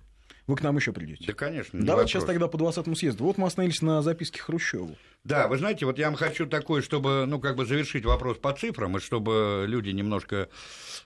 вы 0.49 0.55
к 0.55 0.61
нам 0.63 0.75
еще 0.75 0.91
придете. 0.91 1.25
Да, 1.27 1.33
конечно. 1.33 1.79
Давайте 1.79 1.91
вопрос. 1.91 2.11
сейчас 2.11 2.23
тогда 2.25 2.47
по 2.47 2.57
20-му 2.57 2.95
съезду. 2.95 3.23
Вот 3.23 3.37
мы 3.37 3.45
остановились 3.45 3.83
на 3.83 4.01
записке 4.01 4.41
Хрущеву. 4.41 4.97
Да, 5.23 5.47
вы 5.47 5.59
знаете, 5.59 5.85
вот 5.85 5.99
я 5.99 6.07
вам 6.07 6.15
хочу 6.15 6.47
такое, 6.47 6.81
чтобы, 6.81 7.25
ну, 7.27 7.39
как 7.39 7.55
бы 7.55 7.67
завершить 7.67 8.03
вопрос 8.03 8.37
по 8.37 8.51
цифрам, 8.51 8.97
и 8.97 8.99
чтобы 8.99 9.65
люди 9.67 9.91
немножко 9.91 10.49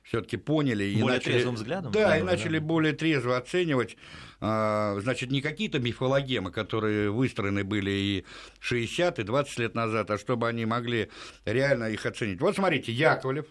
все-таки 0.03 0.37
поняли. 0.37 0.85
Более 0.93 0.97
и 0.97 1.03
начали, 1.03 1.33
трезвым 1.33 1.55
взглядом? 1.55 1.91
Да, 1.91 2.17
и 2.17 2.23
начали 2.23 2.59
да. 2.59 2.65
более 2.65 2.93
трезво 2.93 3.35
оценивать. 3.35 3.97
А, 4.39 4.97
значит, 5.01 5.29
не 5.29 5.41
какие-то 5.41 5.79
мифологемы, 5.79 6.49
которые 6.51 7.11
выстроены 7.11 7.65
были 7.65 7.91
и 7.91 8.25
60, 8.61 9.19
и 9.19 9.23
20 9.23 9.59
лет 9.59 9.75
назад, 9.75 10.09
а 10.09 10.17
чтобы 10.17 10.47
они 10.47 10.65
могли 10.65 11.09
реально 11.43 11.89
их 11.89 12.05
оценить. 12.05 12.39
Вот 12.39 12.55
смотрите, 12.55 12.93
Яковлев, 12.93 13.47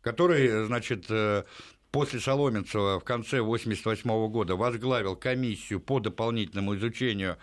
который, 0.00 0.64
значит, 0.64 1.06
э, 1.10 1.42
после 1.90 2.20
Соломенцева 2.20 3.00
в 3.00 3.04
конце 3.04 3.40
1988 3.40 4.28
года 4.30 4.56
возглавил 4.56 5.16
комиссию 5.16 5.80
по 5.80 6.00
дополнительному 6.00 6.76
изучению 6.76 7.38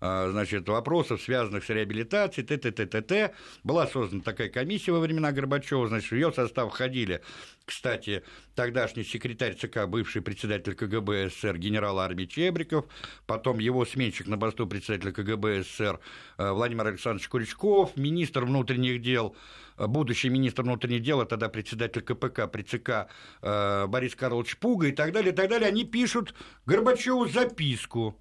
значит, 0.00 0.68
вопросов, 0.68 1.20
связанных 1.20 1.64
с 1.64 1.68
реабилитацией, 1.70 2.46
т.т. 2.46 2.70
т.т. 2.70 3.02
т. 3.02 3.34
Была 3.64 3.86
создана 3.86 4.22
такая 4.22 4.48
комиссия 4.48 4.92
во 4.92 5.00
времена 5.00 5.32
Горбачева, 5.32 5.88
значит, 5.88 6.10
в 6.10 6.14
ее 6.14 6.32
состав 6.32 6.72
входили, 6.72 7.22
кстати, 7.68 8.22
тогдашний 8.54 9.04
секретарь 9.04 9.54
ЦК, 9.54 9.86
бывший 9.86 10.22
председатель 10.22 10.74
КГБ 10.74 11.28
СССР 11.28 11.58
генерал 11.58 11.98
армии 11.98 12.24
Чебриков, 12.24 12.86
потом 13.26 13.58
его 13.58 13.84
сменщик 13.84 14.26
на 14.26 14.38
посту 14.38 14.66
председателя 14.66 15.12
КГБ 15.12 15.64
СССР 15.64 16.00
а, 16.38 16.54
Владимир 16.54 16.86
Александрович 16.86 17.28
Куричков, 17.28 17.94
министр 17.94 18.46
внутренних 18.46 19.02
дел, 19.02 19.36
а, 19.76 19.86
будущий 19.86 20.30
министр 20.30 20.62
внутренних 20.62 21.02
дел, 21.02 21.20
а 21.20 21.26
тогда 21.26 21.50
председатель 21.50 22.00
КПК 22.00 22.48
ЦК 22.66 23.10
Борис 23.42 24.14
Карлович 24.14 24.56
Пуга 24.56 24.86
и 24.86 24.92
так 24.92 25.12
далее, 25.12 25.34
и 25.34 25.36
так 25.36 25.50
далее, 25.50 25.68
они 25.68 25.84
пишут 25.84 26.34
Горбачеву 26.64 27.28
записку, 27.28 28.18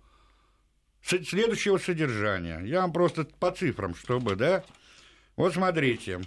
следующего 1.03 1.77
содержания. 1.77 2.61
Я 2.65 2.81
вам 2.81 2.93
просто 2.93 3.25
по 3.39 3.51
цифрам, 3.51 3.95
чтобы, 3.95 4.35
да? 4.35 4.63
Вот 5.35 5.53
смотрите. 5.53 6.21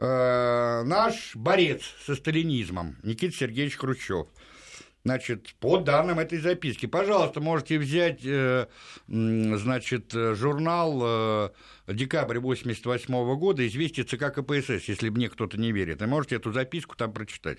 Э, 0.00 0.82
наш 0.84 1.36
борец 1.36 1.82
со 2.06 2.14
сталинизмом 2.14 2.96
Никита 3.02 3.36
Сергеевич 3.36 3.76
Хрущев. 3.76 4.28
Значит, 5.04 5.54
по 5.60 5.78
данным 5.78 6.18
этой 6.18 6.38
записки, 6.38 6.86
пожалуйста, 6.86 7.40
можете 7.40 7.78
взять, 7.78 8.20
э, 8.24 8.66
значит, 9.06 10.12
журнал 10.12 11.00
э, 11.02 11.50
декабрь 11.88 12.38
88 12.38 13.36
года, 13.36 13.66
известие 13.66 14.04
ЦК 14.04 14.34
КПСС, 14.34 14.88
если 14.88 15.10
мне 15.10 15.28
кто-то 15.28 15.58
не 15.58 15.72
верит, 15.72 16.00
и 16.00 16.06
можете 16.06 16.36
эту 16.36 16.52
записку 16.52 16.96
там 16.96 17.12
прочитать. 17.12 17.58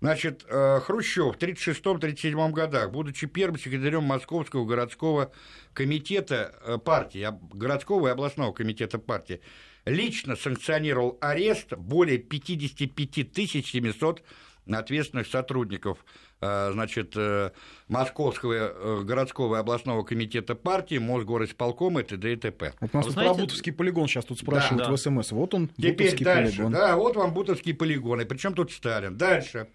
Значит, 0.00 0.46
э, 0.48 0.80
Хрущев 0.80 1.34
в 1.34 1.38
1936-1937 1.38 2.52
годах, 2.52 2.90
будучи 2.90 3.26
первым 3.26 3.58
секретарем 3.58 4.04
Московского 4.04 4.64
городского 4.64 5.30
комитета 5.74 6.54
э, 6.64 6.78
партии, 6.78 7.28
городского 7.52 8.08
и 8.08 8.10
областного 8.10 8.52
комитета 8.52 8.98
партии, 8.98 9.42
лично 9.84 10.36
санкционировал 10.36 11.18
арест 11.20 11.74
более 11.74 12.16
55 12.16 13.66
700 13.66 14.22
ответственных 14.70 15.26
сотрудников 15.26 15.98
э, 16.40 16.70
значит, 16.72 17.14
Московского 17.88 19.02
городского 19.02 19.56
и 19.56 19.58
областного 19.58 20.02
комитета 20.02 20.54
партии, 20.54 20.96
Мосгорисполкома 20.96 22.00
и 22.00 22.04
т.д. 22.04 22.32
и 22.32 22.36
т.п. 22.36 22.72
Вот 22.80 22.90
у 22.94 22.96
нас 22.96 23.06
а 23.06 23.10
знаете... 23.10 23.34
про 23.34 23.42
Бутовский 23.42 23.72
полигон 23.72 24.08
сейчас 24.08 24.24
тут 24.24 24.38
спрашивают 24.38 24.86
да, 24.86 24.92
в 24.92 24.96
СМС. 24.96 25.32
Вот 25.32 25.52
он, 25.52 25.68
Теперь 25.68 25.92
Бутовский 25.92 26.24
дальше, 26.24 26.56
полигон. 26.56 26.72
Да, 26.72 26.96
вот 26.96 27.16
вам 27.16 27.34
Бутовский 27.34 27.74
полигон. 27.74 28.22
И 28.22 28.24
причем 28.24 28.54
тут 28.54 28.72
Сталин. 28.72 29.18
Дальше. 29.18 29.68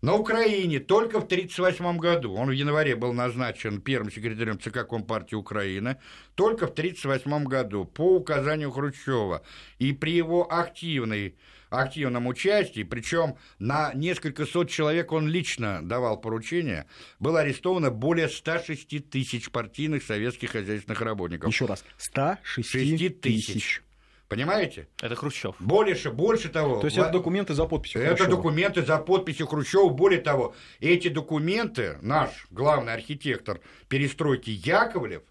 На 0.00 0.14
Украине 0.14 0.78
только 0.78 1.20
в 1.20 1.24
1938 1.24 1.98
году, 1.98 2.34
он 2.34 2.48
в 2.48 2.52
январе 2.52 2.94
был 2.94 3.12
назначен 3.12 3.80
первым 3.80 4.12
секретарем 4.12 4.60
ЦК 4.60 4.86
Компартии 4.88 5.34
Украины, 5.34 5.96
только 6.36 6.68
в 6.68 6.70
1938 6.70 7.44
году 7.44 7.84
по 7.84 8.16
указанию 8.16 8.70
Хрущева 8.70 9.42
и 9.80 9.92
при 9.92 10.12
его 10.12 10.52
активной 10.52 11.36
активном 11.70 12.28
участии, 12.28 12.82
причем 12.84 13.36
на 13.58 13.92
несколько 13.92 14.46
сот 14.46 14.70
человек 14.70 15.12
он 15.12 15.28
лично 15.28 15.80
давал 15.82 16.20
поручения, 16.20 16.86
было 17.18 17.40
арестовано 17.40 17.90
более 17.90 18.28
106 18.28 19.10
тысяч 19.10 19.50
партийных 19.50 20.04
советских 20.04 20.52
хозяйственных 20.52 21.00
работников. 21.00 21.52
Еще 21.52 21.66
раз, 21.66 21.84
106 21.98 23.20
тысяч. 23.20 23.82
Понимаете? 24.28 24.88
Это 25.00 25.16
Хрущев. 25.16 25.56
Больше, 25.58 26.10
больше 26.10 26.50
того. 26.50 26.80
То 26.80 26.86
есть 26.86 26.98
это 26.98 27.10
документы 27.10 27.54
за 27.54 27.64
подписью 27.64 28.02
Это 28.02 28.16
Хрущева. 28.16 28.36
документы 28.36 28.82
за 28.84 28.98
подписью 28.98 29.46
Хрущева. 29.46 29.88
Более 29.88 30.20
того, 30.20 30.54
эти 30.80 31.08
документы 31.08 31.96
наш 32.02 32.46
главный 32.50 32.92
архитектор 32.92 33.60
перестройки 33.88 34.50
Яковлев 34.50 35.22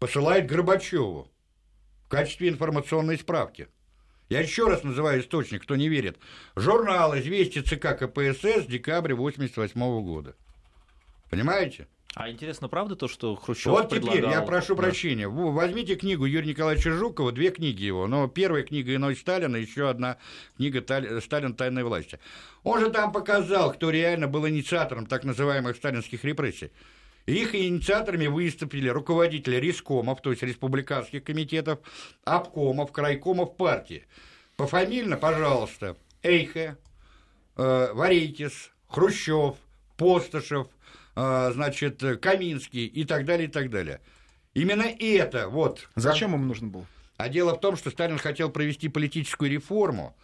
посылает 0.00 0.46
Горбачеву 0.46 1.30
в 2.06 2.08
качестве 2.08 2.48
информационной 2.48 3.18
справки. 3.18 3.68
Я 4.28 4.40
еще 4.40 4.66
раз 4.66 4.82
называю 4.82 5.22
источник, 5.22 5.62
кто 5.62 5.76
не 5.76 5.88
верит. 5.88 6.18
Журнал 6.56 7.16
«Известия 7.18 7.62
ЦК 7.62 7.96
КПСС» 7.98 8.66
декабря 8.66 9.14
1988 9.14 10.02
года. 10.02 10.34
Понимаете? 11.30 11.86
А 12.18 12.28
интересно, 12.30 12.68
правда 12.68 12.96
то, 12.96 13.06
что 13.06 13.36
Хрущев 13.36 13.66
Вот 13.66 13.90
теперь 13.90 14.02
предлагал... 14.02 14.30
я 14.32 14.42
прошу 14.42 14.74
да. 14.74 14.82
прощения. 14.82 15.28
Возьмите 15.28 15.94
книгу 15.94 16.24
Юрия 16.24 16.48
Николаевича 16.48 16.90
Жукова, 16.90 17.30
две 17.30 17.50
книги 17.50 17.84
его. 17.84 18.08
Но 18.08 18.26
первая 18.26 18.64
книга 18.64 18.92
«Иной 18.92 19.14
Сталина», 19.14 19.54
еще 19.54 19.88
одна 19.88 20.18
книга 20.56 20.82
«Сталин. 21.20 21.54
Тайной 21.54 21.84
власти». 21.84 22.18
Он 22.64 22.80
же 22.80 22.90
там 22.90 23.12
показал, 23.12 23.72
кто 23.72 23.90
реально 23.90 24.26
был 24.26 24.48
инициатором 24.48 25.06
так 25.06 25.22
называемых 25.22 25.76
сталинских 25.76 26.24
репрессий. 26.24 26.72
Их 27.26 27.54
инициаторами 27.54 28.26
выступили 28.26 28.88
руководители 28.88 29.54
рискомов, 29.54 30.20
то 30.20 30.32
есть 30.32 30.42
республиканских 30.42 31.22
комитетов, 31.22 31.78
обкомов, 32.24 32.90
крайкомов 32.90 33.56
партии. 33.56 34.06
Пофамильно, 34.56 35.16
пожалуйста, 35.16 35.96
Эйхе, 36.24 36.78
э, 37.56 37.92
Варейкис, 37.92 38.72
Хрущев, 38.88 39.54
Постышев, 39.96 40.66
значит, 41.52 42.02
Каминский 42.20 42.86
и 42.86 43.04
так 43.04 43.24
далее, 43.24 43.48
и 43.48 43.50
так 43.50 43.70
далее. 43.70 44.00
Именно 44.54 44.82
это 44.82 45.48
вот... 45.48 45.88
Зачем 45.96 46.34
им 46.34 46.46
нужно 46.46 46.68
было? 46.68 46.86
А 47.16 47.28
дело 47.28 47.54
в 47.54 47.60
том, 47.60 47.76
что 47.76 47.90
Сталин 47.90 48.18
хотел 48.18 48.50
провести 48.50 48.88
политическую 48.88 49.50
реформу, 49.50 50.16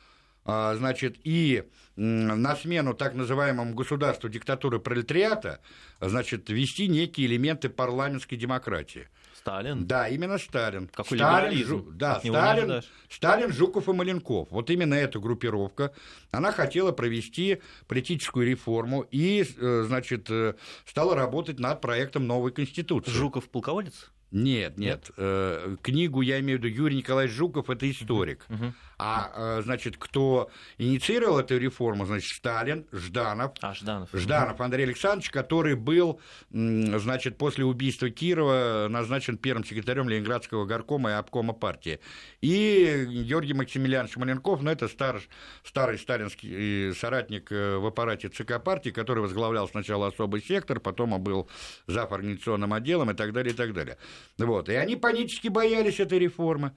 а, 0.45 0.75
значит, 0.77 1.17
и 1.25 1.65
на 1.97 2.55
смену 2.57 2.95
так 2.95 3.15
называемому 3.15 3.75
государству 3.75 4.29
диктатуры 4.29 4.79
пролетариата, 4.79 5.61
значит, 6.01 6.49
ввести 6.51 6.87
некие 6.87 7.27
элементы 7.27 7.69
парламентской 7.69 8.37
демократии. 8.37 9.09
Сталин? 9.45 9.87
Да, 9.87 10.09
именно 10.09 10.39
Сталин. 10.39 10.89
Какой 10.89 11.19
Сталин, 11.19 11.67
Жу... 11.67 11.87
да, 11.93 12.19
Сталин, 12.21 12.83
Сталин, 13.11 13.53
Жуков 13.53 13.91
и 13.91 13.93
Маленков. 13.93 14.49
Вот 14.51 14.71
именно 14.71 14.95
эта 14.95 15.19
группировка, 15.19 15.93
она 16.31 16.51
хотела 16.51 16.93
провести 16.93 17.61
политическую 17.87 18.49
реформу 18.49 19.03
и, 19.11 19.45
э, 19.45 19.85
значит, 19.87 20.31
э, 20.31 20.55
стала 20.87 21.15
работать 21.15 21.61
над 21.61 21.83
проектом 21.83 22.27
новой 22.27 22.53
Конституции. 22.53 23.11
Жуков 23.11 23.51
полководец? 23.51 24.11
Нет, 24.31 24.79
нет. 24.79 24.79
нет? 24.79 25.11
Э, 25.19 25.77
книгу 25.83 26.23
я 26.23 26.41
имею 26.41 26.59
в 26.59 26.65
виду 26.65 26.75
Юрий 26.75 26.97
Николаевич 26.97 27.37
Жуков, 27.37 27.69
это 27.69 27.89
историк. 27.91 28.47
Угу. 28.49 28.73
А, 28.99 29.59
э, 29.59 29.63
значит, 29.63 29.97
кто 29.99 30.51
инициировал 30.79 31.39
эту 31.39 31.59
реформу, 31.59 32.07
значит, 32.07 32.37
Сталин, 32.37 32.87
Жданов. 32.93 33.53
А, 33.61 33.75
Жданов. 33.75 34.11
Жданов 34.13 34.61
Андрей 34.61 34.85
Александрович, 34.85 35.31
который 35.31 35.75
был, 35.75 36.21
значит, 36.51 37.37
после 37.39 37.65
убийства 37.65 38.11
Кирова 38.11 38.87
назначен 38.89 39.37
первым 39.37 39.65
секретарем 39.65 40.09
Ленинградского 40.09 40.65
горкома 40.65 41.11
и 41.11 41.13
обкома 41.15 41.53
партии. 41.53 42.01
И 42.41 43.07
Георгий 43.27 43.55
Максимилианович 43.55 44.17
Маленков, 44.17 44.63
ну, 44.63 44.71
это 44.71 44.89
стар, 44.89 45.21
старый 45.65 45.99
сталинский 45.99 46.91
э, 46.91 46.95
соратник 46.95 47.51
э, 47.51 47.77
в 47.77 47.87
аппарате 47.87 48.29
ЦК 48.29 48.63
партии, 48.63 48.91
который 48.91 49.21
возглавлял 49.21 49.69
сначала 49.69 50.09
особый 50.09 50.43
сектор, 50.43 50.81
потом 50.81 51.13
он 51.13 51.23
был 51.23 51.49
зав. 51.87 52.13
организационным 52.13 52.73
отделом 52.73 53.11
и 53.11 53.15
так 53.15 53.33
далее, 53.33 53.53
и 53.53 53.57
так 53.57 53.73
далее. 53.73 53.99
Вот. 54.39 54.69
И 54.69 54.75
они 54.75 54.97
панически 54.97 55.49
боялись 55.49 56.01
этой 56.01 56.19
реформы. 56.19 56.73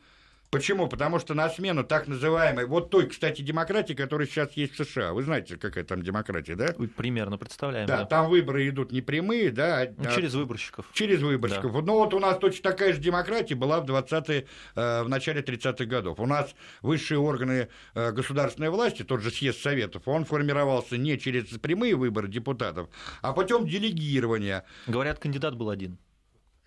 Почему? 0.49 0.87
Потому 0.87 1.19
что 1.19 1.33
на 1.33 1.49
смену 1.49 1.83
так 1.83 2.07
называемой, 2.07 2.65
вот 2.65 2.89
той, 2.89 3.07
кстати, 3.07 3.41
демократии, 3.41 3.93
которая 3.93 4.27
сейчас 4.27 4.53
есть 4.53 4.79
в 4.79 4.83
США. 4.83 5.11
Вы 5.11 5.23
знаете, 5.23 5.57
какая 5.57 5.83
там 5.83 6.01
демократия, 6.01 6.55
да? 6.55 6.73
Примерно 6.95 7.37
представляем. 7.37 7.85
Да, 7.87 7.97
да. 7.97 8.05
там 8.05 8.29
выборы 8.29 8.67
идут 8.69 8.91
не 8.91 9.01
прямые, 9.01 9.51
да. 9.51 9.81
А 9.81 9.93
ну, 9.97 10.09
через 10.15 10.33
выборщиков. 10.35 10.85
Через 10.93 11.21
выборщиков. 11.21 11.73
Да. 11.73 11.81
Ну 11.81 11.93
вот 11.93 12.13
у 12.13 12.19
нас 12.19 12.37
точно 12.37 12.71
такая 12.71 12.93
же 12.93 12.99
демократия 12.99 13.55
была 13.55 13.81
в 13.81 13.85
20-е, 13.85 14.47
э, 14.75 15.03
в 15.03 15.09
начале 15.09 15.41
30-х 15.41 15.85
годов. 15.85 16.19
У 16.19 16.25
нас 16.25 16.55
высшие 16.81 17.19
органы 17.19 17.67
э, 17.93 18.11
государственной 18.11 18.69
власти, 18.69 19.03
тот 19.03 19.21
же 19.21 19.31
съезд 19.31 19.61
Советов, 19.61 20.03
он 20.05 20.23
формировался 20.23 20.97
не 20.97 21.17
через 21.17 21.45
прямые 21.59 21.95
выборы 21.95 22.29
депутатов, 22.29 22.89
а 23.21 23.33
путем 23.33 23.67
делегирования. 23.67 24.63
Говорят, 24.87 25.19
кандидат 25.19 25.55
был 25.55 25.69
один. 25.69 25.97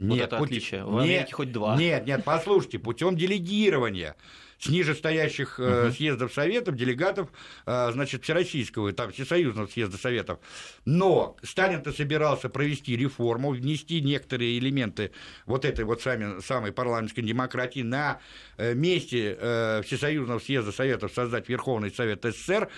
Нет, 0.01 0.11
вот 0.11 0.19
это 0.21 0.37
путь... 0.39 0.49
отличие. 0.49 0.85
В 0.85 0.99
Америке 0.99 1.19
нет, 1.21 1.33
хоть 1.33 1.53
два. 1.53 1.77
Нет, 1.77 2.07
нет, 2.07 2.23
послушайте, 2.25 2.79
путем 2.79 3.17
делегирования 3.17 4.17
с 4.59 4.69
нижестоящих 4.69 5.59
uh 5.59 5.91
съездов 5.91 6.33
Советов, 6.33 6.77
делегатов, 6.77 7.31
э, 7.67 7.91
значит, 7.93 8.25
Всероссийского, 8.25 8.93
там, 8.93 9.11
Всесоюзного 9.11 9.67
съезда 9.67 9.97
Советов. 9.97 10.39
Но 10.85 11.37
Сталин-то 11.43 11.93
собирался 11.93 12.49
провести 12.49 12.97
реформу, 12.97 13.51
внести 13.51 14.01
некоторые 14.01 14.59
элементы 14.59 15.13
вот 15.47 15.65
этой 15.65 15.85
вот 15.85 16.03
сами, 16.03 16.41
самой 16.41 16.73
парламентской 16.73 17.23
демократии 17.23 17.81
на 17.81 18.21
э, 18.59 18.75
месте 18.75 19.37
Всесоюзного 19.85 20.39
съезда 20.39 20.73
Советов 20.73 21.13
создать 21.15 21.49
Верховный 21.49 21.91
Совет 21.91 22.25
СССР, 22.25 22.69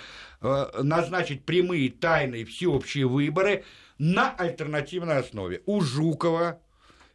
назначить 0.40 1.44
прямые, 1.44 1.90
тайные, 1.90 2.44
всеобщие 2.44 3.06
выборы 3.06 3.64
на 3.98 4.32
альтернативной 4.32 5.18
основе. 5.18 5.62
У 5.66 5.80
Жукова, 5.80 6.60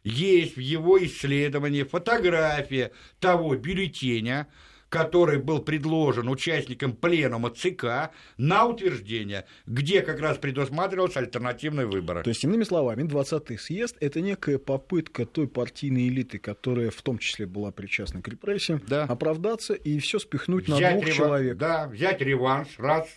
есть 0.08 0.56
в 0.56 0.60
его 0.60 1.02
исследовании 1.04 1.82
фотография 1.82 2.92
того 3.20 3.54
бюллетеня, 3.56 4.48
который 4.88 5.38
был 5.38 5.60
предложен 5.60 6.28
участникам 6.28 6.94
пленума 6.94 7.50
ЦК 7.50 8.10
на 8.36 8.66
утверждение, 8.66 9.44
где 9.66 10.00
как 10.00 10.20
раз 10.20 10.38
предусматривался 10.38 11.20
альтернативный 11.20 11.86
выбор. 11.86 12.22
То 12.22 12.30
есть, 12.30 12.44
иными 12.44 12.64
словами, 12.64 13.02
20-й 13.02 13.58
съезд– 13.58 13.96
это 14.00 14.20
некая 14.20 14.58
попытка 14.58 15.26
той 15.26 15.46
партийной 15.46 16.08
элиты, 16.08 16.38
которая 16.38 16.90
в 16.90 17.02
том 17.02 17.18
числе 17.18 17.46
была 17.46 17.70
причастна 17.70 18.22
к 18.22 18.28
репрессиям, 18.28 18.82
да. 18.86 19.04
оправдаться 19.04 19.74
и 19.74 19.98
все 19.98 20.18
спихнуть 20.18 20.68
взять 20.68 20.80
на 20.80 20.90
двух 20.92 21.06
рев... 21.06 21.16
человек. 21.16 21.56
Да, 21.58 21.86
взять 21.88 22.20
реванш, 22.20 22.68
раз. 22.78 23.08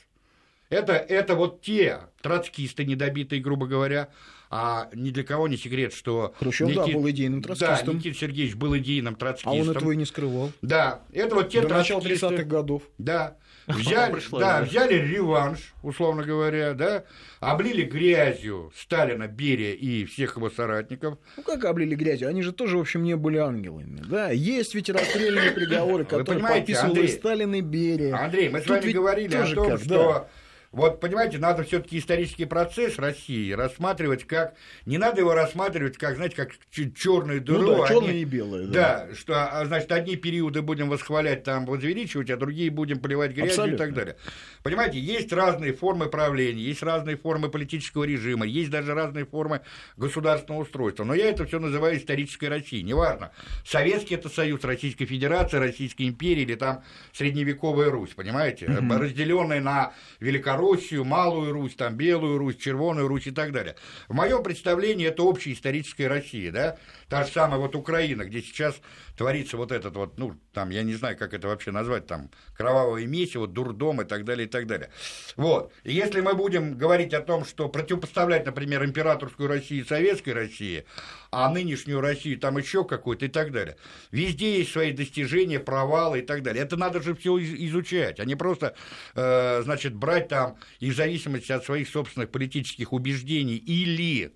Это, 0.71 0.93
это 0.93 1.35
вот 1.35 1.61
те 1.61 1.99
троцкисты 2.21 2.85
недобитые, 2.85 3.41
грубо 3.41 3.67
говоря, 3.67 4.07
а 4.49 4.89
ни 4.93 5.11
для 5.11 5.23
кого 5.23 5.49
не 5.49 5.57
секрет, 5.57 5.93
что... 5.93 6.33
Хрущев, 6.39 6.69
Никит... 6.69 6.85
да, 6.85 6.93
был 6.93 7.09
идейным 7.09 7.43
троцкистом. 7.43 7.87
Да, 7.87 7.93
Никита 7.93 8.17
Сергеевич 8.17 8.55
был 8.55 8.77
идейным 8.77 9.15
троцкистом. 9.15 9.51
А 9.51 9.55
он 9.55 9.69
этого 9.69 9.91
и 9.91 9.97
не 9.97 10.05
скрывал. 10.05 10.51
Да, 10.61 11.01
это 11.11 11.35
вот 11.35 11.49
те 11.49 11.61
До 11.61 11.67
начала 11.67 11.99
30-х 11.99 12.43
годов. 12.43 12.83
Да, 12.97 13.35
взяли, 13.67 14.21
да, 14.31 14.61
взяли 14.61 14.93
реванш, 14.93 15.73
условно 15.83 16.23
говоря, 16.23 16.73
да, 16.73 17.03
облили 17.41 17.83
грязью 17.83 18.71
Сталина, 18.77 19.27
Берия 19.27 19.73
и 19.73 20.05
всех 20.05 20.37
его 20.37 20.49
соратников. 20.49 21.17
Ну 21.35 21.43
как 21.43 21.65
облили 21.65 21.95
грязью? 21.95 22.29
Они 22.29 22.43
же 22.43 22.53
тоже, 22.53 22.77
в 22.77 22.81
общем, 22.81 23.03
не 23.03 23.17
были 23.17 23.37
ангелами. 23.37 24.01
Да, 24.09 24.31
есть 24.31 24.73
ведь 24.73 24.89
расстрельные 24.89 25.51
приговоры, 25.51 26.05
которые 26.05 26.41
подписывали 26.41 27.07
Сталин 27.07 27.55
и 27.55 27.61
Берия. 27.61 28.15
Андрей, 28.15 28.47
мы 28.47 28.61
с 28.61 28.67
вами 28.67 28.89
говорили 28.89 29.35
о 29.35 29.53
том, 29.53 29.67
как, 29.67 29.79
что 29.81 29.87
да 29.87 30.27
вот, 30.71 31.01
понимаете, 31.01 31.37
надо 31.37 31.63
все-таки 31.63 31.99
исторический 31.99 32.45
процесс 32.45 32.97
России 32.97 33.51
рассматривать 33.51 34.23
как... 34.23 34.53
Не 34.85 34.97
надо 34.97 35.19
его 35.19 35.33
рассматривать 35.33 35.97
как, 35.97 36.15
знаете, 36.15 36.37
как 36.37 36.51
черную 36.95 37.41
дыру. 37.41 37.61
Ну 37.61 37.81
да, 37.81 37.87
черное 37.89 38.13
и 38.13 38.23
белое. 38.23 38.67
Да. 38.67 39.05
да, 39.09 39.15
что, 39.15 39.33
а, 39.35 39.65
значит, 39.65 39.91
одни 39.91 40.15
периоды 40.15 40.61
будем 40.61 40.89
восхвалять, 40.89 41.43
там, 41.43 41.65
возвеличивать, 41.65 42.29
а 42.29 42.37
другие 42.37 42.71
будем 42.71 42.99
поливать 42.99 43.31
грязью 43.31 43.49
Абсолютно. 43.51 43.75
и 43.75 43.77
так 43.85 43.93
далее. 43.93 44.15
Понимаете, 44.63 44.97
есть 44.97 45.33
разные 45.33 45.73
формы 45.73 46.05
правления, 46.07 46.61
есть 46.61 46.83
разные 46.83 47.17
формы 47.17 47.49
политического 47.49 48.05
режима, 48.05 48.45
есть 48.45 48.69
даже 48.69 48.93
разные 48.93 49.25
формы 49.25 49.61
государственного 49.97 50.61
устройства. 50.61 51.03
Но 51.03 51.13
я 51.13 51.25
это 51.25 51.45
все 51.45 51.59
называю 51.59 51.97
исторической 51.97 52.45
Россией. 52.45 52.83
Неважно, 52.83 53.31
Советский 53.65 54.15
это 54.15 54.29
Союз, 54.29 54.63
Российская 54.63 55.05
Федерация, 55.05 55.59
Российская 55.59 56.07
империя 56.07 56.43
или 56.43 56.55
там 56.55 56.81
средневековая 57.11 57.89
Русь, 57.89 58.11
понимаете? 58.11 58.67
Mm-hmm. 58.67 58.97
Разделенная 58.97 59.59
на 59.59 59.91
Великороссию 60.21 60.60
Великороссию, 60.61 61.03
Малую 61.03 61.51
Русь, 61.53 61.75
там, 61.75 61.95
Белую 61.95 62.37
Русь, 62.37 62.57
Червоную 62.57 63.07
Русь 63.07 63.27
и 63.27 63.31
так 63.31 63.51
далее. 63.51 63.75
В 64.07 64.13
моем 64.13 64.43
представлении 64.43 65.07
это 65.07 65.23
общая 65.23 65.53
историческая 65.53 66.07
Россия, 66.07 66.51
да, 66.51 66.77
та 67.09 67.23
же 67.23 67.31
самая 67.31 67.59
вот 67.59 67.75
Украина, 67.75 68.23
где 68.23 68.41
сейчас 68.41 68.79
творится 69.15 69.57
вот 69.57 69.71
этот 69.71 69.95
вот, 69.95 70.17
ну, 70.17 70.35
там, 70.53 70.69
я 70.69 70.83
не 70.83 70.93
знаю, 70.93 71.17
как 71.17 71.33
это 71.33 71.47
вообще 71.47 71.71
назвать, 71.71 72.07
там, 72.07 72.29
кровавое 72.55 73.05
месиво, 73.05 73.47
дурдом 73.47 74.01
и 74.01 74.05
так 74.05 74.25
далее, 74.25 74.47
и 74.47 74.49
так 74.49 74.67
далее. 74.67 74.89
Вот. 75.35 75.71
И 75.83 75.93
если 75.93 76.21
мы 76.21 76.33
будем 76.33 76.77
говорить 76.77 77.13
о 77.13 77.21
том, 77.21 77.45
что 77.45 77.69
противопоставлять, 77.69 78.45
например, 78.45 78.83
императорскую 78.85 79.47
Россию 79.49 79.85
советской 79.85 80.33
России, 80.33 80.85
а 81.31 81.49
нынешнюю 81.49 82.01
Россию 82.01 82.39
там 82.39 82.57
еще 82.57 82.83
какой-то 82.83 83.25
и 83.25 83.29
так 83.29 83.51
далее. 83.51 83.77
Везде 84.11 84.59
есть 84.59 84.71
свои 84.71 84.91
достижения, 84.91 85.59
провалы 85.59 86.19
и 86.19 86.21
так 86.21 86.43
далее. 86.43 86.63
Это 86.63 86.75
надо 86.77 87.01
же 87.01 87.15
все 87.15 87.37
изучать, 87.39 88.19
а 88.19 88.25
не 88.25 88.35
просто, 88.35 88.75
э, 89.15 89.61
значит, 89.63 89.95
брать 89.95 90.27
там 90.27 90.57
и 90.79 90.91
в 90.91 90.95
зависимости 90.95 91.51
от 91.51 91.63
своих 91.63 91.87
собственных 91.87 92.29
политических 92.29 92.91
убеждений 92.91 93.55
или 93.55 94.33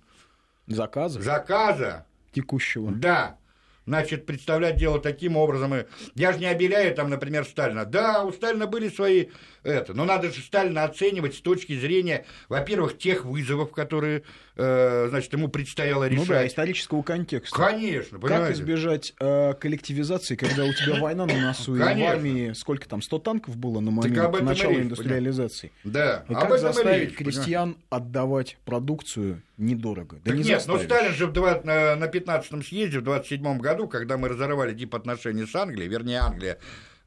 заказа, 0.66 1.20
заказа 1.20 2.06
текущего. 2.32 2.90
Да, 2.92 3.38
значит, 3.86 4.26
представлять 4.26 4.76
дело 4.76 5.00
таким 5.00 5.36
образом. 5.36 5.74
И 5.74 5.86
я 6.14 6.32
же 6.32 6.38
не 6.38 6.46
обеляю 6.46 6.94
там, 6.94 7.08
например, 7.08 7.44
Сталина. 7.44 7.84
Да, 7.84 8.24
у 8.24 8.32
Сталина 8.32 8.66
были 8.66 8.88
свои 8.88 9.26
это, 9.62 9.94
но 9.94 10.04
надо 10.04 10.30
же 10.32 10.40
Сталина 10.40 10.84
оценивать 10.84 11.34
с 11.34 11.40
точки 11.40 11.78
зрения, 11.78 12.26
во-первых, 12.48 12.98
тех 12.98 13.24
вызовов, 13.24 13.72
которые, 13.72 14.24
значит, 14.56 15.32
ему 15.32 15.48
предстояло 15.48 16.08
решать. 16.08 16.28
Ну 16.28 16.34
да, 16.34 16.46
исторического 16.46 17.02
контекста. 17.02 17.56
Конечно, 17.56 18.18
понимаете. 18.18 18.46
Как 18.46 18.56
избежать 18.56 19.14
э, 19.20 19.54
коллективизации, 19.54 20.36
когда 20.36 20.64
у 20.64 20.72
тебя 20.72 21.00
война 21.00 21.26
на 21.26 21.38
носу, 21.38 21.76
и 21.76 21.78
в 21.78 21.82
армии 21.82 22.52
сколько 22.54 22.88
там, 22.88 23.02
100 23.02 23.18
танков 23.18 23.56
было 23.56 23.80
на 23.80 23.90
момент 23.90 24.42
начала 24.42 24.74
индустриализации? 24.74 25.72
Да, 25.84 26.24
и 26.28 26.34
как 26.34 26.58
заставить 26.58 27.10
речь, 27.10 27.16
крестьян 27.16 27.74
понимаете? 27.74 27.86
отдавать 27.90 28.58
продукцию 28.64 29.42
недорого? 29.58 30.16
Да 30.24 30.30
так 30.30 30.34
не 30.36 30.44
нет, 30.44 30.64
ну 30.66 30.78
Сталин 30.78 31.12
же 31.12 31.26
в, 31.26 31.64
на, 31.64 31.96
на 31.96 32.04
15-м 32.06 32.62
съезде 32.62 33.00
в 33.00 33.02
27 33.02 33.58
году, 33.58 33.88
когда 33.88 34.16
мы 34.16 34.28
разорвали 34.28 34.72
дипотношения 34.72 35.46
с 35.46 35.54
Англией, 35.54 35.88
вернее, 35.88 36.20
Англия 36.20 36.58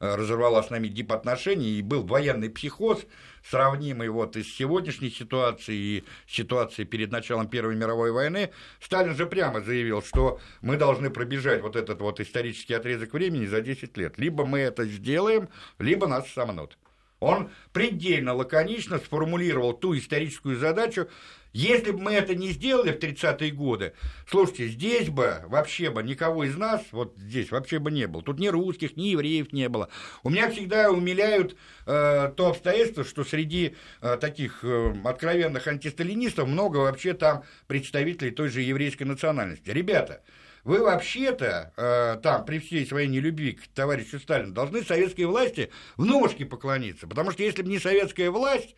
Э, 0.02 0.14
разорвала 0.14 0.62
с 0.62 0.70
нами 0.70 0.88
дипотношения, 0.88 1.68
и 1.68 1.82
был 1.82 2.02
военный 2.04 2.48
психоз, 2.48 3.00
сравнимый 3.48 4.08
вот 4.08 4.36
и 4.36 4.42
с 4.42 4.54
сегодняшней 4.54 5.10
ситуацией, 5.10 5.98
и 5.98 6.04
ситуацией 6.26 6.86
перед 6.86 7.10
началом 7.10 7.48
Первой 7.48 7.76
мировой 7.76 8.12
войны, 8.12 8.50
Сталин 8.80 9.14
же 9.14 9.26
прямо 9.26 9.60
заявил, 9.60 10.02
что 10.02 10.40
мы 10.62 10.76
должны 10.76 11.10
пробежать 11.10 11.62
вот 11.62 11.76
этот 11.76 12.00
вот 12.00 12.20
исторический 12.20 12.74
отрезок 12.74 13.12
времени 13.12 13.46
за 13.46 13.60
10 13.60 13.96
лет. 13.96 14.18
Либо 14.18 14.44
мы 14.44 14.60
это 14.60 14.84
сделаем, 14.84 15.48
либо 15.78 16.06
нас 16.06 16.28
сомнут. 16.30 16.78
Он 17.20 17.50
предельно 17.72 18.34
лаконично 18.34 18.98
сформулировал 18.98 19.74
ту 19.74 19.96
историческую 19.96 20.56
задачу, 20.56 21.08
если 21.52 21.90
бы 21.90 22.00
мы 22.00 22.12
это 22.12 22.34
не 22.34 22.50
сделали 22.50 22.92
в 22.92 22.98
30-е 22.98 23.50
годы, 23.50 23.92
слушайте, 24.28 24.68
здесь 24.68 25.08
бы 25.08 25.40
вообще 25.46 25.90
бы 25.90 26.02
никого 26.02 26.44
из 26.44 26.56
нас, 26.56 26.82
вот 26.92 27.14
здесь 27.16 27.50
вообще 27.50 27.78
бы 27.78 27.90
не 27.90 28.06
было. 28.06 28.22
Тут 28.22 28.38
ни 28.38 28.48
русских, 28.48 28.96
ни 28.96 29.08
евреев 29.08 29.52
не 29.52 29.68
было. 29.68 29.88
У 30.22 30.30
меня 30.30 30.50
всегда 30.50 30.90
умиляют 30.90 31.56
э, 31.86 32.32
то 32.36 32.48
обстоятельство, 32.48 33.04
что 33.04 33.24
среди 33.24 33.74
э, 34.00 34.16
таких 34.20 34.60
э, 34.62 34.94
откровенных 35.04 35.66
антисталинистов 35.66 36.46
много 36.46 36.78
вообще 36.78 37.14
там 37.14 37.42
представителей 37.66 38.30
той 38.30 38.48
же 38.48 38.62
еврейской 38.62 39.04
национальности. 39.04 39.70
Ребята, 39.70 40.22
вы 40.64 40.80
вообще-то 40.80 41.72
э, 41.76 42.20
там, 42.22 42.44
при 42.44 42.58
всей 42.58 42.86
своей 42.86 43.08
нелюбви 43.08 43.52
к 43.52 43.66
товарищу 43.68 44.18
Сталину, 44.18 44.52
должны 44.52 44.82
советской 44.82 45.24
власти 45.24 45.70
в 45.96 46.04
ножки 46.04 46.44
поклониться. 46.44 47.06
Потому 47.06 47.30
что 47.30 47.42
если 47.42 47.62
бы 47.62 47.70
не 47.70 47.78
советская 47.78 48.30
власть, 48.30 48.76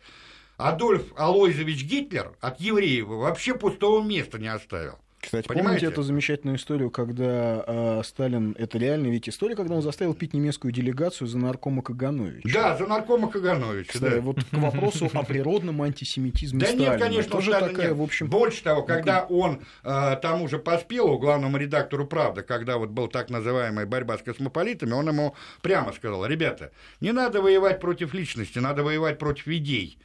Адольф 0.63 1.03
Алойзович 1.17 1.83
Гитлер 1.83 2.31
от 2.39 2.61
евреев 2.61 3.07
вообще 3.07 3.53
пустого 3.53 4.01
места 4.01 4.39
не 4.39 4.47
оставил. 4.47 4.97
Кстати, 5.19 5.45
Понимаете? 5.45 5.67
помните 5.67 5.85
эту 5.87 6.03
замечательную 6.03 6.57
историю, 6.57 6.89
когда 6.89 7.63
э, 7.67 8.01
Сталин, 8.05 8.55
это 8.57 8.77
реальная 8.77 9.11
ведь 9.11 9.27
история, 9.27 9.57
когда 9.57 9.75
он 9.75 9.81
заставил 9.81 10.13
пить 10.13 10.33
немецкую 10.33 10.71
делегацию 10.71 11.27
за 11.27 11.37
наркома 11.37 11.81
Кагановича. 11.81 12.49
Да, 12.53 12.77
за 12.77 12.87
наркома 12.87 13.29
Кагановича. 13.29 13.91
Кстати, 13.91 14.15
да. 14.15 14.21
вот 14.21 14.41
к 14.41 14.53
вопросу 14.53 15.09
о 15.13 15.23
природном 15.23 15.81
антисемитизме 15.81 16.61
Да 16.61 16.67
Сталина. 16.67 16.89
нет, 16.91 16.99
конечно, 16.99 17.31
тоже 17.31 17.51
Сталина 17.51 17.69
такая, 17.69 17.87
нет. 17.89 17.97
в 17.97 18.01
общем... 18.01 18.29
Больше 18.29 18.63
того, 18.63 18.83
когда 18.83 19.25
он 19.25 19.61
э, 19.83 20.17
тому 20.21 20.47
же 20.47 20.59
Поспелу, 20.59 21.17
главному 21.19 21.57
редактору 21.57 22.07
«Правда», 22.07 22.41
когда 22.41 22.77
вот 22.77 22.89
был 22.89 23.07
так 23.09 23.29
называемая 23.29 23.85
борьба 23.85 24.17
с 24.17 24.21
космополитами, 24.21 24.93
он 24.93 25.09
ему 25.09 25.35
прямо 25.61 25.91
сказал, 25.91 26.25
ребята, 26.25 26.71
не 27.01 27.11
надо 27.11 27.41
воевать 27.41 27.81
против 27.81 28.13
личности, 28.13 28.59
надо 28.59 28.83
воевать 28.83 29.19
против 29.19 29.49
идей. 29.49 29.97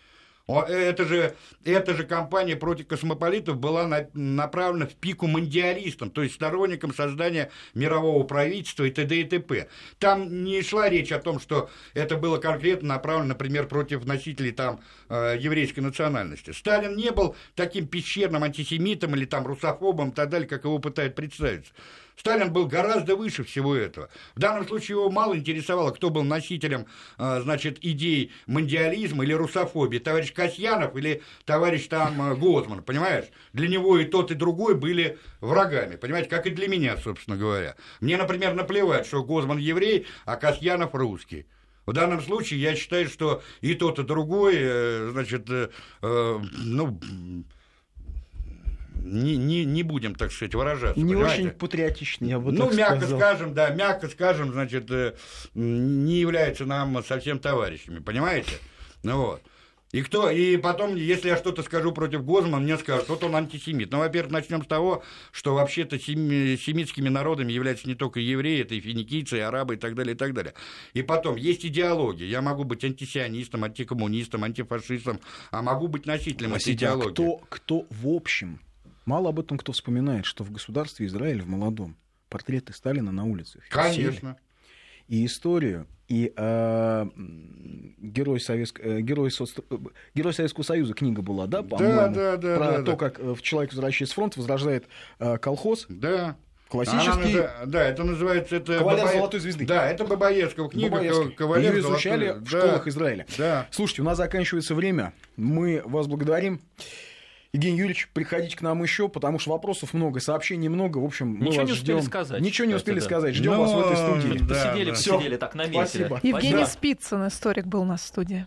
О, 0.48 0.62
Это 0.62 1.04
же, 1.04 1.36
это 1.62 1.94
же 1.94 2.04
кампания 2.04 2.56
против 2.56 2.86
космополитов 2.86 3.58
была 3.58 3.86
на- 3.86 4.08
направлена 4.14 4.86
в 4.86 4.94
пику 4.94 5.26
мандиалистам, 5.26 6.10
то 6.10 6.22
есть 6.22 6.36
сторонникам 6.36 6.94
создания 6.94 7.50
мирового 7.74 8.24
правительства 8.24 8.84
и 8.84 8.90
т.д. 8.90 9.14
и 9.14 9.24
т.п. 9.24 9.68
Там 9.98 10.44
не 10.44 10.62
шла 10.62 10.88
речь 10.88 11.12
о 11.12 11.18
том, 11.18 11.38
что 11.38 11.68
это 11.92 12.16
было 12.16 12.38
конкретно 12.38 12.88
направлено, 12.88 13.28
например, 13.28 13.68
против 13.68 14.06
носителей 14.06 14.52
там 14.52 14.80
э, 15.10 15.36
еврейской 15.38 15.80
национальности. 15.80 16.52
Сталин 16.52 16.96
не 16.96 17.10
был 17.10 17.36
таким 17.54 17.86
пещерным 17.86 18.42
антисемитом 18.42 19.14
или 19.14 19.26
там 19.26 19.46
русофобом 19.46 20.10
и 20.10 20.14
так 20.14 20.30
далее, 20.30 20.48
как 20.48 20.64
его 20.64 20.78
пытают 20.78 21.14
представить. 21.14 21.74
Сталин 22.18 22.52
был 22.52 22.66
гораздо 22.66 23.14
выше 23.14 23.44
всего 23.44 23.76
этого. 23.76 24.08
В 24.34 24.40
данном 24.40 24.66
случае 24.66 24.96
его 24.96 25.10
мало 25.10 25.36
интересовало, 25.36 25.92
кто 25.92 26.10
был 26.10 26.24
носителем, 26.24 26.86
э, 27.16 27.40
значит, 27.42 27.78
идей 27.82 28.32
мандиализма 28.46 29.24
или 29.24 29.32
русофобии, 29.32 29.98
товарищ 29.98 30.32
Касьянов 30.32 30.96
или 30.96 31.22
товарищ 31.44 31.86
там 31.86 32.32
э, 32.32 32.34
Гозман, 32.34 32.82
понимаешь? 32.82 33.26
Для 33.52 33.68
него 33.68 33.98
и 33.98 34.04
тот, 34.04 34.32
и 34.32 34.34
другой 34.34 34.74
были 34.74 35.18
врагами, 35.40 35.96
понимаете, 35.96 36.28
как 36.28 36.46
и 36.46 36.50
для 36.50 36.66
меня, 36.66 36.96
собственно 36.96 37.36
говоря. 37.36 37.76
Мне, 38.00 38.16
например, 38.16 38.54
наплевать, 38.54 39.06
что 39.06 39.22
Гозман 39.22 39.58
еврей, 39.58 40.06
а 40.24 40.36
Касьянов 40.36 40.94
русский. 40.94 41.46
В 41.86 41.92
данном 41.92 42.20
случае 42.20 42.60
я 42.60 42.74
считаю, 42.74 43.08
что 43.08 43.42
и 43.60 43.74
тот, 43.74 43.98
и 43.98 44.02
другой, 44.02 44.56
э, 44.58 45.08
значит, 45.12 45.48
э, 45.48 45.70
э, 46.02 46.40
ну, 46.64 47.00
не, 49.08 49.36
не, 49.36 49.64
не 49.64 49.82
будем, 49.82 50.14
так 50.14 50.30
сказать, 50.32 50.54
выражаться. 50.54 51.00
Не 51.00 51.14
понимаете? 51.14 51.42
очень 51.42 51.50
патриотичный, 51.58 52.28
я 52.28 52.38
бы 52.38 52.52
Ну, 52.52 52.66
так 52.66 52.74
мягко 52.76 52.96
сказал. 53.00 53.18
скажем, 53.18 53.54
да, 53.54 53.70
мягко 53.70 54.08
скажем, 54.08 54.52
значит, 54.52 54.90
э, 54.90 55.14
не 55.54 56.18
являются 56.20 56.64
нам 56.66 57.02
совсем 57.04 57.38
товарищами, 57.38 57.98
понимаете? 58.00 58.52
Ну 59.02 59.16
вот. 59.22 59.42
И 59.90 60.02
кто, 60.02 60.28
и 60.28 60.58
потом, 60.58 60.96
если 60.96 61.28
я 61.28 61.36
что-то 61.38 61.62
скажу 61.62 61.92
против 61.92 62.22
Гозмана, 62.22 62.58
мне 62.58 62.76
скажут, 62.76 63.08
вот 63.08 63.24
он 63.24 63.34
антисемит. 63.34 63.90
Ну, 63.90 64.00
во-первых, 64.00 64.30
начнем 64.30 64.62
с 64.62 64.66
того, 64.66 65.02
что 65.32 65.54
вообще-то 65.54 65.96
семи- 65.96 66.58
семитскими 66.58 67.08
народами 67.08 67.52
являются 67.54 67.88
не 67.88 67.94
только 67.94 68.20
евреи, 68.20 68.60
это 68.60 68.74
и 68.74 68.80
финикийцы, 68.82 69.38
и 69.38 69.40
арабы, 69.40 69.76
и 69.76 69.78
так 69.78 69.94
далее, 69.94 70.14
и 70.14 70.18
так 70.18 70.34
далее. 70.34 70.52
И 70.92 71.00
потом, 71.00 71.36
есть 71.36 71.64
идеология. 71.64 72.26
Я 72.26 72.42
могу 72.42 72.64
быть 72.64 72.84
антисионистом, 72.84 73.64
антикоммунистом, 73.64 74.44
антифашистом, 74.44 75.20
а 75.50 75.62
могу 75.62 75.88
быть 75.88 76.04
носителем 76.04 76.50
этой 76.50 76.64
Простите, 76.64 76.86
а 76.86 76.90
идеологии. 76.90 77.12
кто, 77.14 77.40
кто 77.48 77.86
в 77.88 78.08
общем, 78.08 78.60
мало 79.08 79.30
об 79.30 79.40
этом 79.40 79.56
кто 79.58 79.72
вспоминает, 79.72 80.24
что 80.26 80.44
в 80.44 80.50
государстве 80.52 81.06
Израиль 81.06 81.40
в 81.42 81.48
молодом 81.48 81.96
портреты 82.28 82.72
Сталина 82.74 83.10
на 83.10 83.24
улицах. 83.24 83.62
Конечно. 83.70 84.36
И 85.08 85.24
историю, 85.24 85.86
и 86.08 86.30
э, 86.36 87.06
м, 87.16 87.94
герой, 87.98 88.38
Советск- 88.40 88.80
э, 88.82 89.00
герой, 89.00 89.30
соц- 89.30 89.64
э, 89.70 89.76
герой 90.14 90.34
Советского 90.34 90.62
Союза 90.64 90.92
книга 90.92 91.22
была, 91.22 91.46
да, 91.46 91.62
по-моему? 91.62 92.14
да, 92.14 92.36
да, 92.36 92.56
Про 92.56 92.66
да, 92.66 92.76
то, 92.78 92.82
да. 92.82 92.96
как 92.96 93.18
э, 93.18 93.34
человек, 93.40 93.72
возвращаясь 93.72 94.10
с 94.10 94.12
фронта, 94.12 94.38
возрождает 94.40 94.84
э, 95.18 95.38
колхоз. 95.38 95.86
Да. 95.88 96.36
Классический. 96.68 97.38
Она 97.38 97.64
да, 97.64 97.88
это 97.88 98.04
называется... 98.04 98.56
Это 98.56 98.76
Кавалер 98.76 99.04
Бабаев- 99.06 99.12
золотой 99.16 99.40
звезды. 99.40 99.64
Да, 99.64 99.90
это 99.90 100.04
Бабаевского 100.04 100.68
книга. 100.68 100.90
Бабаевский. 100.90 101.30
Кавалер 101.32 101.72
Ее 101.72 101.80
золотой- 101.80 101.96
изучали 101.96 102.30
в 102.32 102.42
Да, 102.42 102.60
школах 102.60 102.86
Израиля. 102.88 103.26
Да. 103.38 103.66
Слушайте, 103.70 104.02
у 104.02 104.04
нас 104.04 104.18
заканчивается 104.18 104.74
время. 104.74 105.14
Мы 105.38 105.80
вас 105.86 106.06
благодарим. 106.06 106.60
Евгений 107.54 107.78
Юрьевич, 107.78 108.10
приходите 108.12 108.56
к 108.58 108.60
нам 108.60 108.82
еще, 108.82 109.08
потому 109.08 109.38
что 109.38 109.52
вопросов 109.52 109.94
много, 109.94 110.20
сообщений 110.20 110.68
много. 110.68 110.98
В 110.98 111.04
общем, 111.04 111.28
мы 111.28 111.46
Ничего 111.46 111.60
вас 111.62 111.66
не 111.68 111.72
успели 111.72 111.96
ждем. 111.96 112.02
сказать, 112.02 112.40
Ничего 112.42 112.66
не 112.66 112.74
успели 112.74 112.98
да. 112.98 113.04
сказать. 113.06 113.34
Ждем 113.34 113.52
Ну, 113.52 113.60
вас 113.62 113.72
в 113.72 113.78
этой 113.78 113.96
студии. 113.96 114.38
да, 114.38 114.54
Посидели, 114.54 114.90
да. 114.90 114.96
посидели 114.96 115.36
так 115.36 115.54
на 115.54 115.62
месте. 115.66 116.04
Спасибо. 116.06 116.20
Евгений 116.22 116.56
Спасибо. 116.64 116.66
Спицын, 116.70 117.26
историк, 117.28 117.66
был 117.66 117.80
у 117.80 117.84
нас 117.86 118.02
в 118.02 118.06
студии. 118.06 118.46